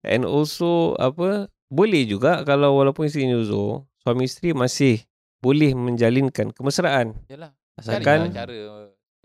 And 0.05 0.21
also 0.21 0.71
apa, 0.95 1.47
boleh 1.65 2.03
juga 2.03 2.43
kalau 2.43 2.75
walaupun 2.75 3.07
isteri 3.07 3.25
ni 3.25 3.33
uzur, 3.33 3.87
suami 3.97 4.27
isteri 4.27 4.51
masih 4.51 4.99
boleh 5.39 5.71
menjalinkan 5.71 6.51
kemesraan. 6.51 7.15
Yalah. 7.25 7.55
Asalkan 7.75 8.31
Carilah 8.31 8.33
cara 8.33 8.57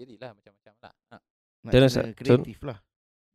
jadilah 0.00 0.30
macam-macam 0.32 0.74
lah. 0.80 0.92
Ha. 1.12 1.16
Nak 1.60 1.72
sa- 1.92 2.10
kreatif 2.16 2.58
lah. 2.64 2.78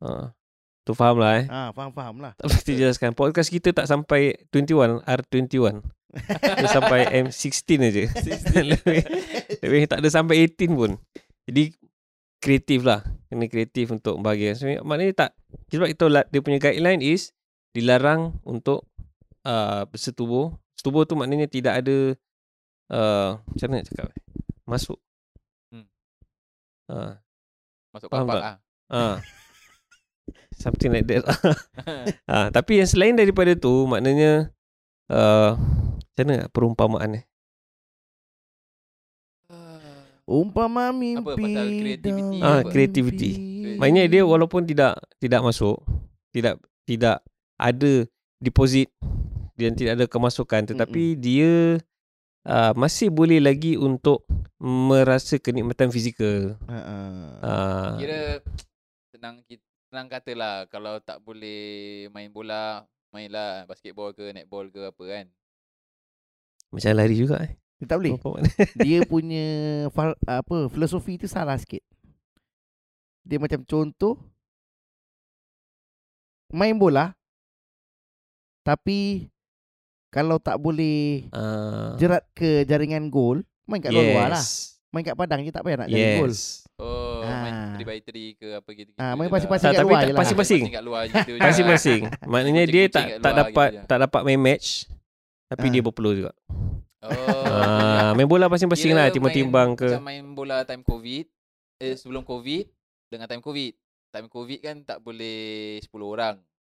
ha, 0.02 0.34
tu 0.82 0.92
faham 0.92 1.16
lah 1.22 1.42
eh. 1.42 1.46
Ah, 1.46 1.70
faham-faham 1.70 2.16
lah. 2.22 2.32
Tak 2.38 2.46
pasti 2.50 2.74
jelaskan. 2.74 3.14
Podcast 3.14 3.48
kita 3.50 3.70
tak 3.70 3.86
sampai 3.86 4.34
21, 4.50 5.02
R21. 5.06 5.82
Dia 6.58 6.68
sampai 6.68 7.00
M16 7.26 7.80
aja. 7.86 8.04
lebih, 8.70 9.02
lebih 9.62 9.80
tak 9.86 9.98
ada 10.02 10.08
sampai 10.10 10.46
18 10.46 10.74
pun. 10.74 10.98
Jadi 11.46 11.74
kreatif 12.42 12.82
lah. 12.82 13.02
Kena 13.30 13.46
kreatif 13.50 13.94
untuk 13.94 14.18
bahagian. 14.22 14.54
So, 14.58 14.66
maknanya 14.82 15.26
tak. 15.26 15.30
Sebab 15.70 15.88
itu 15.90 16.06
lah, 16.06 16.22
dia 16.30 16.42
punya 16.42 16.58
guideline 16.62 17.02
is 17.02 17.34
dilarang 17.74 18.38
untuk 18.46 18.86
uh, 19.46 19.86
bersetubuh. 19.90 20.54
Setubuh 20.78 21.06
tu 21.06 21.18
maknanya 21.18 21.50
tidak 21.50 21.82
ada 21.82 22.14
uh, 22.94 23.38
macam 23.42 23.66
mana 23.70 23.82
nak 23.82 23.86
cakap? 23.90 24.08
Masuk. 24.66 24.98
Masuk 27.90 28.08
Faham 28.10 28.26
kapak 28.26 28.34
tak? 28.36 28.42
lah. 28.42 28.56
uh, 28.92 29.16
something 30.62 30.90
like 30.92 31.06
that. 31.08 31.22
Ah, 32.26 32.50
tapi 32.50 32.82
yang 32.82 32.88
selain 32.90 33.14
daripada 33.14 33.54
tu 33.54 33.86
maknanya 33.86 34.50
uh, 35.08 35.54
macam 36.16 36.24
mana 36.26 36.46
perumpamaan 36.50 37.10
eh? 37.22 37.24
Umpama 40.26 40.90
mimpi 40.90 41.22
Apa, 41.22 41.38
pasal 41.38 41.66
creativity 41.78 42.38
Ah, 42.42 42.60
mimpi. 42.66 43.78
Maknanya 43.78 44.04
dia 44.10 44.22
walaupun 44.26 44.66
tidak 44.66 44.98
tidak 45.22 45.40
masuk, 45.46 45.78
tidak 46.34 46.58
tidak 46.82 47.22
ada 47.54 48.10
deposit 48.42 48.90
dan 49.54 49.78
tidak 49.78 50.02
ada 50.02 50.06
kemasukan 50.10 50.66
tetapi 50.66 51.14
dia 51.14 51.78
uh, 52.46 52.72
masih 52.78 53.10
boleh 53.10 53.42
lagi 53.42 53.74
untuk 53.74 54.24
merasa 54.62 55.36
kenikmatan 55.36 55.90
fizikal. 55.90 56.56
Ha, 56.70 56.78
ha. 56.78 56.96
Uh, 57.42 57.90
Kira 57.98 58.20
senang 59.12 59.42
kita 59.44 59.66
senang 59.90 60.06
katalah 60.10 60.66
kalau 60.70 60.98
tak 61.02 61.22
boleh 61.22 62.06
main 62.10 62.30
bola, 62.30 62.86
mainlah 63.10 63.66
basketball 63.66 64.14
ke 64.14 64.34
netball 64.34 64.66
ke 64.70 64.86
apa 64.86 65.04
kan. 65.04 65.26
macam 66.66 66.92
lari 66.98 67.14
juga 67.14 67.40
eh. 67.46 67.54
Dia 67.78 67.86
tak 67.86 67.98
boleh. 68.02 68.12
Dia 68.84 68.98
punya 69.12 69.46
fal, 69.94 70.16
apa 70.26 70.66
filosofi 70.72 71.20
tu 71.20 71.28
salah 71.30 71.56
sikit. 71.56 71.80
Dia 73.22 73.38
macam 73.38 73.62
contoh 73.66 74.18
main 76.50 76.78
bola 76.78 77.10
tapi 78.62 79.30
kalau 80.08 80.36
tak 80.36 80.56
boleh 80.56 81.26
Ah, 81.30 81.94
jerat 81.96 82.24
ke 82.32 82.62
jaringan 82.62 83.06
gol, 83.06 83.42
main 83.64 83.78
kat 83.78 83.90
luar 83.90 84.30
lah. 84.30 84.38
yes. 84.38 84.78
Main 84.88 85.02
kat 85.02 85.12
padang 85.12 85.40
je 85.40 85.50
tak 85.50 85.60
payah 85.60 85.84
nak 85.84 85.88
jaring 85.88 86.22
gol. 86.22 86.32
Yes. 86.32 86.64
Oh, 86.76 87.20
main 87.24 87.52
Ah. 87.52 87.76
3 87.76 87.84
by 87.84 87.98
3 88.00 88.32
ke 88.32 88.48
apa 88.54 88.70
gitu. 88.70 88.90
Ah, 88.96 89.12
main 89.12 89.26
je 89.26 89.28
lah. 89.28 89.34
pasing-pasing 89.34 89.72
kat 89.72 89.84
luar 89.84 90.00
je 90.00 90.12
lah. 90.12 90.20
pasing-pasing. 90.20 90.62
kat 90.70 90.84
luar 90.84 91.02
gitu 91.04 91.32
je. 91.32 91.40
Masing-masing. 91.40 92.00
Maknanya 92.24 92.64
dia 92.64 92.82
tak 92.86 93.06
tak 93.18 93.32
dapat 93.34 93.68
gitu 93.72 93.84
tak 93.86 93.98
dapat 93.98 94.20
main 94.22 94.40
match 94.40 94.88
tapi 95.46 95.66
Ah. 95.68 95.72
dia 95.72 95.80
berpeluh 95.80 96.14
juga. 96.14 96.32
Oh. 97.00 97.12
Ah, 97.46 98.10
main 98.12 98.26
bola 98.26 98.48
pasing-pasing 98.48 98.90
lah 98.90 99.08
timbang-timbang 99.08 99.72
main, 99.72 99.78
ke. 99.78 99.88
Macam 99.90 100.04
main 100.04 100.24
bola 100.32 100.64
time 100.64 100.82
COVID 100.82 101.24
eh, 101.78 101.94
Sebelum 101.94 102.24
COVID 102.24 102.64
Dengan 103.06 103.26
time 103.28 103.38
COVID 103.38 103.72
Time 104.10 104.26
COVID 104.26 104.58
kan 104.58 104.76
tak 104.82 104.98
boleh 104.98 105.38
10 105.78 105.86
orang 106.02 106.34
Ah, 106.34 106.55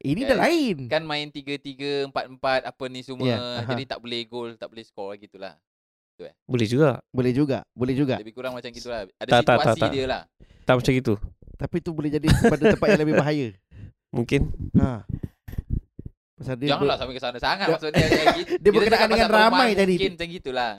ini 0.00 0.20
Kan- 0.20 0.28
dah 0.28 0.38
lain. 0.40 0.76
Kan 0.86 1.02
main 1.02 1.28
3-3, 1.28 2.08
4-4 2.08 2.10
Apa 2.64 2.84
ni 2.86 3.00
semua 3.00 3.26
yeah, 3.28 3.60
aha. 3.60 3.70
Jadi 3.70 3.82
tak 3.84 3.98
boleh 3.98 4.24
gol 4.24 4.54
Tak 4.54 4.66
boleh 4.66 4.82
score 4.82 5.14
gitulah 5.16 5.54
Boleh 6.42 6.64
juga. 6.64 6.98
Boleh 7.08 7.30
juga, 7.30 7.58
boleh 7.70 7.92
juga. 7.92 8.16
Lebih 8.16 8.32
kurang 8.32 8.52
macam 8.52 8.68
gitulah 8.68 9.04
Ada 9.14 9.28
Tak, 9.28 9.40
tak, 9.42 9.56
situasi 9.56 9.68
tak, 9.70 9.82
tak. 9.82 9.90
dia 9.92 10.04
lah 10.06 10.22
Tak 10.62 10.74
macam 10.74 10.92
gitu. 10.92 11.14
Tapi 11.54 11.76
tu 11.78 11.90
boleh 11.90 12.10
jadi 12.10 12.26
pada 12.26 12.62
tempat 12.68 12.86
yang 12.88 13.00
lebih 13.00 13.14
bahaya. 13.22 13.48
Mungkin 14.08 14.48
Ha. 14.74 15.04
Pasal 16.36 16.52
dia 16.54 16.68
Janganlah 16.68 16.94
ber- 16.94 17.00
sampai 17.00 17.14
ke 17.14 17.22
sana 17.22 17.38
sangat 17.38 17.64
Dia- 17.64 17.74
Maksudnya 17.74 18.04
gitu. 18.38 18.52
Dia 18.52 18.60
Kita 18.62 18.70
berkenaan 18.72 19.08
dengan 19.08 19.30
ramai 19.30 19.68
tadi. 19.72 19.94
Mungkin 19.94 20.12
macam 20.14 20.28
gitulah 20.30 20.72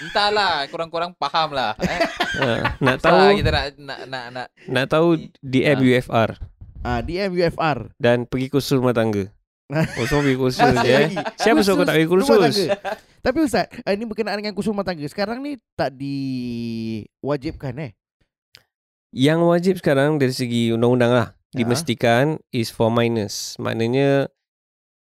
Entahlah 0.00 0.52
Korang-korang 0.66 1.12
faham 1.14 1.50
lah 1.50 1.74
eh? 1.76 2.00
ah, 2.38 2.62
nak 2.84 2.96
Tahu 2.98 3.26
kita 3.36 3.50
nak 3.50 3.64
nak 3.76 4.00
nak, 4.06 4.24
nak 4.30 4.46
nak 4.66 4.84
tahu 4.86 5.08
DM 5.36 5.76
Ah. 5.76 5.82
UFR 5.84 6.30
ah 6.80 7.00
DM 7.00 7.32
UFR. 7.32 7.92
dan 7.96 8.24
pergi 8.24 8.48
kursus 8.48 8.76
rumah 8.76 8.92
tangga. 8.92 9.28
Oh 9.94 10.02
suami 10.02 10.34
kursus 10.34 10.58
Masih 10.58 10.82
je 10.82 10.90
eh. 10.90 11.10
Siapa 11.38 11.62
suruh 11.62 11.78
kau 11.78 11.86
tak 11.86 11.94
pergi 11.94 12.10
kursus? 12.10 12.66
Tapi 13.22 13.38
Ustaz, 13.38 13.70
uh, 13.70 13.92
ini 13.92 14.02
berkenaan 14.02 14.34
dengan 14.36 14.50
kursus 14.50 14.74
rumah 14.74 14.82
tangga. 14.82 15.06
Sekarang 15.06 15.38
ni 15.38 15.62
tak 15.72 15.94
diwajibkan 15.94 17.74
eh? 17.78 17.90
Yang 19.10 19.40
wajib 19.42 19.74
sekarang 19.78 20.18
dari 20.18 20.30
segi 20.30 20.70
undang-undang 20.70 21.12
lah 21.12 21.28
Ha. 21.50 21.58
dimestikan 21.58 22.38
is 22.50 22.70
for 22.70 22.90
minors. 22.90 23.58
Maknanya 23.58 24.30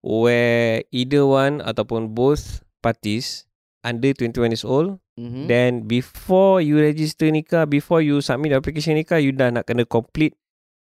where 0.01 0.81
either 0.89 1.25
one 1.25 1.61
ataupun 1.61 2.13
both 2.13 2.65
parties 2.81 3.45
under 3.81 4.13
21 4.13 4.53
years 4.53 4.65
old 4.65 4.97
Mm-hmm. 5.19 5.51
then 5.51 5.83
before 5.83 6.63
you 6.63 6.79
register 6.79 7.27
nikah, 7.27 7.67
before 7.67 7.99
you 7.99 8.23
submit 8.23 8.55
application 8.55 8.95
nikah, 8.95 9.19
you 9.19 9.35
dah 9.35 9.51
nak 9.51 9.67
kena 9.67 9.83
complete 9.83 10.39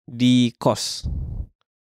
the 0.09 0.51
course. 0.57 1.05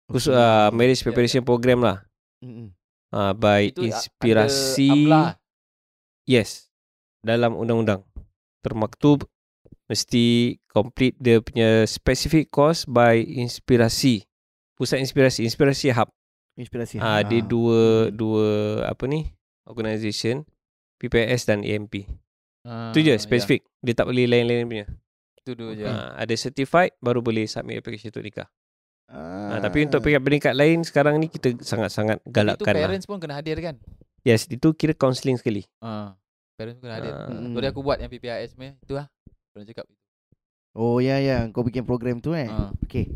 Khusus 0.06 0.30
uh, 0.30 0.70
marriage 0.70 1.02
preparation 1.02 1.42
program 1.42 1.82
lah. 1.82 2.02
Mm-mm. 2.40 2.70
Uh, 3.10 3.32
by 3.34 3.70
Itu 3.70 3.86
inspirasi. 3.86 5.08
Yes. 6.26 6.70
Dalam 7.22 7.54
undang-undang. 7.54 8.02
Termaktub 8.62 9.26
mesti 9.86 10.58
complete 10.66 11.14
dia 11.22 11.38
punya 11.38 11.86
specific 11.86 12.50
course 12.50 12.82
by 12.84 13.22
inspirasi. 13.22 14.26
Pusat 14.74 14.98
inspirasi, 15.02 15.40
inspirasi 15.46 15.94
hub. 15.94 16.10
Inspirasi. 16.56 16.98
Ah, 16.98 17.22
dia 17.22 17.40
Ha. 17.40 17.46
dua 17.46 18.08
dua 18.10 18.46
apa 18.84 19.04
ni? 19.06 19.30
Organisation 19.66 20.44
PPS 20.96 21.46
dan 21.46 21.62
AMP. 21.62 22.08
Ah, 22.66 22.90
Itu 22.90 23.00
je 23.00 23.14
ya. 23.14 23.20
spesifik. 23.20 23.62
Dia 23.80 23.94
tak 23.94 24.08
boleh 24.08 24.26
lain-lain 24.26 24.66
punya. 24.66 24.86
Itu 25.46 25.54
dulu 25.54 25.78
je. 25.78 25.86
Ah, 25.86 26.18
ada 26.18 26.34
certified 26.34 26.98
baru 26.98 27.22
boleh 27.22 27.46
submit 27.46 27.78
application 27.78 28.10
untuk 28.10 28.26
nikah. 28.26 28.50
Ah. 29.06 29.54
Ah, 29.54 29.58
tapi 29.62 29.86
untuk 29.86 30.02
peringkat-peringkat 30.02 30.58
lain 30.58 30.82
sekarang 30.82 31.22
ni 31.22 31.30
kita 31.30 31.54
sangat-sangat 31.62 32.18
Tapi 32.18 32.26
Itu 32.26 32.34
galakkan 32.34 32.74
lah. 32.74 32.82
parents 32.82 33.06
pun 33.06 33.22
kena 33.22 33.38
hadir 33.38 33.54
kan? 33.62 33.78
Yes, 34.26 34.50
itu 34.50 34.74
kira 34.74 34.90
counselling 34.90 35.38
sekali. 35.38 35.62
Ah, 35.78 36.18
parents 36.58 36.82
pun 36.82 36.90
kena 36.90 36.98
hadir. 36.98 37.14
Ah. 37.14 37.30
Mm-mm. 37.30 37.54
Tadi 37.54 37.66
aku 37.70 37.78
buat 37.78 38.02
yang 38.02 38.10
PPIS 38.10 38.58
punya, 38.58 38.74
itu 38.74 38.98
lah. 38.98 39.06
Orang 39.54 39.70
cakap. 39.70 39.86
Oh 40.74 40.98
ya 40.98 41.22
ya, 41.22 41.46
kau 41.54 41.62
bikin 41.62 41.86
program 41.86 42.18
tu 42.18 42.34
eh. 42.34 42.50
Ah. 42.50 42.74
Okey. 42.82 43.06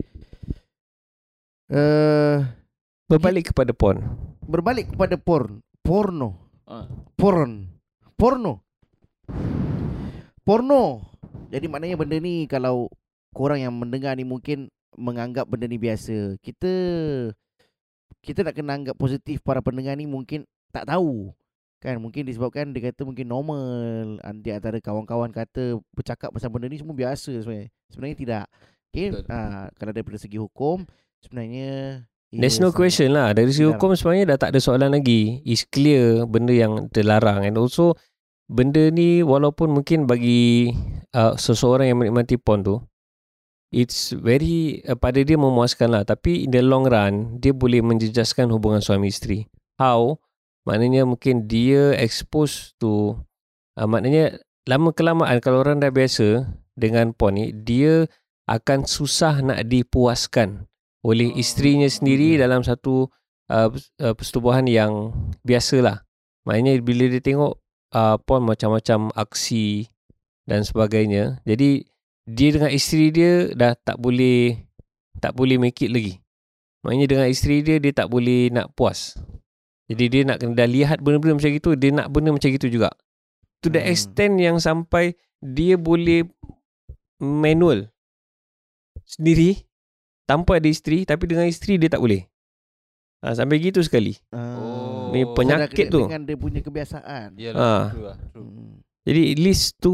Uh, 1.66 2.46
Berbalik 3.10 3.50
kepada 3.50 3.74
porn. 3.74 4.06
berbalik 4.46 4.94
kepada 4.94 5.18
porn. 5.18 5.58
Porno. 5.82 6.38
Ah. 6.62 6.86
Porn. 7.18 7.66
Porno. 8.14 8.62
Porno. 10.46 11.09
Jadi 11.50 11.66
maknanya 11.66 11.98
benda 11.98 12.16
ni 12.22 12.46
kalau 12.46 12.86
korang 13.34 13.58
yang 13.58 13.74
mendengar 13.74 14.14
ni 14.14 14.22
mungkin 14.22 14.70
menganggap 14.94 15.50
benda 15.50 15.66
ni 15.66 15.76
biasa. 15.76 16.38
Kita 16.38 16.72
kita 18.22 18.46
nak 18.46 18.54
kena 18.54 18.72
anggap 18.78 18.96
positif 18.96 19.42
para 19.42 19.58
pendengar 19.58 19.98
ni 19.98 20.06
mungkin 20.06 20.46
tak 20.70 20.86
tahu. 20.86 21.34
Kan 21.80 21.98
mungkin 21.98 22.28
disebabkan 22.28 22.76
dia 22.76 22.92
kata 22.92 23.08
mungkin 23.08 23.24
normal 23.24 24.20
Di 24.44 24.52
antara 24.52 24.76
kawan-kawan 24.84 25.32
kata 25.32 25.80
bercakap 25.96 26.28
pasal 26.28 26.52
benda 26.52 26.68
ni 26.70 26.78
semua 26.78 26.94
biasa 26.94 27.34
sebenarnya. 27.42 27.68
Sebenarnya 27.90 28.16
tidak. 28.16 28.46
Okay, 28.90 29.14
ah, 29.30 29.70
kalau 29.78 29.94
daripada 29.94 30.18
segi 30.18 30.38
hukum 30.38 30.82
sebenarnya 31.22 32.04
There's 32.30 32.62
no 32.62 32.70
question 32.70 33.10
lah. 33.10 33.34
Dari 33.34 33.50
segi 33.50 33.66
hukum 33.66 33.90
sebenarnya 33.98 34.34
dah 34.34 34.38
tak 34.38 34.54
ada 34.54 34.62
soalan 34.62 34.94
lagi. 34.94 35.42
It's 35.42 35.66
clear 35.66 36.22
benda 36.30 36.54
yang 36.54 36.86
terlarang. 36.94 37.42
And 37.42 37.58
also, 37.58 37.98
benda 38.50 38.90
ni 38.90 39.22
walaupun 39.22 39.70
mungkin 39.70 40.10
bagi 40.10 40.74
uh, 41.14 41.38
seseorang 41.38 41.86
yang 41.86 42.02
menikmati 42.02 42.34
porn 42.34 42.66
tu, 42.66 42.82
it's 43.70 44.10
very, 44.10 44.82
uh, 44.90 44.98
pada 44.98 45.22
dia 45.22 45.38
memuaskan 45.38 45.94
lah. 45.94 46.02
Tapi 46.02 46.44
in 46.44 46.50
the 46.50 46.58
long 46.58 46.90
run, 46.90 47.38
dia 47.38 47.54
boleh 47.54 47.78
menjejaskan 47.78 48.50
hubungan 48.50 48.82
suami 48.82 49.06
isteri. 49.06 49.46
How? 49.78 50.18
Maknanya 50.66 51.06
mungkin 51.06 51.46
dia 51.46 51.94
expose 51.94 52.74
to, 52.82 53.14
uh, 53.78 53.86
maknanya 53.86 54.42
lama 54.66 54.90
kelamaan 54.90 55.38
kalau 55.38 55.62
orang 55.62 55.78
dah 55.78 55.94
biasa 55.94 56.50
dengan 56.74 57.14
porn 57.14 57.38
ni, 57.38 57.54
dia 57.54 58.10
akan 58.50 58.82
susah 58.82 59.46
nak 59.46 59.70
dipuaskan 59.70 60.66
oleh 61.00 61.32
Oh, 61.32 61.38
isterinya 61.38 61.88
sendiri 61.88 62.36
dalam 62.36 62.60
satu 62.60 63.08
uh, 63.48 63.68
uh, 63.72 64.12
persetubuhan 64.12 64.68
yang 64.68 65.14
biasalah. 65.46 66.04
Maknanya 66.44 66.80
bila 66.84 67.08
dia 67.08 67.24
tengok 67.24 67.59
uh, 67.94 68.16
porn 68.22 68.46
macam-macam 68.46 69.10
aksi 69.14 69.86
dan 70.46 70.66
sebagainya, 70.66 71.38
jadi 71.46 71.86
dia 72.30 72.48
dengan 72.54 72.70
isteri 72.70 73.10
dia 73.10 73.50
dah 73.54 73.74
tak 73.74 73.98
boleh 73.98 74.54
tak 75.18 75.34
boleh 75.34 75.58
make 75.58 75.78
it 75.82 75.90
lagi. 75.90 76.18
Maknanya 76.86 77.06
dengan 77.06 77.26
isteri 77.28 77.60
dia 77.60 77.76
dia 77.76 77.92
tak 77.92 78.08
boleh 78.08 78.48
nak 78.48 78.72
puas. 78.72 79.18
Jadi 79.90 80.04
dia 80.06 80.22
nak 80.22 80.38
kena 80.38 80.54
dah 80.54 80.68
lihat 80.70 81.02
benda-benda 81.02 81.36
macam 81.42 81.52
itu, 81.52 81.70
dia 81.74 81.90
nak 81.90 82.08
benda 82.14 82.30
macam 82.30 82.50
itu 82.50 82.70
juga. 82.70 82.94
To 83.60 83.68
the 83.68 83.82
Hmm. 83.82 83.90
extent 83.90 84.34
yang 84.38 84.56
sampai 84.62 85.18
dia 85.42 85.76
boleh 85.76 86.24
manual 87.20 87.90
sendiri 89.04 89.66
tanpa 90.24 90.62
ada 90.62 90.68
isteri 90.70 91.04
tapi 91.04 91.26
dengan 91.28 91.44
isteri 91.44 91.76
dia 91.76 91.90
tak 91.92 92.00
boleh. 92.00 92.24
Ha, 93.20 93.36
sampai 93.36 93.60
gitu 93.60 93.84
sekali. 93.84 94.16
Ah. 94.32 95.12
Ni 95.12 95.28
Oh. 95.28 95.36
penyakit 95.36 95.92
Sedar 95.92 95.92
tu. 95.92 96.00
Dengan 96.08 96.22
dia 96.24 96.36
punya 96.40 96.60
kebiasaan. 96.64 97.36
Ya 97.36 97.52
Ah. 97.52 97.54
lah. 97.54 97.84
True 97.92 98.06
lah. 98.08 98.18
True. 98.32 98.48
Hmm. 98.48 98.72
Jadi 99.04 99.20
at 99.32 99.38
least 99.40 99.64
tu 99.76 99.92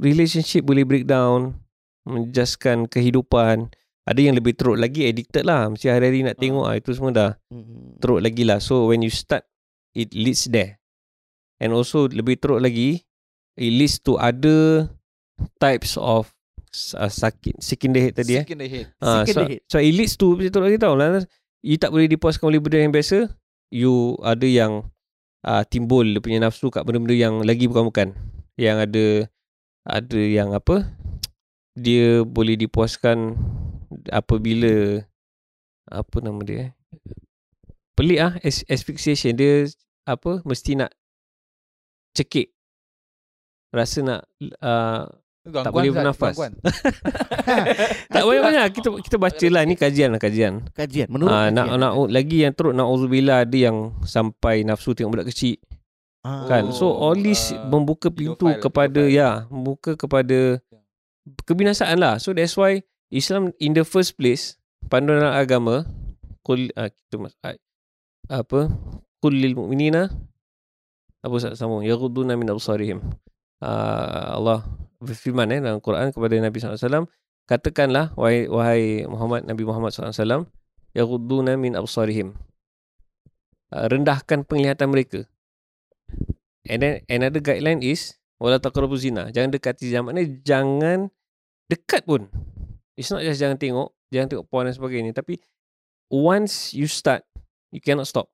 relationship 0.00 0.64
boleh 0.64 0.84
breakdown, 0.84 1.56
menjaskan 2.04 2.88
kehidupan. 2.88 3.68
Ada 4.02 4.18
yang 4.18 4.34
lebih 4.34 4.58
teruk 4.58 4.80
lagi 4.80 5.06
addicted 5.06 5.46
lah. 5.46 5.70
Mesti 5.70 5.86
hari-hari 5.86 6.26
nak 6.26 6.36
tengok 6.36 6.64
ah, 6.66 6.74
itu 6.74 6.90
semua 6.90 7.12
dah 7.12 7.30
Hmm. 7.52 7.96
teruk 8.00 8.24
lagi 8.24 8.42
lah. 8.42 8.58
So 8.58 8.88
when 8.88 9.04
you 9.04 9.12
start, 9.12 9.44
it 9.92 10.10
leads 10.12 10.48
there. 10.48 10.80
And 11.62 11.70
also 11.70 12.08
lebih 12.08 12.40
teruk 12.42 12.58
lagi, 12.58 13.04
it 13.54 13.70
leads 13.70 14.00
to 14.02 14.18
other 14.18 14.90
types 15.60 15.94
of 15.94 16.32
uh, 16.96 17.06
sakit, 17.06 17.60
sick 17.60 17.84
in 17.84 17.92
the 17.94 18.00
head 18.00 18.14
tadi 18.16 18.40
eh. 18.40 18.44
Sick 18.48 18.52
in 18.56 18.58
the 18.58 18.68
head. 18.68 18.86
Sick 18.90 19.28
in 19.28 19.34
so, 19.36 19.40
the 19.44 19.50
head. 19.54 19.60
so 19.68 19.76
it 19.78 19.92
leads 19.94 20.14
to 20.16 20.34
betul 20.34 20.64
lagi 20.64 20.80
tau 20.80 20.96
lah. 20.96 21.22
You 21.62 21.78
tak 21.78 21.94
boleh 21.94 22.10
dipuaskan 22.10 22.50
oleh 22.50 22.58
benda 22.58 22.82
yang 22.82 22.90
biasa. 22.90 23.30
You 23.70 24.18
ada 24.20 24.44
yang 24.44 24.90
uh, 25.46 25.62
timbul 25.64 26.04
dia 26.04 26.20
punya 26.20 26.38
nafsu 26.42 26.68
kat 26.74 26.82
benda-benda 26.82 27.14
yang 27.14 27.40
lagi 27.46 27.70
bukan-bukan. 27.70 28.18
Yang 28.58 28.76
ada 28.90 29.06
ada 29.86 30.20
yang 30.20 30.52
apa? 30.52 30.90
Dia 31.78 32.20
boleh 32.26 32.60
dipuaskan 32.60 33.32
apabila 34.12 35.00
apa 35.88 36.16
nama 36.20 36.40
dia? 36.44 36.58
eh? 36.58 36.70
Pelik 37.96 38.18
ah 38.20 38.34
as- 38.44 38.66
asphyxiation 38.68 39.32
dia 39.32 39.64
apa 40.04 40.44
mesti 40.44 40.76
nak 40.76 40.92
cekik. 42.12 42.52
Rasa 43.72 44.04
nak 44.04 44.20
uh, 44.60 45.08
Gangguan 45.42 45.74
boleh 45.74 45.90
Zat, 45.90 45.96
bernafas. 45.98 46.34
tak 48.14 48.22
banyak-banyak 48.22 48.64
kita 48.70 48.88
kita 49.02 49.16
baca 49.18 49.46
lah 49.50 49.62
ni 49.66 49.74
kajian 49.74 50.14
lah 50.14 50.20
kajian. 50.22 50.62
Kajian 50.70 51.10
menurut 51.10 51.34
Ah, 51.34 51.50
nak 51.50 51.66
kajian. 51.66 51.82
nak 51.82 51.92
lagi 52.08 52.36
yang 52.46 52.52
teruk 52.54 52.70
nauzubillah 52.72 53.42
ada 53.42 53.56
yang 53.58 53.76
sampai 54.02 54.62
nafsu 54.62 54.94
tengok 54.94 55.18
budak 55.18 55.34
kecil 55.34 55.58
Ah. 56.22 56.46
kan. 56.46 56.70
So 56.70 56.86
Oh, 56.86 57.10
all 57.10 57.18
this 57.18 57.50
ah, 57.50 57.66
membuka 57.66 58.06
pintu 58.06 58.46
pedophile, 58.46 58.62
kepada 58.62 59.02
pedophile. 59.02 59.18
ya, 59.18 59.50
membuka 59.50 59.98
kepada 59.98 60.62
kebinasaan 61.42 61.98
lah. 61.98 62.22
So 62.22 62.30
that's 62.30 62.54
why 62.54 62.86
Islam 63.10 63.50
in 63.58 63.74
the 63.74 63.82
first 63.82 64.14
place 64.14 64.54
panduan 64.86 65.26
agama 65.26 65.82
kul 66.42 66.70
uh, 66.72 66.86
kita 66.86 67.18
mas, 67.18 67.34
uh, 67.42 67.58
apa 68.30 68.70
kulil 69.18 69.54
mu'minina 69.54 70.06
apa 71.18 71.32
Ustaz 71.34 71.58
sambung 71.58 71.82
yaghudduna 71.82 72.38
min 72.38 72.46
absarihim. 72.46 73.02
Uh, 73.58 74.38
Allah 74.38 74.62
berfirman 75.02 75.50
eh 75.50 75.60
dalam 75.60 75.82
Quran 75.82 76.14
kepada 76.14 76.34
Nabi 76.38 76.56
SAW 76.62 77.10
katakanlah 77.50 78.14
wahai, 78.14 78.46
wahai 78.46 78.82
Muhammad 79.10 79.44
Nabi 79.44 79.66
Muhammad 79.66 79.90
SAW 79.90 80.46
yaghudduna 80.94 81.58
min 81.58 81.74
absarihim. 81.74 82.38
Uh, 83.72 83.88
rendahkan 83.88 84.44
penglihatan 84.44 84.88
mereka. 84.92 85.24
And 86.68 86.84
then 86.84 86.94
another 87.08 87.42
guideline 87.42 87.82
is 87.82 88.14
wala 88.36 88.60
taqrabu 88.60 88.94
zina. 88.94 89.32
Jangan 89.32 89.50
dekati 89.50 89.88
zina. 89.88 90.04
Maknanya 90.04 90.44
jangan 90.44 90.98
dekat 91.66 92.04
pun. 92.04 92.28
It's 92.94 93.08
not 93.08 93.24
just 93.24 93.40
jangan 93.40 93.56
tengok 93.56 93.90
jangan 94.12 94.28
tengok 94.28 94.46
porn 94.52 94.68
dan 94.68 94.76
sebagainya. 94.76 95.12
Tapi 95.16 95.40
once 96.12 96.76
you 96.76 96.84
start 96.84 97.24
you 97.72 97.80
cannot 97.80 98.04
stop 98.04 98.28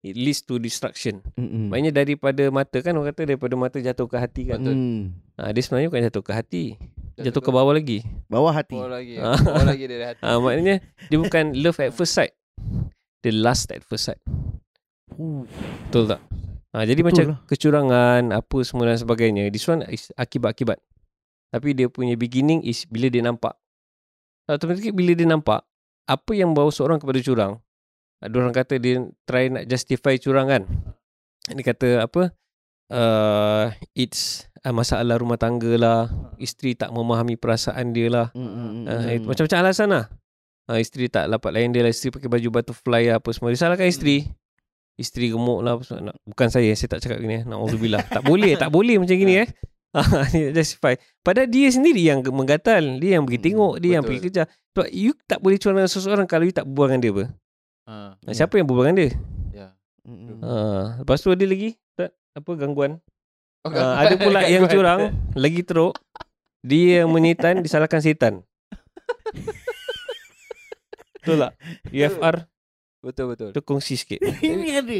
it 0.00 0.14
leads 0.14 0.40
to 0.40 0.56
destruction 0.56 1.18
Mm-mm. 1.34 1.68
maknanya 1.68 2.02
daripada 2.02 2.46
mata 2.48 2.78
kan 2.78 2.94
orang 2.94 3.10
kata 3.10 3.34
daripada 3.34 3.54
mata 3.58 3.78
jatuh 3.82 4.06
ke 4.06 4.16
hati 4.16 4.42
kan 4.46 4.58
Betul. 4.62 4.74
Hmm. 4.74 5.02
ha, 5.36 5.50
dia 5.50 5.62
sebenarnya 5.62 5.88
bukan 5.90 6.02
jatuh 6.06 6.22
ke 6.22 6.32
hati 6.32 6.64
jatuh 7.18 7.42
ke 7.42 7.50
bawah 7.50 7.74
lagi 7.74 8.06
Bawah 8.30 8.52
hati. 8.52 8.76
Bawah 8.78 8.92
lagi. 9.00 9.16
Ah. 9.18 9.34
Bawah 9.40 9.66
lagi 9.66 9.84
dari 9.90 10.04
hati. 10.06 10.22
ha, 10.22 10.38
maknanya 10.38 10.76
dia 11.10 11.18
bukan 11.18 11.44
love 11.58 11.80
at 11.82 11.90
first 11.90 12.14
sight 12.14 12.30
the 13.26 13.34
last 13.34 13.74
at 13.74 13.82
first 13.82 14.06
sight 14.06 14.20
Uh. 15.18 15.42
Betul 15.90 16.06
tak? 16.06 16.22
Ha, 16.70 16.86
jadi 16.86 17.00
Betul 17.02 17.08
macam 17.10 17.24
lah. 17.34 17.38
kecurangan 17.50 18.22
apa 18.30 18.58
semua 18.62 18.86
dan 18.86 19.00
sebagainya. 19.00 19.50
This 19.50 19.66
one 19.66 19.82
is 19.90 20.14
akibat-akibat. 20.14 20.78
Tapi 21.50 21.74
dia 21.74 21.90
punya 21.90 22.14
beginning 22.14 22.62
is 22.62 22.86
bila 22.86 23.10
dia 23.10 23.24
nampak. 23.24 23.56
Automatically 24.46 24.94
bila 24.94 25.18
dia 25.18 25.26
nampak 25.26 25.66
apa 26.06 26.32
yang 26.32 26.54
bawa 26.54 26.70
seorang 26.70 27.02
kepada 27.02 27.18
curang 27.18 27.58
ada 28.18 28.34
orang 28.34 28.54
kata 28.54 28.82
dia 28.82 29.06
try 29.22 29.46
nak 29.46 29.70
justify 29.70 30.18
curang 30.18 30.50
kan. 30.50 30.62
Dia 31.48 31.64
kata 31.64 31.88
apa? 32.04 32.34
Uh, 32.88 33.68
it's 33.92 34.48
uh, 34.64 34.74
masalah 34.74 35.20
rumah 35.20 35.36
tangga 35.38 35.76
lah. 35.78 36.10
Isteri 36.40 36.74
tak 36.74 36.90
memahami 36.90 37.38
perasaan 37.38 37.92
dia 37.92 38.08
lah. 38.10 38.26
Mm, 38.34 38.42
mm, 38.42 38.50
mm, 38.50 38.84
Uh, 38.88 38.98
mm. 38.98 39.16
itu 39.16 39.26
macam-macam 39.28 39.58
alasan 39.62 39.88
lah. 39.92 40.04
Uh, 40.68 40.78
isteri 40.80 41.08
tak 41.08 41.30
dapat 41.30 41.50
layan 41.54 41.70
dia 41.72 41.84
lah. 41.84 41.92
Isteri 41.92 42.16
pakai 42.18 42.28
baju 42.28 42.48
butterfly 42.52 43.02
lah 43.12 43.16
apa 43.22 43.28
semua. 43.32 43.52
Dia 43.54 43.60
salahkan 43.60 43.88
isteri. 43.88 44.28
Isteri 44.98 45.30
gemuk 45.30 45.62
lah. 45.62 45.78
Nak- 45.78 46.18
Bukan 46.26 46.48
saya. 46.50 46.68
Saya 46.74 46.98
tak 46.98 47.06
cakap 47.06 47.22
gini. 47.22 47.46
Na'udzubillah. 47.46 48.02
tak 48.08 48.26
boleh. 48.26 48.56
Tak 48.62 48.68
boleh 48.74 48.98
macam 48.98 49.14
gini 49.14 49.46
eh. 49.46 49.48
Ah, 49.96 50.26
Dia 50.34 50.52
justify. 50.52 50.98
Padahal 51.24 51.48
dia 51.48 51.70
sendiri 51.72 52.02
yang 52.02 52.20
menggatal. 52.34 53.00
Dia 53.00 53.16
yang 53.16 53.24
pergi 53.24 53.40
tengok. 53.52 53.80
Dia 53.80 54.00
yang 54.00 54.04
betul. 54.04 54.20
pergi 54.20 54.22
kejar. 54.28 54.46
Sebab 54.74 54.88
you 54.92 55.12
tak 55.24 55.38
boleh 55.40 55.56
curang 55.56 55.76
dengan 55.80 55.92
seseorang 55.92 56.26
kalau 56.28 56.44
you 56.44 56.52
tak 56.52 56.66
berbual 56.68 56.92
dengan 56.92 57.00
dia 57.00 57.12
apa. 57.14 57.24
Ha, 57.88 58.20
Yeah. 58.20 58.36
Siapa 58.36 58.54
yang 58.54 58.66
berbual 58.66 58.84
dengan 58.86 58.98
dia? 58.98 59.10
ya. 59.50 59.68
Uh, 60.04 61.00
lepas 61.00 61.18
tu 61.18 61.28
ada 61.28 61.40
lagi 61.40 61.72
tak, 61.94 62.12
apa 62.34 62.50
gangguan. 62.54 63.00
Oh, 63.60 63.70
Uh, 63.70 63.94
ada 63.98 64.14
pula 64.14 64.44
yang 64.46 64.64
gangguan. 64.64 64.72
curang. 64.74 65.00
Lagi 65.34 65.60
teruk. 65.62 65.96
Dia 66.60 67.00
yang 67.00 67.08
menyetan 67.08 67.60
disalahkan 67.60 67.98
setan. 67.98 68.44
Betul 71.18 71.36
tak? 71.38 71.52
UFR 71.86 72.36
Betul 72.98 73.26
betul. 73.30 73.48
tu 73.52 73.60
kongsi 73.62 73.94
sikit. 73.94 74.18
Ini 74.42 74.80
ada. 74.80 74.98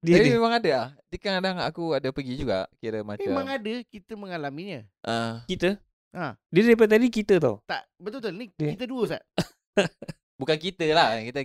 Dia 0.00 0.14
Tapi 0.16 0.22
ada. 0.22 0.34
memang 0.34 0.52
ada 0.54 0.70
ah. 0.72 0.88
Dia 1.06 1.18
kadang 1.18 1.56
aku 1.58 1.92
ada 1.92 2.08
pergi 2.08 2.38
juga 2.38 2.64
kira 2.78 3.02
macam 3.02 3.26
Memang 3.26 3.48
ada 3.50 3.72
kita 3.84 4.12
mengalaminya. 4.14 4.80
ah, 5.02 5.44
Kita. 5.44 5.76
Ha. 6.10 6.34
Dia 6.48 6.62
daripada 6.64 6.90
tadi 6.90 7.06
kita 7.06 7.36
tau. 7.36 7.60
Tak, 7.64 7.84
betul 7.96 8.18
betul 8.20 8.32
ni 8.34 8.46
Dia- 8.54 8.74
kita 8.74 8.84
dua 8.84 9.00
Ustaz. 9.04 9.22
bukan 10.36 10.56
kita 10.56 10.84
lah 10.90 11.20
kita 11.22 11.40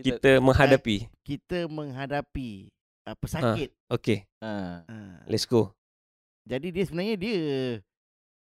kita, 0.00 0.16
Kita 0.16 0.30
menghadapi. 0.38 0.96
Kita 1.20 1.58
menghadapi 1.66 2.50
uh, 3.04 3.16
pesakit. 3.16 3.68
Okay. 3.86 4.24
ah. 4.40 4.82
Ha. 4.84 4.96
Let's 5.26 5.44
go. 5.44 5.72
Jadi 6.42 6.72
dia 6.72 6.84
sebenarnya 6.84 7.14
dia 7.14 7.38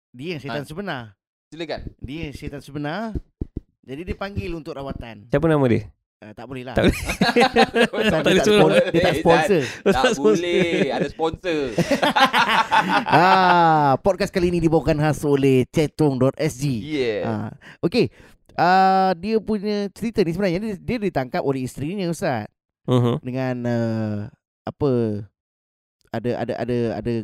dia 0.09 0.29
yang 0.37 0.41
syaitan 0.41 0.63
Ha. 0.63 0.69
sebenar. 0.69 1.03
silakan. 1.49 1.81
Dia 1.99 2.19
yang 2.29 2.35
syaitan 2.35 2.61
sebenar. 2.61 3.17
Jadi 3.83 4.01
dia 4.05 4.17
panggil 4.17 4.53
untuk 4.53 4.77
rawatan. 4.77 5.25
Siapa 5.27 5.49
nama 5.49 5.65
dia? 5.65 5.89
Uh, 6.19 6.35
tak 6.35 6.45
boleh 6.45 6.67
lah. 6.67 6.75
Tak 6.75 6.91
boleh. 6.91 6.99
Tak 7.09 7.33
dia, 7.33 7.87
boleh 7.87 8.11
tak 8.35 8.43
spon- 8.43 8.73
dia 8.91 9.01
tak 9.01 9.15
Eh, 9.15 9.21
sponsor. 9.23 9.63
Tak 9.87 10.13
boleh 10.19 10.67
ada 10.91 11.09
sponsor. 11.09 11.61
ah, 13.23 13.93
podcast 14.03 14.35
kali 14.35 14.51
ini 14.51 14.59
dibawakan 14.59 14.99
khas 14.99 15.23
oleh 15.23 15.63
cetong.sg. 15.71 16.65
Yeah. 16.83 17.23
Ah, 17.25 17.49
okay. 17.81 18.11
Ah, 18.59 19.15
dia 19.15 19.39
punya 19.39 19.87
cerita 19.95 20.27
ni 20.27 20.35
sebenarnya 20.35 20.59
dia, 20.59 20.75
dia 20.75 20.97
ditangkap 20.99 21.47
oleh 21.47 21.63
isterinya 21.63 22.11
Ustaz 22.11 22.51
Uh-huh. 22.89 23.21
dengan 23.21 23.55
uh, 23.69 24.17
apa 24.65 24.91
ada 26.09 26.41
ada 26.41 26.53
ada 26.57 26.79
ada 26.97 27.15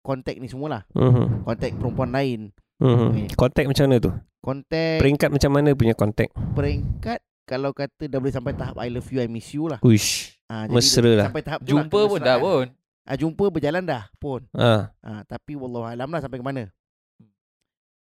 kontak 0.00 0.40
ni 0.40 0.48
semualah. 0.48 0.88
Uh-huh. 0.96 1.44
Kontak 1.44 1.76
perempuan 1.76 2.08
lain. 2.08 2.40
Uh-huh. 2.80 3.12
Okay. 3.12 3.28
Kontak 3.36 3.68
macam 3.68 3.84
mana 3.84 4.00
tu? 4.00 4.10
Kontak 4.40 5.04
Peringkat 5.04 5.28
macam 5.28 5.50
mana 5.52 5.76
punya 5.76 5.92
kontak? 5.92 6.32
peringkat 6.56 7.20
kalau 7.44 7.76
kata 7.76 8.08
dah 8.08 8.16
boleh 8.16 8.32
sampai 8.32 8.56
tahap 8.56 8.80
I 8.80 8.88
love 8.88 9.04
you 9.12 9.20
I 9.20 9.28
miss 9.28 9.52
you 9.52 9.68
lah. 9.68 9.76
Uish. 9.84 10.40
Ah, 10.48 10.64
Mesra 10.72 11.12
lah. 11.20 11.26
Sampai 11.28 11.44
tahap 11.44 11.60
tu 11.60 11.76
Jumpa 11.76 12.00
lah, 12.00 12.08
pun 12.08 12.18
dah 12.24 12.36
pun. 12.40 12.66
Ah, 13.04 13.16
jumpa 13.20 13.44
berjalan 13.52 13.84
dah 13.84 14.08
pun. 14.16 14.40
Ah. 14.56 14.88
Ah, 15.04 15.20
tapi 15.28 15.52
wallahu 15.52 15.84
alam 15.84 16.08
lah 16.08 16.24
sampai 16.24 16.40
ke 16.40 16.46
mana. 16.48 16.72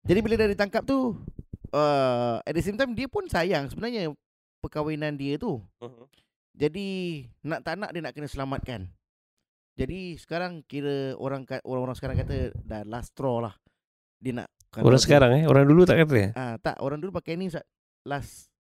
Jadi 0.06 0.20
bila 0.22 0.38
dah 0.38 0.50
ditangkap 0.54 0.86
tu 0.86 1.18
uh, 1.72 2.40
at 2.42 2.54
the 2.54 2.64
same 2.64 2.76
time 2.76 2.92
dia 2.92 3.08
pun 3.08 3.26
sayang 3.26 3.68
sebenarnya 3.68 4.12
perkahwinan 4.60 5.16
dia 5.16 5.36
tu. 5.36 5.60
Uh-huh. 5.80 6.06
Jadi 6.52 7.24
nak 7.42 7.64
tak 7.64 7.80
nak 7.80 7.92
dia 7.92 8.04
nak 8.04 8.14
kena 8.14 8.28
selamatkan. 8.28 8.86
Jadi 9.74 10.20
sekarang 10.20 10.62
kira 10.68 11.16
orang 11.16 11.48
ka- 11.48 11.64
orang-orang 11.64 11.96
sekarang 11.96 12.20
kata 12.20 12.52
dah 12.60 12.84
last 12.84 13.16
straw 13.16 13.40
lah. 13.40 13.56
Dia 14.20 14.44
nak 14.44 14.48
Orang 14.72 14.96
dia- 14.96 15.04
sekarang 15.04 15.32
eh? 15.36 15.44
Orang 15.48 15.66
dulu 15.66 15.84
tak 15.84 16.00
kata 16.00 16.16
eh? 16.16 16.30
Ah 16.36 16.56
tak 16.56 16.80
orang 16.80 17.00
dulu 17.00 17.12
pakai 17.14 17.36
ni 17.36 17.48
last 18.04 18.52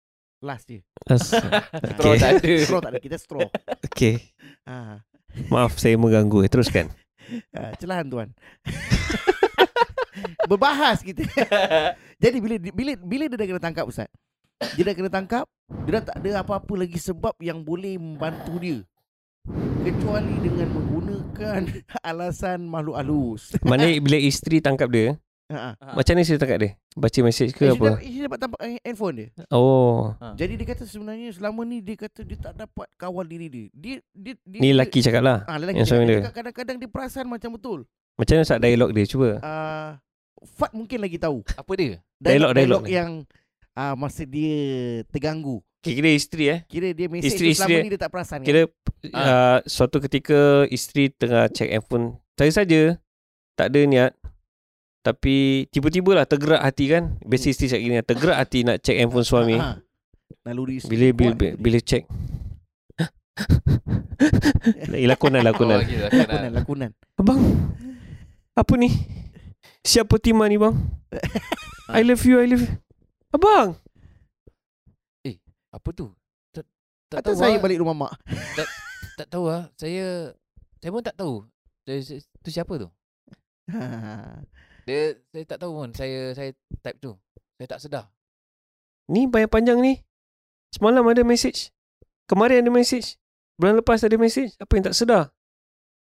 last 0.41 0.66
je. 0.68 0.80
As- 1.05 1.36
Straw 1.95 2.14
tak 2.18 2.39
ada. 2.39 2.51
Straw 2.66 2.80
tak 2.82 2.91
ada 2.95 2.99
kita 2.99 3.18
straw. 3.20 3.45
okay. 3.86 4.20
Ah, 4.66 5.03
Maaf 5.47 5.78
saya 5.78 5.95
mengganggu. 5.95 6.43
Teruskan. 6.47 6.89
ah 7.59 7.72
celahan 7.78 8.07
tuan. 8.07 8.30
Berbahas 10.45 10.99
kita. 10.99 11.24
Jadi 12.24 12.38
bila 12.38 12.55
bila 12.59 12.91
bila 12.97 13.24
dia 13.28 13.38
dah 13.38 13.47
kena 13.47 13.61
tangkap 13.61 13.86
ustaz. 13.86 14.09
Dia 14.78 14.86
dah 14.86 14.93
kena 14.93 15.09
tangkap, 15.09 15.45
dia 15.84 15.91
dah 15.97 16.03
tak 16.05 16.15
ada 16.22 16.30
apa-apa 16.39 16.74
lagi 16.78 16.97
sebab 16.97 17.34
yang 17.41 17.61
boleh 17.61 17.97
membantu 17.97 18.61
dia. 18.61 18.78
Kecuali 19.82 20.38
dengan 20.38 20.69
menggunakan 20.69 21.61
alasan 22.13 22.69
makhluk 22.69 22.93
halus. 22.93 23.57
Mana 23.65 23.89
bila 24.05 24.17
isteri 24.17 24.61
tangkap 24.61 24.88
dia, 24.88 25.17
Ha. 25.51 25.76
Ha. 25.76 25.99
macam 25.99 26.15
mana 26.15 26.24
isteri 26.24 26.39
tangkap 26.39 26.59
dia? 26.63 26.72
Baca 26.95 27.19
mesej 27.22 27.51
ke 27.51 27.67
Isteri 27.67 27.76
apa? 27.76 27.88
dapat, 27.91 28.03
isteri 28.05 28.24
dapat 28.24 28.39
tampak 28.39 28.59
eh, 28.63 28.80
handphone 28.86 29.15
dia. 29.17 29.28
Oh. 29.51 30.15
Jadi 30.38 30.53
dia 30.55 30.67
kata 30.69 30.84
sebenarnya 30.86 31.28
selama 31.36 31.61
ni 31.65 31.84
dia 31.84 31.99
kata 31.99 32.24
dia 32.24 32.38
tak 32.39 32.53
dapat 32.55 32.88
kawal 32.95 33.28
diri 33.28 33.47
dia. 33.49 33.65
Dia 33.74 33.95
dia, 34.15 34.34
dia 34.47 34.59
Ni 34.63 34.72
lelaki 34.72 35.03
cakap 35.03 35.19
lah. 35.19 35.43
Ah, 35.43 35.59
lelaki 35.59 35.76
yang 35.76 35.84
cakap, 35.84 35.91
suami 35.91 36.05
dia 36.05 36.11
dia. 36.13 36.19
cakap 36.24 36.34
kadang-kadang 36.38 36.76
dia 36.80 36.88
perasan 36.88 37.26
macam 37.28 37.49
betul. 37.51 37.80
Macam 38.15 38.34
mana 38.38 38.45
start 38.47 38.61
dialog 38.61 38.89
dia? 38.93 39.03
Cuba. 39.03 39.30
Ah, 39.43 39.99
Fat 40.42 40.74
mungkin 40.74 40.98
lagi 40.98 41.22
tahu. 41.22 41.46
Apa 41.54 41.72
dia? 41.78 42.02
Dialog- 42.18 42.54
dialog 42.54 42.84
yang 42.86 43.12
ah 43.72 43.94
masa 43.94 44.26
dia 44.26 44.54
terganggu. 45.10 45.62
Okay, 45.82 45.98
kira 45.98 46.10
isteri 46.14 46.46
eh. 46.50 46.60
Kira 46.66 46.94
dia 46.94 47.10
mesej 47.10 47.30
Isteri- 47.34 47.54
tu 47.54 47.58
selama 47.58 47.70
isteri- 47.70 47.84
ni 47.86 47.89
dia 47.89 48.02
tak 48.02 48.12
perasan 48.14 48.38
kan. 48.42 48.46
Kira 48.46 48.62
uh, 49.10 49.58
suatu 49.66 49.98
ketika 49.98 50.39
isteri 50.70 51.10
tengah 51.10 51.50
check 51.50 51.70
handphone. 51.70 52.18
Saya 52.38 52.52
saja 52.54 52.82
tak 53.54 53.74
ada 53.74 53.82
niat. 53.86 54.14
Tapi 55.02 55.66
tiba-tiba 55.74 56.14
lah 56.14 56.26
tergerak 56.30 56.62
hati 56.62 56.86
kan. 56.86 57.18
Biasa 57.26 57.50
isteri 57.50 57.74
cakap 57.74 57.82
gini. 57.82 57.96
Tergerak 58.06 58.38
hati 58.38 58.60
nak 58.62 58.78
check 58.82 58.98
handphone 58.98 59.26
suami. 59.26 59.58
Ha. 59.58 59.82
Naluri 60.46 60.82
Bila 60.86 61.10
bila, 61.14 61.34
bila, 61.34 61.52
bila 61.58 61.78
check. 61.82 62.06
Eh, 64.94 65.10
lakonan 65.10 65.42
lakonan. 65.42 65.82
Oh, 65.82 65.86
gitu, 65.86 65.98
lakunan 65.98 66.22
lakonan. 66.30 66.52
lakunan. 66.54 66.89
Abang, 67.18 67.39
apa 68.54 68.74
ni? 68.78 68.89
Siapa 69.82 70.22
Tima 70.22 70.46
ni 70.46 70.62
bang? 70.62 70.78
I 71.90 72.06
love 72.06 72.22
you, 72.24 72.38
I 72.38 72.48
love 72.48 72.64
you. 72.64 72.78
Abang, 73.32 73.80
Apa 75.72 75.90
tu? 75.96 76.12
Tak, 76.52 76.68
tak 77.08 77.18
Atau 77.24 77.32
tahu 77.32 77.42
saya 77.48 77.56
ah. 77.56 77.62
balik 77.64 77.80
rumah 77.80 77.96
mak. 77.96 78.14
Tak 79.16 79.28
tahu 79.32 79.48
ah. 79.48 79.72
Saya 79.80 80.36
saya 80.84 80.90
pun 80.92 81.04
tak 81.06 81.16
tahu. 81.16 81.36
Saya, 81.88 82.00
saya, 82.04 82.20
tu 82.44 82.50
siapa 82.52 82.74
tu? 82.76 82.90
Ha. 83.72 83.80
Dia 84.88 85.16
saya 85.32 85.46
tak 85.48 85.60
tahu 85.64 85.72
pun. 85.72 85.90
Saya 85.96 86.36
saya 86.36 86.52
type 86.84 87.00
tu. 87.00 87.14
Saya 87.56 87.68
tak 87.78 87.80
sedar. 87.80 88.06
ni 89.08 89.30
bayar 89.30 89.48
panjang 89.48 89.80
ni. 89.80 90.02
Semalam 90.76 91.06
ada 91.08 91.24
message. 91.24 91.72
Kemarin 92.28 92.64
ada 92.66 92.72
message. 92.74 93.16
Bulan 93.60 93.80
lepas 93.80 94.02
ada 94.02 94.18
message. 94.18 94.58
Apa 94.58 94.72
yang 94.76 94.86
tak 94.92 94.98
sedar? 94.98 95.30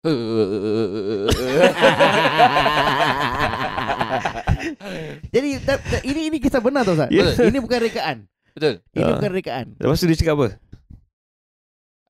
Jadi 5.33 5.49
ta- 5.61 5.77
ta- 5.77 6.01
ini 6.01 6.33
ini 6.33 6.37
kisah 6.41 6.57
benar 6.57 6.81
tau 6.81 6.97
Ustaz. 6.97 7.09
Ini 7.37 7.59
bukan 7.61 7.79
rekaan. 7.81 8.17
Betul. 8.51 8.81
Ini 8.91 9.03
Ah. 9.05 9.13
bukan 9.15 9.31
rekaan. 9.31 9.65
Lepas 9.77 10.01
tu 10.01 10.07
dia 10.09 10.17
cakap 10.17 10.35
apa? 10.37 10.47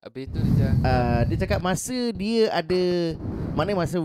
Habis 0.02 0.24
tu 0.32 0.40
dia 0.56 0.68
Uh, 0.82 1.22
dia 1.30 1.36
cakap 1.38 1.60
masa 1.62 1.94
dia 2.10 2.50
ada 2.50 2.82
mana 3.54 3.70
masa 3.78 4.02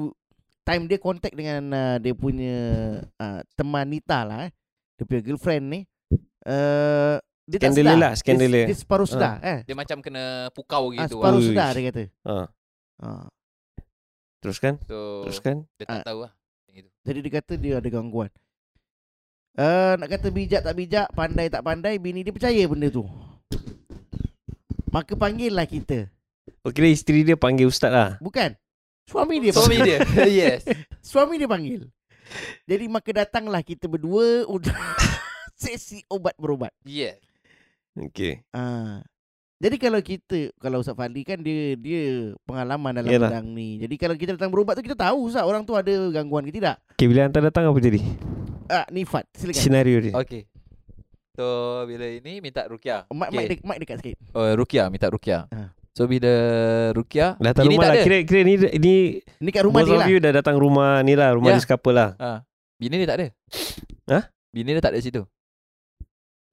time 0.61 0.85
dia 0.85 1.01
contact 1.01 1.33
dengan 1.33 1.63
uh, 1.73 1.97
dia 1.97 2.13
punya 2.13 2.55
uh, 3.17 3.41
teman 3.57 3.87
Nita 3.89 4.21
lah 4.21 4.45
eh. 4.45 4.51
Dia 4.93 5.03
punya 5.09 5.21
girlfriend 5.25 5.65
ni. 5.65 5.81
Uh, 6.45 7.17
dia 7.47 7.57
tak 7.57 7.73
sedar. 7.73 7.95
lah, 7.95 8.11
skandal 8.13 8.51
Dia, 8.51 8.67
dia. 8.67 8.75
separuh 8.75 9.07
sedar 9.07 9.39
eh. 9.39 9.63
dia 9.63 9.71
macam 9.73 10.03
kena 10.03 10.51
pukau 10.51 10.91
gitu. 10.91 11.17
separuh 11.17 11.39
Uish. 11.39 11.49
sedar 11.49 11.71
dia 11.73 11.83
kata. 11.89 12.03
Ha. 12.27 12.35
Ah. 13.01 13.25
Teruskan, 14.37 14.77
So 14.85 15.25
teruskan. 15.25 15.65
dia 15.75 15.85
tak 15.85 16.01
Ah. 16.01 16.05
tahu 16.05 16.19
lah. 16.23 16.31
Itu. 16.69 16.89
Jadi 17.03 17.19
dia 17.19 17.31
kata 17.33 17.53
dia 17.55 17.73
ada 17.77 17.89
gangguan. 17.89 18.29
Uh, 19.57 19.97
nak 19.97 20.07
kata 20.07 20.29
bijak 20.29 20.61
tak 20.61 20.75
bijak, 20.75 21.09
pandai 21.11 21.49
tak 21.49 21.65
pandai, 21.65 21.97
bini 21.97 22.21
dia 22.21 22.29
percaya 22.29 22.61
benda 22.65 22.87
tu. 22.87 23.01
Maka 24.87 25.13
panggillah 25.13 25.65
kita. 25.65 26.07
Oh, 26.61 26.69
kira 26.69 26.87
isteri 26.87 27.21
dia 27.21 27.33
panggil 27.33 27.65
ustaz 27.65 27.89
lah. 27.89 28.11
Bukan. 28.19 28.53
Suami 29.03 29.39
dia 29.39 29.51
Suami 29.51 29.77
panggil. 29.77 29.97
dia. 30.05 30.25
yes. 30.45 30.61
Suami 31.01 31.35
dia 31.37 31.49
panggil. 31.49 31.89
Jadi 32.63 32.85
maka 32.85 33.09
datanglah 33.15 33.63
kita 33.63 33.87
berdua 33.87 34.45
untuk 34.45 34.71
sesi 35.57 36.03
obat 36.07 36.37
berubat. 36.37 36.69
Yes. 36.83 37.17
Okay. 37.95 38.45
Ah. 38.53 39.01
Jadi 39.57 39.75
kalau 39.81 39.97
kita 40.05 40.53
kalau 40.61 40.85
Ustaz 40.85 40.93
Fadli 40.93 41.25
kan 41.25 41.41
dia 41.41 41.73
dia 41.73 42.29
pengalaman 42.45 42.93
dalam 42.93 43.09
Yalah. 43.09 43.29
bidang 43.33 43.47
ni. 43.57 43.81
Jadi 43.81 43.95
kalau 43.97 44.13
kita 44.13 44.37
datang 44.37 44.53
berubat 44.53 44.77
tu 44.77 44.85
kita 44.85 44.93
tahu 44.93 45.33
Ustaz 45.33 45.41
orang 45.41 45.65
tu 45.65 45.73
ada 45.73 45.89
gangguan 46.13 46.45
ke 46.45 46.53
tidak. 46.53 46.77
Okay, 46.93 47.09
bila 47.09 47.25
hantar 47.25 47.41
datang 47.41 47.65
apa 47.65 47.79
jadi? 47.81 47.97
Ah 48.69 48.85
ni 48.93 49.01
Fat 49.01 49.25
silakan. 49.33 49.57
Senario 49.57 49.97
dia. 49.97 50.13
Okay. 50.13 50.45
So 51.33 51.45
bila 51.89 52.05
ini 52.05 52.37
minta 52.37 52.69
Rukia. 52.69 53.09
Mic, 53.09 53.29
mic, 53.33 53.45
dek, 53.49 53.59
mic 53.65 53.77
dekat 53.81 53.97
sikit. 54.05 54.17
Oh 54.37 54.45
Rukia 54.53 54.93
minta 54.93 55.09
Rukia. 55.09 55.49
Ha. 55.49 55.73
So 55.97 56.05
bila 56.05 56.29
Rukia 56.93 57.33
Datang 57.41 57.65
bini 57.65 57.73
rumah 57.73 57.81
tak 57.81 57.89
lah 57.89 57.97
ada. 57.97 58.05
Kira, 58.05 58.17
kira 58.29 58.39
ni, 58.45 58.53
ni 58.77 58.95
Ni 59.41 59.49
kat 59.49 59.65
rumah 59.65 59.81
dia 59.81 59.97
lah. 59.97 60.05
dah 60.21 60.31
datang 60.37 60.61
rumah 60.61 61.01
ni 61.01 61.17
lah 61.17 61.33
Rumah 61.33 61.57
this 61.57 61.65
couple 61.65 61.97
lah 61.97 62.13
Ha. 62.21 62.45
Bini 62.77 63.01
dia 63.01 63.09
tak 63.09 63.17
ada. 63.17 63.27
Hah? 64.05 64.23
Bini 64.53 64.77
dia 64.77 64.83
tak 64.85 64.93
ada 64.93 65.01
situ. 65.01 65.25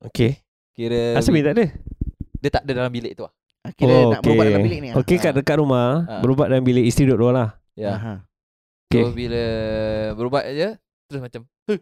Okay 0.01 0.41
Kira 0.73 1.21
Asal 1.21 1.37
bini 1.37 1.45
tak 1.45 1.61
ada 1.61 1.69
dia 2.45 2.53
tak 2.53 2.63
ada 2.63 2.73
dalam 2.77 2.93
bilik 2.93 3.17
tu 3.17 3.25
lah. 3.25 3.33
Ah, 3.65 3.73
Kira 3.73 3.97
nak 4.07 4.21
berubat 4.21 4.45
dalam 4.47 4.61
bilik 4.63 4.79
ni. 4.79 4.89
ah. 4.93 5.01
Okay 5.01 5.17
kat 5.17 5.33
Ha. 5.33 5.37
dekat 5.41 5.57
rumah 5.57 6.05
Ha. 6.05 6.21
Berubat 6.21 6.47
dalam 6.47 6.61
bilik 6.61 6.85
Isteri 6.85 7.09
duduk 7.09 7.19
luar 7.19 7.33
lah 7.33 7.49
Ya. 7.73 7.97
Aha. 7.97 8.15
So 8.87 9.01
Okay. 9.01 9.05
bila 9.11 9.43
berubat 10.13 10.45
aja 10.45 10.77
terus 11.05 11.21
macam 11.21 11.49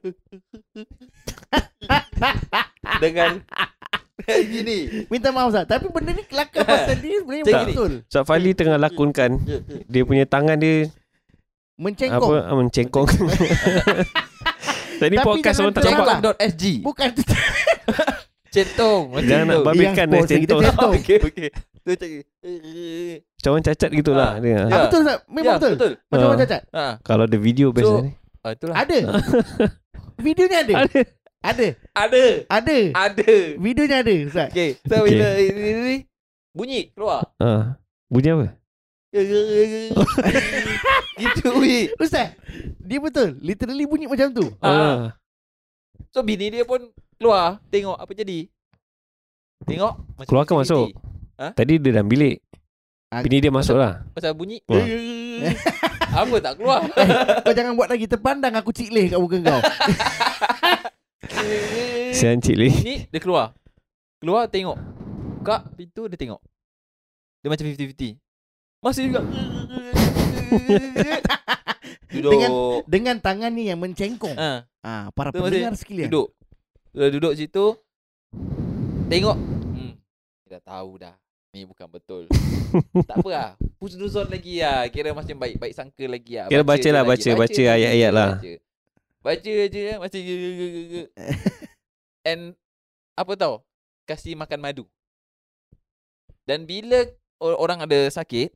dengan 2.99 3.43
gini. 4.49 5.07
Minta 5.11 5.29
maaf 5.29 5.51
Ustaz. 5.51 5.67
Tapi 5.67 5.91
benda 5.91 6.15
ni 6.15 6.23
kelakar 6.23 6.63
pasal 6.63 6.97
dia 6.97 7.19
sebenarnya 7.19 7.45
Cik, 7.45 7.67
betul. 7.69 7.93
Sebab 8.07 8.25
Fali 8.25 8.51
tengah 8.55 8.79
lakonkan 8.79 9.31
Dia 9.91 10.03
punya 10.07 10.23
tangan 10.23 10.55
dia 10.55 10.87
Mencengkong. 11.75 12.31
Apa 12.31 12.47
ah, 12.47 12.55
Mencengkong 12.55 13.09
Tadi 15.03 15.17
Tapi 15.19 15.27
podcast 15.27 15.57
jangan 15.59 15.67
orang 15.67 15.75
tak 15.75 15.83
nampak 15.83 15.99
lah. 15.99 16.15
Cengkong.sg 16.15 16.65
Bukan. 16.81 17.11
Centong 18.53 19.03
macam 19.09 19.25
Jangan 19.25 19.45
nak 19.49 19.59
Yang 19.73 19.95
dia 19.97 20.05
post 20.07 20.29
kita 20.29 20.37
centong 20.37 20.61
centong. 20.63 20.93
Okey 20.95 21.19
okey. 21.25 21.49
Tu 21.83 21.91
cakap. 22.01 22.23
Macam 23.33 23.51
orang 23.51 23.65
cacat 23.65 23.91
gitulah 23.91 24.31
Ha. 24.31 24.39
dia. 24.39 24.53
Ya. 24.53 24.61
Ah, 24.69 24.81
betul 24.87 25.01
Ustaz. 25.03 25.19
Memang 25.27 25.43
Ya, 25.43 25.53
betul. 25.57 25.73
betul. 25.75 25.93
Macam 26.07 26.23
Ah. 26.23 26.31
orang 26.31 26.43
cacat. 26.45 26.63
Ha. 26.71 26.85
Kalau 27.01 27.23
ada 27.25 27.37
video 27.37 27.67
best 27.73 27.89
So- 27.89 27.97
lah 27.97 28.03
ni. 28.05 28.13
Ah, 28.43 28.51
itulah. 28.53 28.77
Ada. 28.77 28.99
Videonya 30.27 30.59
ada. 30.63 30.75
Ada. 30.85 31.01
Ada. 31.43 31.67
Ada. 31.97 32.25
Ada. 32.47 32.79
Ada. 32.95 33.33
Videonya 33.57 33.97
ada 33.99 34.15
Ustaz. 34.23 34.49
Okey. 34.53 34.71
So 34.79 34.95
Okey. 34.95 35.09
bila 35.09 35.27
ini, 35.35 35.63
ini 35.65 35.97
bunyi 36.53 36.81
keluar. 36.93 37.25
Ha. 37.41 37.81
Bunyi 38.07 38.29
apa? 38.31 38.47
gitu 41.19 41.49
weh. 41.59 41.89
Ustaz. 41.97 42.37
Dia 42.79 42.99
betul. 42.99 43.39
Literally 43.41 43.85
bunyi 43.85 44.07
macam 44.07 44.31
tu. 44.31 44.47
Ah. 44.59 45.17
So 46.13 46.21
bini 46.21 46.49
dia 46.49 46.63
pun 46.63 46.93
keluar 47.23 47.63
tengok 47.71 47.97
apa 47.97 48.13
jadi. 48.13 48.39
Tengok 49.63 49.93
macam 50.13 50.27
Keluarkan 50.27 50.55
activity. 50.59 50.91
masuk. 50.91 51.55
Tadi 51.55 51.73
dia 51.79 51.91
dalam 51.95 52.07
bilik. 52.07 52.37
Ah. 53.09 53.21
Bini 53.21 53.37
dia 53.39 53.49
masuk 53.49 53.77
lah. 53.77 54.01
Pasal 54.11 54.33
bunyi. 54.33 54.57
Apa 56.13 56.41
tak 56.41 56.57
keluar? 56.57 56.81
Kau 57.45 57.53
jangan 57.53 57.73
buat 57.73 57.87
lagi 57.87 58.05
terpandang 58.05 58.53
aku 58.53 58.69
cikleh 58.69 59.09
kat 59.09 59.17
muka 59.17 59.39
kau. 59.39 59.61
Sian 62.13 62.37
cik 62.37 62.55
Lee. 62.55 62.71
Bunyi 62.71 62.97
dia 63.07 63.17
keluar. 63.17 63.53
Keluar 64.17 64.47
tengok. 64.47 64.77
Buka 65.39 65.65
pintu 65.73 66.07
dia 66.07 66.17
tengok. 66.17 66.41
Dia 67.41 67.49
macam 67.49 67.65
50-50. 67.65 68.17
Masih 68.81 69.03
juga. 69.09 69.21
Duduk. 72.09 72.31
Dengan- 72.31 72.53
Dengan 72.85 73.17
tangan 73.19 73.51
ni 73.51 73.67
yang 73.67 73.79
mencengkong. 73.79 74.37
ha, 74.37 74.65
Ah, 74.83 75.11
para 75.13 75.31
Tu 75.31 75.39
pendengar 75.39 75.75
sekalian. 75.75 76.11
duduk. 76.11 76.35
Dah 76.93 77.09
duduk 77.09 77.33
situ. 77.35 77.77
Tengok. 79.09 79.37
Hmm. 79.73 79.93
Dia 80.43 80.49
dah 80.53 80.63
tahu 80.63 80.91
dah. 80.99 81.15
Ni 81.51 81.65
bukan 81.65 81.87
betul. 81.87 82.23
tak 83.09 83.17
apa 83.19 83.29
lah. 83.29 83.51
Pusnuzon 83.77 84.29
lagi 84.29 84.61
lah. 84.61 84.87
Kira 84.89 85.11
macam 85.11 85.35
baik-baik 85.35 85.73
sangka 85.73 86.05
lagi 86.07 86.37
lah. 86.37 86.47
Kira 86.49 86.63
baca 86.63 86.89
lah, 86.91 87.03
lagi. 87.03 87.29
baca- 87.29 87.39
baca 87.39 87.63
ayat-ayat 87.71 88.11
lah. 88.11 88.31
Baca, 88.37 88.53
baca 89.23 89.55
je. 89.69 89.83
Macam 89.95 90.21
And 92.23 92.43
apa 93.15 93.33
tau? 93.35 93.55
Kasih 94.05 94.35
makan 94.35 94.61
madu. 94.61 94.85
Dan 96.43 96.65
bila 96.65 97.07
or- 97.39 97.57
orang 97.57 97.81
ada 97.81 98.09
sakit, 98.09 98.53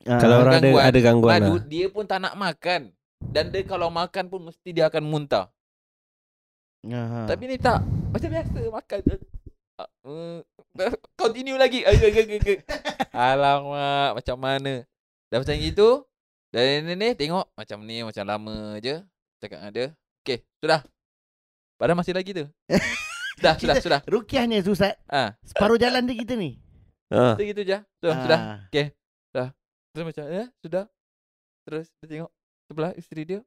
Ah, 0.00 0.16
Kalau 0.16 0.40
orang 0.40 0.54
ada 0.54 0.60
gangguan. 0.64 0.82
ada 0.82 0.98
gangguan 0.98 1.32
madu 1.36 1.52
lah. 1.52 1.62
dia 1.68 1.86
pun 1.86 2.02
tak 2.02 2.18
nak 2.18 2.32
makan. 2.32 2.88
Dan 3.20 3.52
dia 3.52 3.62
kalau 3.62 3.92
makan 3.92 4.26
pun 4.26 4.48
mesti 4.48 4.72
dia 4.72 4.88
akan 4.88 5.04
muntah. 5.04 5.52
Ah. 6.88 7.26
Tapi 7.28 7.44
ni 7.44 7.56
tak. 7.60 7.84
Macam 8.10 8.28
biasa 8.32 8.58
makan. 8.72 8.98
Ah, 9.80 9.88
uh, 10.04 10.38
Continue 11.20 11.60
lagi. 11.60 11.84
Ah. 11.84 11.96
Alamak 13.32 14.20
Macam 14.20 14.36
mana? 14.40 14.84
Dah 15.28 15.38
macam 15.40 15.56
gitu? 15.56 16.04
Dan 16.50 16.88
ni, 16.88 16.94
ni 16.96 17.08
tengok. 17.16 17.52
Macam 17.54 17.78
ni 17.84 18.00
Macam 18.00 18.24
lama 18.24 18.80
je. 18.80 19.00
Cakap 19.40 19.58
dengan 19.60 19.72
dia. 19.72 19.86
Okay 20.20 20.44
sudah. 20.60 20.80
Padahal 21.80 21.96
masih 21.96 22.12
lagi 22.12 22.36
tu. 22.36 22.44
Sudah 23.40 23.56
sudah 23.56 23.76
sudah. 23.80 24.00
Rukiahnya 24.04 24.60
Ustaz. 24.60 25.00
Ah, 25.08 25.32
Separuh 25.40 25.80
jalan 25.80 26.04
dia 26.04 26.12
kita 26.12 26.36
ni. 26.36 26.60
Ha. 27.08 27.40
Kita 27.40 27.42
gitu 27.56 27.62
je. 27.64 27.78
So, 28.04 28.12
Sudah. 28.12 28.60
Ah. 29.32 29.48
Terus 29.96 30.04
macam 30.12 30.24
eh, 30.28 30.46
Sudah. 30.60 30.84
Terus 31.64 31.86
dia 31.88 32.06
tengok 32.06 32.30
Sebelah 32.68 32.92
isteri 33.00 33.22
dia 33.24 33.40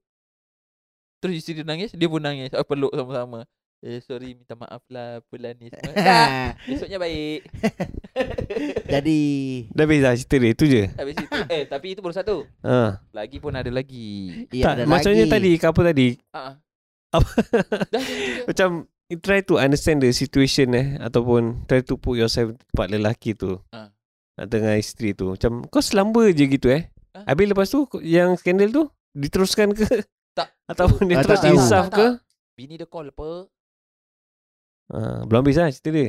Terus 1.24 1.40
isteri 1.40 1.64
dia 1.64 1.66
nangis 1.66 1.96
Dia 1.96 2.12
pun 2.12 2.20
nangis 2.20 2.52
ah, 2.52 2.68
Peluk 2.68 2.92
sama-sama 2.92 3.48
Eh 3.80 4.00
sorry 4.04 4.36
minta 4.36 4.60
maaf 4.60 4.84
lah 4.92 5.24
Bulan 5.32 5.56
ni 5.56 5.72
semua 5.72 5.92
Dah 6.08 6.52
Besoknya 6.68 7.00
baik 7.00 7.48
Jadi 8.94 9.20
Dah 9.72 9.84
habis 9.88 10.00
dah 10.04 10.14
cerita 10.16 10.36
dia 10.40 10.52
tu 10.56 10.66
je. 10.68 10.84
Habis 10.96 11.16
itu 11.20 11.40
Eh 11.48 11.64
tapi 11.68 11.96
itu 11.96 12.00
baru 12.04 12.16
satu 12.16 12.48
Ha. 12.64 13.00
Lagi 13.16 13.40
pun 13.40 13.56
ada 13.56 13.68
lagi 13.72 14.32
ya, 14.52 14.64
tak, 14.68 14.74
ada 14.80 14.84
maksudnya 14.88 15.26
lagi. 15.28 15.34
tadi 15.36 15.52
apa 15.60 15.82
tadi? 15.84 16.08
Ah. 16.32 16.54
Apa? 17.14 17.30
Macam 18.50 18.70
you 19.12 19.18
try 19.20 19.44
to 19.44 19.60
understand 19.60 20.02
the 20.02 20.10
situation 20.16 20.74
eh 20.74 20.88
ataupun 21.04 21.68
try 21.68 21.84
to 21.84 22.00
put 22.00 22.18
yourself 22.18 22.56
tempat 22.72 22.88
lelaki 22.88 23.36
tu. 23.36 23.60
Ah. 23.72 23.92
Ha. 24.40 24.48
Dengan 24.48 24.80
isteri 24.80 25.14
tu. 25.14 25.36
Macam 25.36 25.68
kau 25.68 25.84
selamba 25.84 26.26
je 26.32 26.46
gitu 26.48 26.72
eh. 26.72 26.90
Ah. 27.14 27.28
Habis 27.30 27.46
lepas 27.52 27.68
tu 27.70 27.86
yang 28.02 28.34
skandal 28.40 28.72
tu 28.72 28.84
diteruskan 29.14 29.76
ke? 29.76 29.86
Tak. 30.34 30.50
Ataupun 30.66 31.06
dia 31.06 31.16
Ah, 31.16 31.24
terus 31.24 31.40
tak 31.40 31.52
insaf 31.52 31.86
ke? 31.90 32.18
Bini 32.54 32.76
dia 32.76 32.86
call 32.86 33.10
apa 33.10 33.48
Ha, 34.86 35.24
belum 35.24 35.42
habis 35.42 35.56
lah 35.56 35.70
cerita 35.70 35.90
dia. 35.90 36.08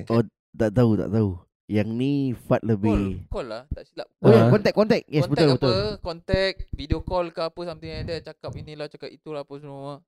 Tak 0.52 0.70
tahu, 0.72 0.90
tak 0.94 1.08
tahu. 1.08 1.30
Yang 1.64 1.88
ni 1.90 2.12
Fat 2.34 2.60
Call 2.60 2.68
lebih. 2.68 3.24
Call 3.26 3.48
lah 3.48 3.64
Tak 3.66 3.84
silap 3.86 4.04
Oh 4.20 4.28
ya, 4.28 4.36
Ah. 4.38 4.48
kontak, 4.48 4.72
kontak. 4.72 5.00
Yes, 5.06 5.24
Contact 5.24 5.32
betul, 5.32 5.48
apa 5.48 5.64
betul. 5.64 5.88
Contact 5.98 6.56
Video 6.70 6.98
call 7.00 7.26
ke 7.30 7.40
apa 7.40 7.60
Something 7.64 7.88
like 7.90 8.04
that 8.04 8.20
Cakap 8.22 8.52
inilah 8.52 8.84
Cakap 8.86 9.08
itulah 9.08 9.40
apa 9.40 9.54
semua 9.56 10.04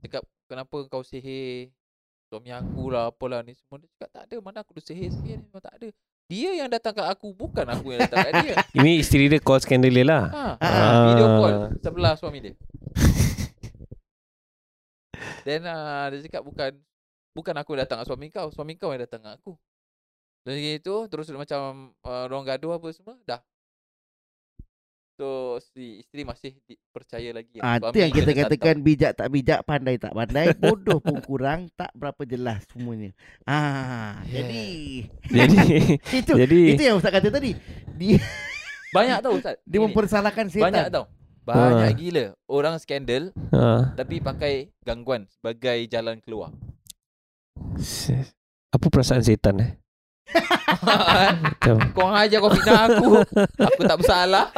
Cakap 0.00 0.26
kenapa 0.44 0.76
kau 0.84 1.02
sihir 1.02 1.70
Suami 2.26 2.50
aku 2.50 2.90
lah 2.90 3.08
Apalah 3.08 3.40
ni 3.40 3.54
semua 3.54 3.78
Dia 3.78 3.86
cakap 3.94 4.10
tak 4.10 4.22
ada 4.24 4.36
Mana 4.40 4.58
aku 4.58 4.74
ada 4.74 4.82
sihir-sihir 4.82 5.38
ni 5.38 5.44
Memang 5.44 5.62
tak 5.62 5.74
ada 5.76 5.88
Dia 6.26 6.50
yang 6.56 6.66
datang 6.68 6.92
kat 6.92 7.06
aku 7.06 7.30
Bukan 7.30 7.62
aku 7.64 7.86
yang 7.88 8.00
datang 8.02 8.18
kat 8.20 8.32
dia 8.42 8.54
Ini 8.82 8.90
isteri 8.98 9.24
dia 9.28 9.38
call 9.38 9.62
skandal 9.62 9.94
dia 9.94 10.02
lah. 10.02 10.22
ha, 10.26 10.44
Ah. 10.58 11.02
Video 11.06 11.26
call 11.32 11.54
Sebelah 11.78 12.18
suami 12.18 12.38
dia 12.42 12.54
Then 15.46 15.66
uh, 15.66 16.08
dia 16.12 16.24
cakap 16.28 16.42
bukan 16.44 16.72
Bukan 17.36 17.54
aku 17.54 17.76
yang 17.76 17.86
datang 17.86 18.02
kat 18.02 18.06
suami 18.08 18.26
kau 18.32 18.48
Suami 18.50 18.74
kau 18.74 18.90
yang 18.90 19.02
datang 19.02 19.22
kat 19.22 19.38
aku 19.38 19.54
Dan 20.42 20.58
gitu 20.58 21.06
Terus 21.06 21.28
dia 21.30 21.38
macam 21.38 21.94
uh, 22.02 22.24
Orang 22.26 22.46
gaduh 22.46 22.74
apa 22.74 22.88
semua 22.90 23.16
Dah 23.26 23.42
So 25.18 25.58
si 25.74 25.98
isteri 25.98 26.22
masih 26.22 26.54
percaya 26.94 27.34
lagi 27.34 27.58
Ah, 27.58 27.82
itu 27.82 27.98
yang 27.98 28.14
kita 28.14 28.30
katakan 28.38 28.78
bijak 28.78 29.18
tak 29.18 29.26
bijak, 29.34 29.66
pandai 29.66 29.98
tak 29.98 30.14
pandai, 30.14 30.54
bodoh 30.54 31.02
pun 31.02 31.18
kurang, 31.18 31.66
tak 31.74 31.90
berapa 31.90 32.22
jelas 32.22 32.62
semuanya. 32.70 33.10
Ah, 33.42 34.22
jadi 34.30 34.62
Jadi 35.42 35.58
itu 36.22 36.32
jadi 36.38 36.58
itu 36.70 36.82
yang 36.86 37.02
Ustaz 37.02 37.10
kata 37.10 37.34
tadi. 37.34 37.50
Dia 37.98 38.22
tantang. 38.22 38.94
Banyak 38.94 39.18
tau 39.18 39.32
Ustaz 39.34 39.54
dia 39.70 39.80
mempersalahkan 39.82 40.46
Banyak 40.54 40.86
setan. 40.86 41.04
Banyak 41.48 41.88
Ah. 41.88 41.96
gila 41.96 42.24
Orang 42.44 42.76
skandal 42.76 43.32
ha. 43.50 43.96
Tapi 43.96 44.20
pakai 44.20 44.68
gangguan 44.84 45.24
Sebagai 45.32 45.80
jalan 45.88 46.20
keluar 46.20 46.52
Apa 48.68 48.86
perasaan 48.92 49.24
setan 49.24 49.64
eh? 49.64 49.72
Kau 51.64 52.04
orang 52.04 52.28
ajar 52.28 52.38
kau 52.38 52.52
fitnah 52.52 52.84
aku 52.86 53.24
Aku 53.56 53.80
tak 53.80 53.96
bersalah 53.96 54.52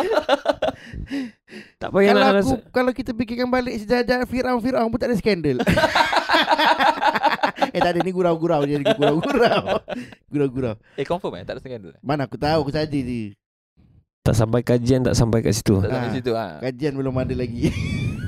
tak 1.78 1.90
payah 1.90 2.14
Kalau 2.14 2.28
aku 2.30 2.52
kalau 2.70 2.90
kita 2.94 3.10
fikirkan 3.12 3.48
balik 3.50 3.74
sejarah 3.78 4.26
Firaun 4.26 4.58
Firaun 4.58 4.86
pun 4.86 4.98
tak 4.98 5.10
ada 5.10 5.18
skandal. 5.18 5.58
eh 7.74 7.80
tak 7.80 7.90
ada 7.90 8.00
ni 8.00 8.10
gurau-gurau 8.10 8.64
je 8.64 8.80
gurau-gurau. 8.80 9.82
Gurau-gurau. 10.32 10.74
Eh 10.94 11.02
confirm 11.02 11.36
eh 11.36 11.42
Tak 11.42 11.58
ada 11.58 11.60
skandal 11.60 11.98
eh? 11.98 12.00
Mana 12.00 12.24
aku 12.24 12.38
tahu 12.38 12.64
aku 12.64 12.72
saja 12.72 12.88
je. 12.88 13.34
Tak 14.20 14.34
sampai 14.36 14.60
kajian 14.60 15.00
tak 15.04 15.16
sampai 15.16 15.40
kat 15.40 15.56
situ. 15.56 15.80
Tak 15.80 15.90
sampai 15.90 16.08
Ah. 16.08 16.14
situ 16.14 16.30
ha. 16.36 16.46
Kajian 16.60 16.94
belum 16.96 17.14
ada 17.16 17.34
lagi. 17.34 17.72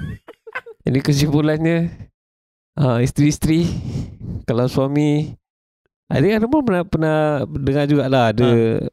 Jadi 0.84 0.98
kesimpulannya 0.98 1.92
uh, 2.80 2.98
isteri-isteri 2.98 3.68
kalau 4.48 4.66
suami 4.66 5.36
ada 6.10 6.26
ada 6.26 6.46
pun 6.50 6.60
pernah 6.66 6.82
pernah 6.84 7.18
dengar 7.46 7.84
jugalah 7.86 8.34
ada 8.34 8.50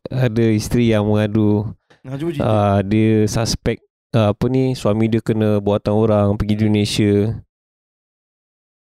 ada 0.08 0.46
isteri 0.54 0.94
yang 0.94 1.04
mengadu 1.04 1.68
Ha 2.08 2.16
uh, 2.16 2.80
dia 2.86 3.28
suspek 3.28 3.84
uh, 4.16 4.32
apa 4.32 4.46
ni 4.48 4.72
suami 4.72 5.12
dia 5.12 5.20
kena 5.20 5.60
buatan 5.60 5.92
orang 5.92 6.38
pergi 6.40 6.56
Indonesia 6.64 7.36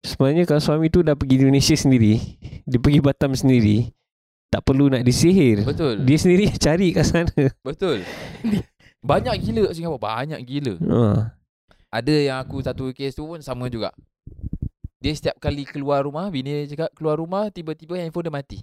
Sebenarnya 0.06 0.46
kalau 0.46 0.62
suami 0.62 0.86
tu 0.88 1.02
dah 1.02 1.18
pergi 1.18 1.42
Indonesia 1.42 1.74
sendiri, 1.74 2.22
dia 2.62 2.78
pergi 2.78 3.02
Batam 3.02 3.34
sendiri, 3.34 3.90
tak 4.48 4.64
perlu 4.64 4.88
nak 4.88 5.04
disihir. 5.04 5.64
Betul. 5.64 6.04
Dia 6.04 6.16
sendiri 6.16 6.48
cari 6.56 6.88
kat 6.92 7.04
sana. 7.04 7.44
Betul. 7.60 8.04
Banyak 9.08 9.34
gila 9.44 9.70
kat 9.70 9.74
Singapura, 9.78 10.02
banyak 10.02 10.40
gila. 10.42 10.74
Ha. 10.74 11.30
Ada 11.88 12.14
yang 12.18 12.38
aku 12.42 12.58
satu 12.58 12.90
kes 12.90 13.14
tu 13.14 13.22
pun 13.30 13.38
sama 13.38 13.70
juga. 13.70 13.94
Dia 14.98 15.14
setiap 15.14 15.38
kali 15.38 15.62
keluar 15.62 16.02
rumah, 16.02 16.26
bini 16.34 16.66
dia 16.66 16.74
cakap 16.74 16.90
keluar 16.98 17.14
rumah, 17.22 17.46
tiba-tiba 17.54 17.94
handphone 17.94 18.26
dia 18.26 18.34
mati. 18.34 18.58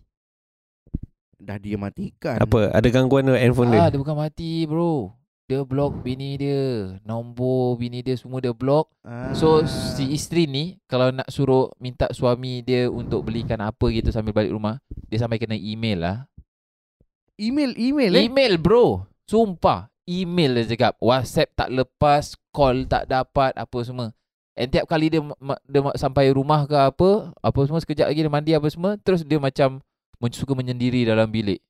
Dah 1.40 1.56
dia 1.56 1.80
matikan. 1.80 2.36
Apa? 2.36 2.68
Ada 2.76 2.88
gangguan 2.92 3.32
ke 3.32 3.40
handphone 3.40 3.72
dia? 3.72 3.88
Ah, 3.88 3.90
dia 3.90 3.96
bukan 3.96 4.18
mati 4.20 4.68
bro. 4.68 5.16
Dia 5.46 5.62
block 5.62 6.02
bini 6.02 6.42
dia. 6.42 6.98
Nombor 7.06 7.78
bini 7.78 8.02
dia 8.02 8.18
semua 8.18 8.42
dia 8.42 8.50
block. 8.50 8.90
Ah. 9.06 9.30
So 9.38 9.62
si 9.66 10.10
isteri 10.10 10.50
ni 10.50 10.82
kalau 10.90 11.14
nak 11.14 11.30
suruh 11.30 11.70
minta 11.78 12.10
suami 12.10 12.66
dia 12.66 12.90
untuk 12.90 13.30
belikan 13.30 13.62
apa 13.62 13.86
gitu 13.94 14.10
sambil 14.10 14.34
balik 14.34 14.58
rumah, 14.58 14.82
dia 15.06 15.22
sampai 15.22 15.38
kena 15.38 15.54
email 15.54 16.02
lah. 16.02 16.18
email 17.38 17.78
email 17.78 18.12
eh. 18.18 18.26
Email 18.26 18.58
bro. 18.58 19.06
Sumpah. 19.30 19.94
Email 20.10 20.66
dia 20.66 20.74
cakap. 20.74 20.98
WhatsApp 20.98 21.54
tak 21.54 21.70
lepas, 21.70 22.38
call 22.50 22.90
tak 22.90 23.06
dapat, 23.06 23.54
apa 23.54 23.78
semua. 23.86 24.14
And 24.58 24.70
tiap 24.72 24.88
kali 24.88 25.14
dia, 25.14 25.22
dia 25.68 25.82
sampai 26.00 26.32
rumah 26.32 26.64
ke 26.66 26.78
apa, 26.78 27.34
apa 27.38 27.60
semua 27.68 27.82
sekejap 27.84 28.08
lagi 28.08 28.24
dia 28.24 28.32
mandi 28.32 28.54
apa 28.56 28.70
semua, 28.72 28.96
terus 29.02 29.22
dia 29.22 29.38
macam 29.38 29.84
suka 30.32 30.54
menyendiri 30.58 31.06
dalam 31.06 31.30
bilik. 31.30 31.62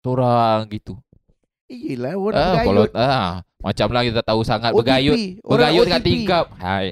Seorang 0.00 0.70
gitu. 0.70 0.96
Iyalah 1.66 2.12
orang 2.14 2.34
Ah, 2.36 2.46
bergayut. 2.54 2.64
kalau 2.64 2.84
ah, 2.94 3.30
macam 3.58 3.86
lah 3.90 4.02
kita 4.02 4.14
tak 4.16 4.28
tahu 4.28 4.40
sangat 4.42 4.70
OTP. 4.70 4.78
bergayut. 4.78 5.18
Orang 5.42 5.50
Bergayut 5.52 5.84
kat 5.84 5.94
OTP. 5.96 6.06
tingkap. 6.06 6.44
Hai. 6.56 6.86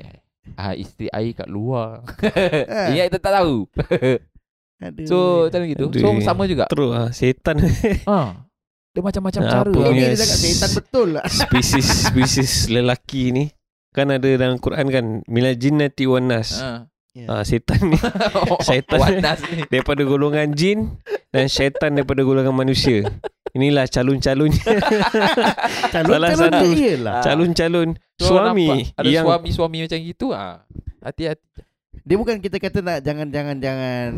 Ah, 0.54 0.72
isteri 0.72 1.06
air 1.08 1.32
kat 1.32 1.46
luar. 1.46 2.02
Ah. 2.66 2.90
Ya, 2.96 3.06
kita 3.06 3.18
tak 3.18 3.32
tahu. 3.34 3.70
Aduh. 4.76 5.06
So, 5.06 5.16
macam 5.46 5.60
gitu. 5.64 5.84
So, 5.94 6.08
Aduh. 6.10 6.20
sama 6.20 6.42
juga. 6.44 6.64
Terus 6.66 6.90
ah, 6.98 7.08
setan 7.10 7.56
Ha. 8.04 8.18
Dia 8.90 9.02
macam-macam 9.02 9.42
Apa 9.42 9.50
cara. 9.52 9.70
punya 9.72 9.90
dia 9.90 10.14
cakap 10.14 10.38
setan 10.38 10.70
betul 10.72 11.08
lah. 11.14 11.24
spesies 11.40 11.88
spesies 12.04 12.52
lelaki 12.68 13.30
ni 13.30 13.44
kan 13.90 14.06
ada 14.08 14.26
dalam 14.26 14.58
Quran 14.58 14.86
kan 14.86 15.04
minal 15.24 15.54
jinnati 15.54 16.04
wan 16.04 16.26
nas. 16.26 16.58
Ha. 16.58 16.86
Ah, 17.24 17.42
setan 17.42 17.78
ni 17.88 17.98
Syaitan. 18.60 18.98
Wanas 18.98 19.38
ni. 19.46 19.62
daripada 19.64 20.02
golongan 20.02 20.50
jin 20.50 20.98
dan 21.30 21.46
syaitan 21.46 21.90
daripada 21.92 22.22
golongan 22.22 22.50
manusia. 22.50 23.06
Inilah 23.54 23.86
calon-calonnya, 23.86 24.58
Calon 25.94 26.10
Salah 26.10 26.30
calon 26.34 26.50
satu. 26.50 26.66
dia 26.74 26.98
Iyalah. 26.98 27.22
calon-calon 27.22 27.88
So, 28.18 28.34
suami 28.34 28.66
nampak 28.66 28.98
Ada 28.98 29.08
yang 29.10 29.24
suami-suami 29.26 29.78
macam 29.86 29.98
gitu 30.02 30.26
ah. 30.34 30.66
Hati-hati. 30.98 31.62
Dia 32.04 32.16
bukan 32.18 32.36
kita 32.42 32.58
kata 32.58 32.82
nak 32.82 32.98
jangan 33.00 33.30
jangan 33.30 33.56
jangan 33.62 34.08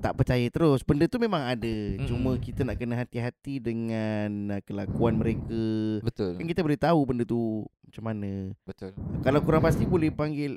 tak 0.00 0.16
percaya 0.16 0.46
terus. 0.48 0.80
Benda 0.82 1.04
tu 1.04 1.20
memang 1.20 1.44
ada. 1.44 1.68
Mm-mm. 1.68 2.08
Cuma 2.08 2.34
kita 2.40 2.64
nak 2.64 2.80
kena 2.80 2.96
hati-hati 2.96 3.60
dengan 3.60 4.56
uh, 4.56 4.60
kelakuan 4.64 5.20
mereka. 5.20 5.62
Betul. 6.02 6.40
Kan 6.40 6.46
kita 6.48 6.64
boleh 6.64 6.78
tahu 6.80 6.98
benda 7.04 7.28
tu 7.28 7.68
macam 7.84 8.02
mana. 8.08 8.56
Betul. 8.64 8.96
Kalau 9.20 9.40
kurang 9.44 9.62
pasti 9.68 9.84
boleh 9.84 10.08
panggil 10.08 10.56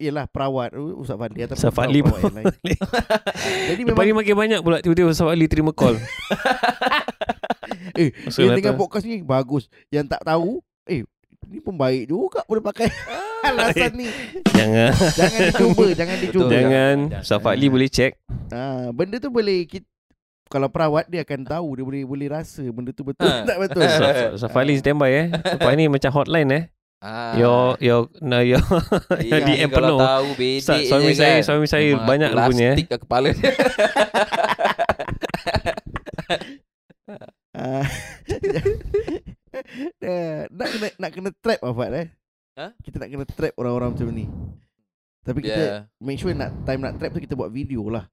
Yalah 0.00 0.24
perawat 0.24 0.72
Ustaz 0.96 1.12
Fadli 1.20 1.44
atau 1.44 1.52
Ustaz 1.60 1.76
Fadli 1.76 2.00
yang 2.00 2.32
lain. 2.32 2.48
Jadi 3.68 3.82
memang 3.84 4.00
ni 4.00 4.16
makin 4.16 4.32
banyak 4.32 4.60
pula 4.64 4.80
tiba-tiba 4.80 5.12
Ustaz 5.12 5.28
Ali 5.28 5.44
terima 5.44 5.76
call. 5.76 6.00
Eh, 7.92 8.10
So, 8.32 8.40
Yang 8.40 8.50
kata, 8.50 8.58
dengan 8.58 8.74
podcast 8.76 9.04
ni 9.04 9.20
bagus. 9.20 9.66
Yang 9.88 10.06
tak 10.10 10.22
tahu, 10.24 10.58
eh 10.84 11.02
ni 11.46 11.58
pun 11.58 11.74
baik 11.74 12.06
juga 12.06 12.44
boleh 12.44 12.60
pakai 12.60 12.86
alasan 13.48 13.92
ni. 13.94 14.06
jangan 14.48 14.92
Jangan 15.10 15.40
dicuba, 15.48 15.84
jangan 15.98 16.16
dicuba. 16.18 16.44
Betul. 16.44 16.52
jangan 16.52 16.96
Ali 17.48 17.66
boleh 17.66 17.88
check. 17.88 18.12
Ha, 18.48 18.90
benda 18.90 19.16
tu 19.16 19.28
boleh 19.28 19.64
kita, 19.64 19.88
kalau 20.46 20.66
perawat 20.66 21.06
dia 21.06 21.22
akan 21.22 21.40
tahu, 21.42 21.68
dia 21.72 21.84
boleh 21.84 22.02
boleh 22.04 22.28
rasa 22.28 22.62
benda 22.66 22.90
tu 22.90 23.02
betul 23.02 23.24
Ha. 23.24 23.42
tak 23.44 23.58
betul. 23.58 23.82
Ustaz 23.82 24.34
Ustaz 24.36 24.52
Ali 24.52 24.74
standby 24.76 25.10
eh. 25.10 25.26
Lepas 25.30 25.72
ni 25.74 25.84
macam 25.86 26.10
hotline 26.12 26.50
eh. 26.52 26.64
Ah. 27.00 27.32
Your 27.32 27.80
your 27.80 28.00
no, 28.20 28.44
your 28.44 28.60
Iya, 29.16 29.40
DM 29.40 29.48
ni 29.48 29.72
kalau 29.72 29.96
penuh. 29.96 29.98
tahu 29.98 30.26
bedek 30.36 30.60
Sa- 30.60 30.84
suami 30.84 31.12
saya 31.14 31.34
kan. 31.34 31.46
suami 31.48 31.64
saya 31.64 31.88
Memang 31.88 32.04
banyak 32.04 32.28
plastik 32.28 32.52
punya 32.52 32.68
eh. 32.68 32.84
kat 32.84 32.98
kepala 33.00 33.28
dia. 33.32 33.50
Ah. 37.60 37.84
Eh, 40.00 40.46
nak 40.48 40.68
kena 40.70 40.88
nak 40.94 41.10
kena 41.10 41.30
trap 41.34 41.60
Afat 41.60 41.90
eh. 41.92 42.06
Ha? 42.54 42.70
Kita 42.80 43.02
nak 43.02 43.08
kena 43.10 43.24
trap 43.26 43.52
orang-orang 43.58 43.90
macam 43.92 44.08
ni. 44.14 44.26
Tapi 45.20 45.42
kita 45.42 45.58
Yeah. 45.60 45.80
make 45.98 46.16
sure 46.16 46.32
nak 46.32 46.54
time 46.64 46.80
nak 46.80 46.96
trap 46.96 47.10
tu 47.12 47.20
kita 47.20 47.34
buat 47.34 47.50
video 47.50 47.82
lah. 47.90 48.06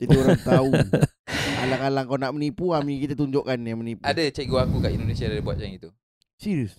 Jadi 0.00 0.16
orang 0.16 0.40
tahu. 0.40 0.70
Alang-alang 1.62 2.04
kau 2.04 2.18
nak 2.18 2.32
menipu, 2.32 2.72
Ami 2.72 3.00
kita 3.00 3.12
tunjukkan 3.12 3.56
yang 3.60 3.78
menipu. 3.80 4.00
Ada 4.00 4.28
cikgu 4.28 4.56
aku 4.64 4.80
kat 4.80 4.96
Indonesia 4.96 5.28
ada 5.28 5.40
buat 5.40 5.56
macam 5.56 5.70
itu. 5.72 5.88
Serius. 6.36 6.72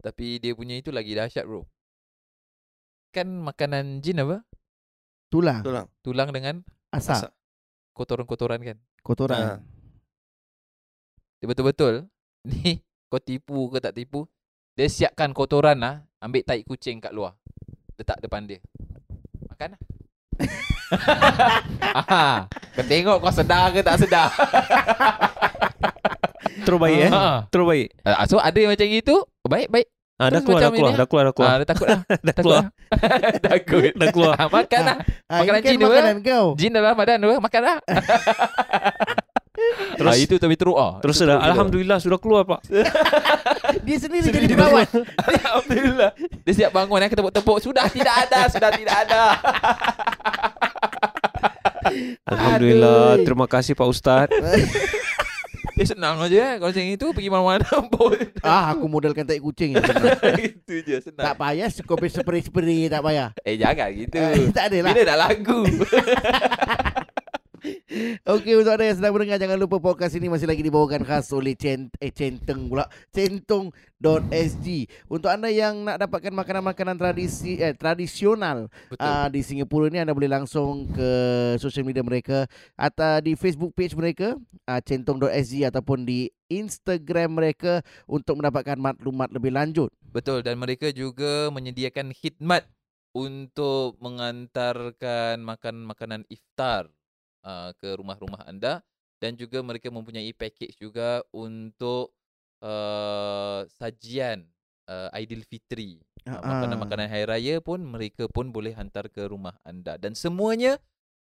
Tapi 0.00 0.36
dia 0.36 0.52
punya 0.52 0.76
itu 0.76 0.92
lagi 0.92 1.16
dahsyat 1.16 1.48
bro. 1.48 1.64
Kan 3.10 3.32
makanan 3.40 4.04
jin 4.04 4.20
apa? 4.20 4.44
Tulang, 5.32 5.64
Tulang. 5.64 5.86
Tulang 6.04 6.28
dengan 6.30 6.54
asap, 6.92 7.32
kotoran-kotoran 7.96 8.60
kan. 8.60 8.76
kotoran. 9.00 9.40
Ha. 9.40 9.73
Dia 11.44 11.52
betul-betul 11.52 12.08
ni 12.48 12.80
kau 13.12 13.20
tipu 13.20 13.68
ke 13.68 13.76
tak 13.76 13.92
tipu, 13.92 14.24
dia 14.72 14.88
siapkan 14.88 15.28
kotoran 15.36 15.76
lah, 15.76 16.00
ambil 16.24 16.40
tai 16.40 16.64
kucing 16.64 17.04
kat 17.04 17.12
luar. 17.12 17.36
Letak 18.00 18.16
depan 18.24 18.48
dia. 18.48 18.64
Makan 19.52 19.76
lah. 19.76 19.80
Aha, 22.00 22.48
kau 22.48 22.84
tengok 22.88 23.20
kau 23.20 23.28
sedar 23.28 23.76
ke 23.76 23.84
tak 23.84 24.00
sedar. 24.00 24.32
Terus 26.64 26.80
baik 26.80 26.98
eh. 27.04 27.10
Ha. 27.12 27.44
Terus 27.52 27.66
baik. 27.68 27.88
Ah, 28.08 28.24
So 28.24 28.40
ada 28.40 28.56
yang 28.56 28.72
macam 28.72 28.88
gitu, 28.88 29.28
baik 29.44 29.68
baik. 29.68 29.92
Ah 30.14 30.30
dah 30.32 30.40
keluar 30.40 30.64
dah 30.64 30.72
keluar 30.72 30.92
dah 30.96 31.08
keluar 31.10 31.24
dah 31.28 31.34
keluar. 31.36 31.50
Ah, 31.50 31.56
dia 31.60 31.66
takut 31.68 31.86
lah. 31.92 32.00
Dah 32.08 32.34
keluar. 32.40 32.62
lah. 32.64 32.68
takut. 33.52 33.92
Dah 34.00 34.08
keluar. 34.14 34.34
Ah, 34.40 34.48
makan 34.48 34.80
lah. 34.80 34.96
Ah, 35.28 35.38
Makanan 35.44 35.60
kan 35.60 35.70
jin 35.74 35.78
makanan 35.82 36.16
kau. 36.24 36.46
Jin 36.56 36.70
dalam 36.72 36.94
badan 36.96 37.16
tu, 37.20 37.36
makan 37.36 37.60
lah. 37.66 37.78
Terus 40.04 40.20
ah, 40.20 40.20
itu 40.20 40.34
tapi 40.36 40.54
teruk 40.60 40.76
ah. 40.76 41.00
terus 41.00 41.16
dah 41.24 41.40
alhamdulillah 41.40 41.96
sudah 41.96 42.20
keluar 42.20 42.44
pak. 42.44 42.60
Dia 43.86 43.96
sendiri 44.00 44.28
jadi 44.28 44.48
perawat. 44.56 44.88
Alhamdulillah. 45.32 46.10
Dia 46.46 46.52
siap 46.56 46.70
bangun 46.72 47.04
eh, 47.04 47.08
kita 47.10 47.20
tepuk-tepuk. 47.20 47.58
Sudah 47.60 47.84
tidak 47.92 48.14
ada, 48.28 48.40
sudah 48.48 48.70
tidak 48.72 48.96
ada. 49.04 49.22
Alhamdulillah. 52.32 53.20
Aduh. 53.20 53.24
Terima 53.28 53.46
kasih 53.48 53.76
Pak 53.76 53.88
Ustaz. 53.88 54.28
Dia 55.74 55.84
senang 55.90 56.22
aja 56.22 56.38
eh. 56.38 56.52
Kalau 56.62 56.70
macam 56.70 56.84
itu 56.86 57.06
pergi 57.10 57.28
mana-mana 57.28 57.68
pun. 57.90 58.14
ah, 58.46 58.72
aku 58.72 58.86
modalkan 58.86 59.26
tai 59.26 59.42
kucing. 59.42 59.74
senang. 59.74 60.38
itu 60.38 60.74
je 60.86 60.96
senang. 61.02 61.24
tak 61.28 61.34
payah 61.34 61.68
kopi 61.82 62.06
spray-spray 62.08 62.86
tak 62.86 63.02
payah. 63.02 63.28
Eh 63.42 63.58
jangan 63.58 63.90
gitu. 63.90 64.16
Eh, 64.16 64.48
tak 64.54 64.70
adalah. 64.70 64.92
Bila 64.94 65.02
dah 65.02 65.18
lagu. 65.18 65.60
Okey 68.34 68.60
untuk 68.60 68.76
anda 68.76 68.84
yang 68.84 68.98
sedang 69.00 69.16
mendengar 69.16 69.40
jangan 69.40 69.56
lupa 69.56 69.80
podcast 69.80 70.12
ini 70.20 70.28
masih 70.28 70.44
lagi 70.44 70.60
dibawakan 70.60 71.00
khas 71.00 71.32
oleh 71.32 71.56
Cent 71.56 71.96
eh 71.96 72.12
Centeng 72.12 72.68
pula 72.68 72.84
centong.sg. 73.08 74.66
Untuk 75.08 75.30
anda 75.32 75.48
yang 75.48 75.80
nak 75.80 76.04
dapatkan 76.04 76.32
makanan-makanan 76.36 77.00
tradisi 77.00 77.56
eh 77.56 77.72
tradisional 77.72 78.68
Betul. 78.92 79.00
uh, 79.00 79.28
di 79.32 79.40
Singapura 79.40 79.88
ni 79.88 79.96
anda 79.96 80.12
boleh 80.12 80.28
langsung 80.28 80.92
ke 80.92 81.10
social 81.56 81.88
media 81.88 82.04
mereka 82.04 82.44
atau 82.76 83.24
di 83.24 83.32
Facebook 83.32 83.72
page 83.72 83.96
mereka 83.96 84.36
uh, 84.68 84.80
centong.sg 84.84 85.64
ataupun 85.64 86.04
di 86.04 86.28
Instagram 86.52 87.40
mereka 87.40 87.80
untuk 88.04 88.44
mendapatkan 88.44 88.76
maklumat 88.76 89.32
lebih 89.32 89.56
lanjut. 89.56 89.88
Betul 90.12 90.44
dan 90.44 90.60
mereka 90.60 90.92
juga 90.92 91.48
menyediakan 91.48 92.12
khidmat 92.12 92.68
untuk 93.16 93.96
mengantarkan 94.04 95.40
makan-makanan 95.40 96.28
iftar 96.28 96.92
uh, 97.44 97.70
ke 97.76 97.94
rumah-rumah 97.94 98.42
anda 98.48 98.80
dan 99.22 99.38
juga 99.38 99.62
mereka 99.62 99.92
mempunyai 99.92 100.32
package 100.34 100.80
juga 100.80 101.22
untuk 101.30 102.12
uh, 102.64 103.62
sajian 103.78 104.44
uh, 104.88 105.12
Aidilfitri. 105.14 106.00
Uh, 106.24 106.40
Ah, 106.40 106.40
makanan-makanan 106.40 107.08
hari 107.12 107.24
raya 107.28 107.54
pun 107.60 107.84
mereka 107.84 108.24
pun 108.32 108.48
boleh 108.48 108.72
hantar 108.72 109.12
ke 109.12 109.28
rumah 109.28 109.60
anda 109.60 110.00
dan 110.00 110.16
semuanya 110.16 110.80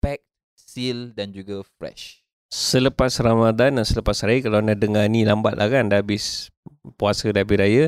packed, 0.02 0.26
seal 0.58 1.14
dan 1.14 1.30
juga 1.30 1.62
fresh. 1.78 2.26
Selepas 2.50 3.14
Ramadan 3.22 3.78
dan 3.78 3.86
selepas 3.86 4.18
hari 4.26 4.42
kalau 4.42 4.58
anda 4.58 4.74
dengar 4.74 5.06
ni 5.06 5.22
lambat 5.22 5.54
lah 5.54 5.70
kan 5.70 5.86
dah 5.86 6.02
habis 6.02 6.50
puasa 6.98 7.30
dah 7.30 7.46
habis 7.46 7.62
raya 7.62 7.84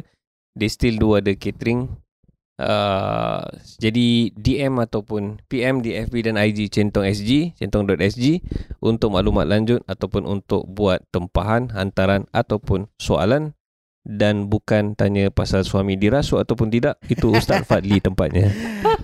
they 0.55 0.71
still 0.71 0.95
do 0.95 1.19
ada 1.19 1.35
catering 1.35 1.91
uh, 2.63 3.43
jadi 3.83 4.31
DM 4.33 4.79
ataupun 4.79 5.43
PM 5.51 5.83
di 5.83 5.99
FB 5.99 6.15
dan 6.31 6.39
IG 6.39 6.71
Centong 6.71 7.05
SG 7.05 7.59
centong.sg 7.59 8.25
untuk 8.79 9.13
maklumat 9.13 9.51
lanjut 9.51 9.83
ataupun 9.91 10.23
untuk 10.25 10.65
buat 10.71 11.03
tempahan 11.11 11.75
hantaran 11.75 12.31
ataupun 12.31 12.87
soalan 12.97 13.59
dan 14.03 14.51
bukan 14.51 14.99
tanya 14.99 15.31
pasal 15.31 15.63
suami 15.63 15.95
dirasuk 15.95 16.43
ataupun 16.43 16.69
tidak 16.71 16.99
itu 17.07 17.31
Ustaz 17.31 17.63
Fadli 17.63 18.03
tempatnya 18.07 18.51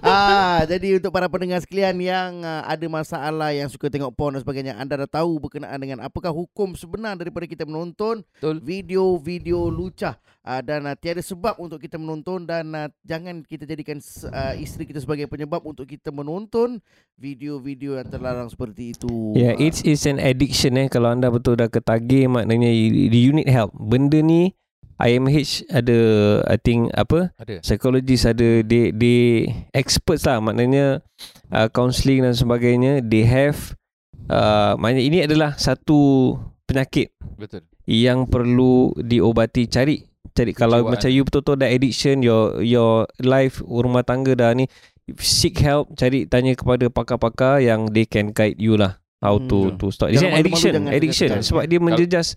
ah, 0.02 0.62
jadi 0.66 0.98
untuk 0.98 1.14
para 1.14 1.30
pendengar 1.30 1.62
sekalian 1.62 1.96
yang 2.02 2.42
uh, 2.42 2.66
ada 2.66 2.86
masalah 2.90 3.54
yang 3.54 3.70
suka 3.70 3.86
tengok 3.90 4.14
porn 4.14 4.34
dan 4.34 4.42
sebagainya, 4.42 4.74
anda 4.78 4.98
dah 5.06 5.10
tahu 5.22 5.38
berkenaan 5.38 5.78
dengan 5.78 5.98
apakah 6.02 6.34
hukum 6.34 6.74
sebenar 6.74 7.14
daripada 7.14 7.46
kita 7.46 7.62
menonton 7.66 8.22
Betul. 8.38 8.58
video-video 8.62 9.70
lucah 9.70 10.18
uh, 10.42 10.60
dan 10.64 10.86
uh, 10.88 10.96
tiada 10.98 11.22
sebab 11.22 11.58
untuk 11.62 11.78
kita 11.82 12.00
menonton 12.00 12.46
dan 12.48 12.66
uh, 12.74 12.88
jangan 13.04 13.42
kita 13.44 13.68
jadikan 13.68 13.98
uh, 14.30 14.54
isteri 14.58 14.88
kita 14.88 15.02
sebagai 15.02 15.26
penyebab 15.30 15.62
untuk 15.62 15.86
kita 15.86 16.10
menonton 16.10 16.80
video-video 17.18 17.98
yang 17.98 18.08
terlarang 18.08 18.48
seperti 18.48 18.94
itu. 18.94 19.34
Ya, 19.34 19.52
yeah, 19.52 19.54
Ah. 19.58 19.64
it's 19.64 19.80
is 19.82 20.06
an 20.06 20.22
addiction 20.22 20.78
eh. 20.78 20.86
Kalau 20.86 21.10
anda 21.10 21.32
betul 21.32 21.58
dah 21.58 21.66
ketagih 21.66 22.30
maknanya 22.30 22.70
you, 22.70 23.10
you 23.10 23.32
need 23.34 23.50
help. 23.50 23.74
Benda 23.74 24.22
ni 24.22 24.54
IMH 24.98 25.70
ada 25.70 25.98
I 26.42 26.58
think 26.58 26.90
apa 26.90 27.30
Ada. 27.38 27.62
psychologist 27.62 28.26
ada 28.26 28.66
they 28.66 28.90
they 28.90 29.46
experts 29.70 30.26
lah 30.26 30.42
maknanya 30.42 31.06
uh, 31.48 31.70
counselling 31.70 32.20
dan 32.20 32.34
sebagainya 32.34 32.98
they 33.00 33.22
have 33.22 33.78
uh, 34.26 34.74
maknanya 34.74 35.04
ini 35.06 35.18
adalah 35.22 35.54
satu 35.54 36.34
penyakit 36.66 37.14
Betul. 37.38 37.62
yang 37.86 38.26
perlu 38.26 38.90
diobati 38.96 39.70
cari 39.70 40.02
cari 40.34 40.50
kalau 40.50 40.82
Kejiwaan. 40.82 40.92
macam 40.98 41.10
you 41.10 41.22
betul-betul 41.22 41.56
dah 41.56 41.70
addiction 41.70 42.16
your 42.20 42.58
your 42.58 43.06
life 43.18 43.62
rumah 43.62 44.02
tangga 44.02 44.34
dah 44.34 44.50
ni 44.50 44.66
seek 45.14 45.62
help 45.62 45.94
cari 45.94 46.26
tanya 46.26 46.52
kepada 46.52 46.90
pakar-pakar 46.90 47.62
yang 47.62 47.86
they 47.88 48.02
can 48.02 48.28
guide 48.28 48.58
you 48.58 48.74
lah 48.74 48.98
how 49.18 49.38
to 49.40 49.72
Hmm. 49.72 49.78
to 49.78 49.86
stop 49.88 50.10
It's 50.10 50.18
an 50.18 50.30
malu-malu, 50.30 50.42
addiction 50.42 50.72
addiction 50.90 51.28
sebab 51.40 51.64
dia 51.66 51.78
menjejas 51.78 52.34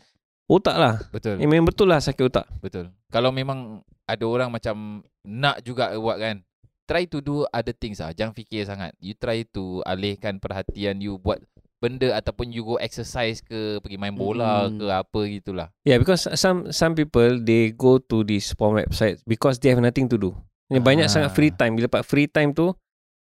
otak 0.51 0.75
lah 0.75 0.93
Betul. 1.09 1.39
eh, 1.39 1.47
memang 1.47 1.63
betul 1.65 1.87
lah 1.87 1.97
sakit 1.97 2.23
otak 2.27 2.45
Betul. 2.59 2.91
Kalau 3.07 3.31
memang 3.31 3.79
ada 4.03 4.25
orang 4.25 4.51
macam 4.51 4.99
nak 5.23 5.63
juga 5.63 5.95
buat 5.95 6.19
kan, 6.19 6.43
try 6.83 7.07
to 7.07 7.19
do 7.19 7.47
other 7.49 7.71
things 7.71 7.99
ah. 7.99 8.11
Jangan 8.11 8.35
fikir 8.35 8.67
sangat. 8.67 8.91
You 8.99 9.15
try 9.15 9.47
to 9.49 9.79
alihkan 9.83 10.37
perhatian 10.37 10.99
you 10.99 11.15
buat 11.15 11.39
benda 11.79 12.13
ataupun 12.13 12.51
you 12.51 12.61
go 12.61 12.75
exercise 12.75 13.39
ke, 13.39 13.79
pergi 13.79 13.95
main 13.95 14.11
bola 14.11 14.67
Hmm. 14.67 14.77
ke 14.77 14.85
apa 14.87 15.19
gitulah. 15.31 15.67
Yeah, 15.81 15.97
because 15.97 16.27
some 16.35 16.69
some 16.69 16.93
people 16.93 17.39
they 17.39 17.71
go 17.71 17.97
to 17.97 18.21
this 18.21 18.51
porn 18.51 18.75
website 18.77 19.23
because 19.23 19.57
they 19.57 19.71
have 19.71 19.79
nothing 19.79 20.05
to 20.07 20.19
do. 20.19 20.35
Ni 20.67 20.77
banyak 20.77 21.07
Ah. 21.07 21.11
sangat 21.11 21.31
free 21.31 21.49
time. 21.49 21.73
Bila 21.73 21.87
dapat 21.87 22.03
free 22.03 22.27
time 22.27 22.51
tu, 22.51 22.75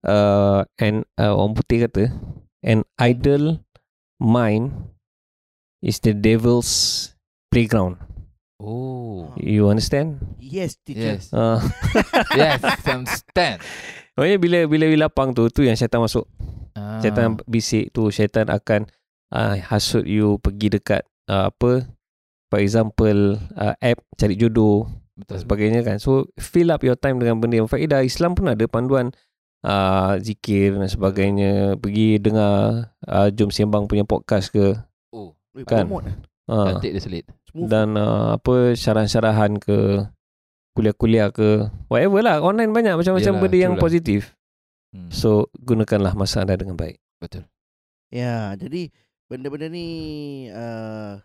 uh, 0.02 0.60
and 0.76 1.04
uh, 1.16 1.32
orang 1.32 1.54
putih 1.54 1.84
kata, 1.84 2.10
an 2.62 2.82
idle 2.98 3.60
mind 4.18 4.91
is 5.82 5.98
the 6.00 6.14
devil's 6.14 7.12
playground. 7.50 7.98
Oh. 8.62 9.34
You 9.34 9.66
understand? 9.66 10.22
Yes, 10.38 10.78
teacher. 10.78 11.18
Yes. 11.18 11.34
Uh, 11.34 11.58
yes, 12.38 12.62
understand. 12.86 13.58
maknanya 14.14 14.38
bila 14.38 14.58
bila 14.70 14.84
you 14.86 14.96
lapang 14.96 15.34
tu, 15.34 15.50
tu 15.50 15.66
yang 15.66 15.74
syaitan 15.74 15.98
masuk. 15.98 16.30
Ah. 16.78 17.02
Syaitan 17.02 17.34
bisik 17.50 17.90
tu, 17.90 18.08
syaitan 18.14 18.46
akan 18.46 18.86
uh, 19.34 19.58
hasut 19.58 20.06
you 20.06 20.38
pergi 20.38 20.78
dekat 20.78 21.02
uh, 21.26 21.50
apa? 21.50 21.90
For 22.52 22.62
example, 22.62 23.40
uh, 23.58 23.74
app 23.82 23.98
cari 24.14 24.38
jodoh. 24.38 24.86
dan 25.12 25.38
Betul. 25.38 25.38
sebagainya 25.44 25.80
kan. 25.84 25.96
So 26.00 26.30
fill 26.40 26.72
up 26.72 26.80
your 26.86 26.96
time 26.96 27.20
dengan 27.20 27.40
benda 27.42 27.60
yang 27.60 27.68
faedah. 27.68 28.04
Islam 28.04 28.32
pun 28.36 28.52
ada 28.52 28.64
panduan 28.68 29.12
uh, 29.64 30.16
zikir 30.20 30.76
dan 30.76 30.88
sebagainya. 30.88 31.76
Pergi 31.80 32.20
dengar 32.20 32.88
uh, 33.08 33.28
Jom 33.32 33.52
Sembang 33.52 33.88
punya 33.88 34.06
podcast 34.06 34.52
ke. 34.52 34.76
Oh, 35.12 35.36
Weh, 35.52 35.64
Kan. 35.64 35.84
eh. 35.88 36.16
Uh, 36.48 36.74
cantik 36.74 36.90
dia 36.92 37.02
selit. 37.02 37.24
Smooth. 37.52 37.68
dan 37.70 37.94
uh, 37.94 38.34
apa 38.34 38.72
syarahan-syarahan 38.74 39.60
ke 39.60 40.02
kuliah-kuliah 40.72 41.28
ke 41.28 41.68
whatever 41.86 42.24
lah 42.24 42.40
online 42.40 42.72
banyak 42.72 42.96
macam-macam 42.96 43.32
Yelah, 43.32 43.42
benda 43.44 43.58
yang 43.60 43.74
true 43.76 43.80
lah. 43.80 43.86
positif 43.86 44.22
Hmm. 44.92 45.08
so 45.08 45.48
gunakanlah 45.56 46.12
masa 46.12 46.44
anda 46.44 46.52
dengan 46.52 46.76
baik 46.76 47.00
Betul. 47.16 47.48
Ya, 48.12 48.52
jadi 48.60 48.92
benda-benda 49.24 49.72
ni 49.72 49.88
uh, 50.52 51.16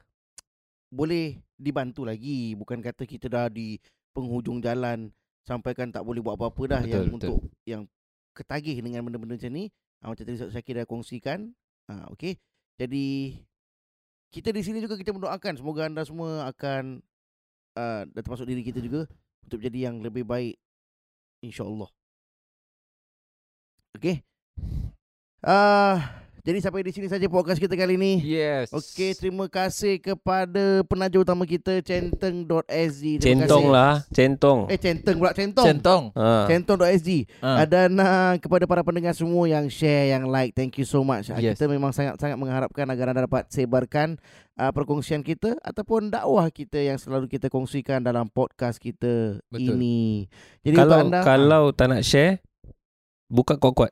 boleh 0.87 1.35
dibantu 1.59 2.07
lagi. 2.07 2.55
Bukan 2.55 2.79
kata 2.79 3.03
kita 3.03 3.27
dah 3.27 3.45
di 3.51 3.75
penghujung 4.15 4.63
jalan 4.63 5.11
sampaikan 5.43 5.91
tak 5.91 6.07
boleh 6.07 6.23
buat 6.23 6.39
apa-apa 6.39 6.63
dah 6.63 6.79
Betul, 6.79 6.91
yang 6.93 7.03
betul. 7.03 7.15
untuk 7.17 7.37
yang 7.67 7.81
ketagih 8.31 8.79
dengan 8.79 9.03
benda-benda 9.03 9.35
macam 9.35 9.51
ni. 9.51 9.67
Uh, 9.99 10.07
macam 10.15 10.23
tadi 10.23 10.37
Syakir 10.47 10.73
dah 10.79 10.87
kongsikan. 10.87 11.39
Uh, 11.91 12.07
okay. 12.13 12.39
Jadi 12.79 13.35
kita 14.33 14.51
di 14.51 14.61
sini 14.61 14.83
juga 14.83 14.99
kita 14.99 15.15
mendoakan 15.15 15.53
semoga 15.55 15.87
anda 15.87 16.03
semua 16.03 16.51
akan 16.51 16.99
uh, 17.77 18.03
dan 18.09 18.21
termasuk 18.21 18.47
diri 18.49 18.61
kita 18.65 18.83
juga 18.83 19.07
untuk 19.47 19.63
jadi 19.63 19.91
yang 19.91 20.03
lebih 20.03 20.27
baik 20.27 20.59
insya-Allah. 21.39 21.87
Okay. 23.95 24.21
Ah, 25.41 26.26
jadi 26.47 26.63
sampai 26.63 26.79
di 26.79 26.95
sini 26.95 27.11
saja 27.11 27.27
podcast 27.27 27.59
kita 27.59 27.75
kali 27.75 27.99
ni. 27.99 28.23
Yes. 28.23 28.71
Okey, 28.71 29.19
terima 29.19 29.51
kasih 29.51 29.99
kepada 29.99 30.79
penaja 30.87 31.19
utama 31.19 31.43
kita 31.43 31.83
centeng.sg. 31.83 33.19
Terima 33.19 33.43
centong 33.43 33.67
kasih. 33.67 33.75
lah 33.75 33.93
centong 34.15 34.59
Eh 34.71 34.79
centeng 34.79 35.15
pula 35.19 35.35
centong. 35.35 35.65
Centong. 35.67 36.03
ha. 36.15 36.47
Centong.sg. 36.47 37.27
Ah. 37.43 37.67
Dan 37.67 37.99
uh, 37.99 38.39
kepada 38.39 38.63
para 38.63 38.79
pendengar 38.79 39.11
semua 39.11 39.43
yang 39.43 39.67
share, 39.67 40.15
yang 40.15 40.31
like, 40.31 40.55
thank 40.55 40.79
you 40.79 40.87
so 40.87 41.03
much. 41.03 41.27
Ah, 41.27 41.43
Yes. 41.43 41.59
Kita 41.59 41.67
memang 41.67 41.91
sangat-sangat 41.91 42.39
mengharapkan 42.39 42.87
agar 42.87 43.11
anda 43.11 43.27
dapat 43.27 43.51
sebarkan 43.51 44.15
uh, 44.55 44.71
perkongsian 44.71 45.27
kita 45.27 45.59
ataupun 45.59 46.15
dakwah 46.15 46.47
kita 46.47 46.79
yang 46.79 46.95
selalu 46.95 47.27
kita 47.27 47.51
kongsikan 47.51 47.99
dalam 47.99 48.31
podcast 48.31 48.79
kita 48.79 49.43
Betul. 49.51 49.75
ini. 49.75 50.31
Jadi 50.63 50.79
kalau 50.79 50.95
untuk 50.95 51.11
anda 51.11 51.19
kalau 51.27 51.63
tak 51.75 51.91
nak 51.91 52.07
share 52.07 52.39
buka 53.27 53.59
kuat-kuat 53.59 53.91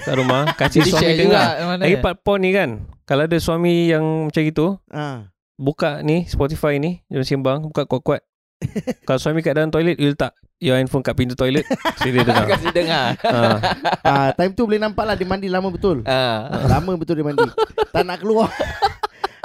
kat 0.00 0.14
rumah 0.16 0.42
kasih 0.60 0.80
Jadi 0.84 0.90
suami 0.90 1.02
share 1.04 1.18
dengar 1.18 1.46
juga 1.54 1.64
mana? 1.66 1.82
lagi 1.84 1.96
part 1.98 2.16
porn 2.22 2.40
ni 2.42 2.50
kan 2.54 2.70
kalau 3.04 3.22
ada 3.24 3.38
suami 3.40 3.90
yang 3.90 4.04
macam 4.28 4.42
gitu 4.44 4.66
ah, 4.90 5.28
buka 5.56 6.00
ni 6.02 6.24
Spotify 6.26 6.78
ni 6.78 7.02
Jom 7.10 7.24
Sembang 7.24 7.66
buka 7.66 7.84
kuat-kuat 7.84 8.22
kalau 9.06 9.18
suami 9.22 9.42
kat 9.42 9.54
dalam 9.54 9.70
toilet 9.70 9.94
you 9.98 10.10
letak 10.10 10.34
your 10.58 10.74
handphone 10.74 11.06
kat 11.06 11.14
pintu 11.14 11.38
toilet 11.38 11.62
so 12.02 12.10
dia 12.10 12.26
dengar 12.26 12.44
Kasih 12.52 12.74
dengar. 12.74 13.14
ha. 13.22 13.62
ah, 14.02 14.28
time 14.34 14.50
tu 14.58 14.66
boleh 14.66 14.82
nampak 14.82 15.06
lah 15.06 15.14
dia 15.14 15.22
mandi 15.22 15.46
lama 15.46 15.70
betul. 15.70 16.02
Ah. 16.02 16.66
Lama 16.66 16.98
betul 16.98 17.22
dia 17.22 17.26
mandi. 17.26 17.46
tak 17.94 18.02
nak 18.02 18.18
keluar. 18.18 18.50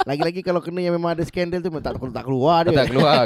Lagi-lagi 0.02 0.40
kalau 0.42 0.58
kena 0.58 0.82
yang 0.82 0.98
memang 0.98 1.14
ada 1.14 1.22
skandal 1.22 1.62
tu 1.62 1.70
memang 1.70 1.84
tak 1.84 1.94
tak 1.96 2.24
keluar 2.26 2.66
dia. 2.66 2.82
Tak 2.82 2.90
keluar 2.90 3.22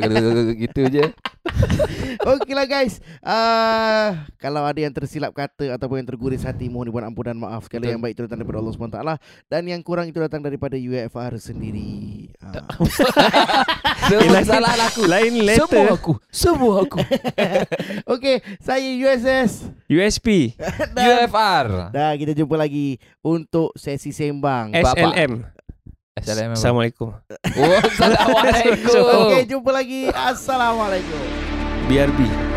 gitu 0.53 0.83
je. 0.93 1.05
Okeylah 2.29 2.67
guys. 2.69 3.01
Uh, 3.25 4.17
kalau 4.37 4.63
ada 4.65 4.79
yang 4.79 4.93
tersilap 4.93 5.33
kata 5.33 5.75
ataupun 5.75 6.03
yang 6.03 6.09
terguris 6.09 6.45
hati 6.45 6.69
mohon 6.69 6.89
dibuat 6.89 7.09
ampun 7.09 7.25
dan 7.25 7.39
maaf. 7.39 7.67
Kalau 7.67 7.85
Betul. 7.85 7.93
yang 7.95 8.01
baik 8.03 8.15
itu 8.17 8.23
datang 8.27 8.39
daripada 8.43 8.59
Allah 8.61 8.73
SWT 8.75 9.01
dan 9.49 9.63
yang 9.65 9.81
kurang 9.81 10.07
itu 10.11 10.19
datang 10.21 10.43
daripada 10.45 10.77
UFR 10.77 11.33
sendiri. 11.41 12.29
Uh. 12.43 12.63
Semua 14.11 14.41
salah 14.45 14.75
aku. 14.89 15.03
lain 15.05 15.33
Semua 15.35 15.49
letter 15.49 15.87
aku. 15.93 16.13
Semua 16.31 16.75
aku. 16.85 16.99
Okey, 18.17 18.37
saya 18.63 18.89
USS. 18.89 19.69
USP 19.89 20.53
Dan, 20.93 21.25
UFR. 21.25 21.93
dan 21.93 22.13
kita 22.21 22.33
jumpa 22.37 22.57
lagi 22.57 23.01
untuk 23.25 23.73
sesi 23.77 24.13
sembang. 24.13 24.73
Bapak. 24.73 25.57
Assalamualaikum. 26.23 26.57
Assalamualaikum 26.57 27.09
Oh, 27.59 27.79
Assalamualaikum. 27.87 29.03
Okey, 29.29 29.43
jumpa 29.47 29.71
lagi. 29.71 30.01
Assalamualaikum. 30.11 31.23
BRB 31.89 32.48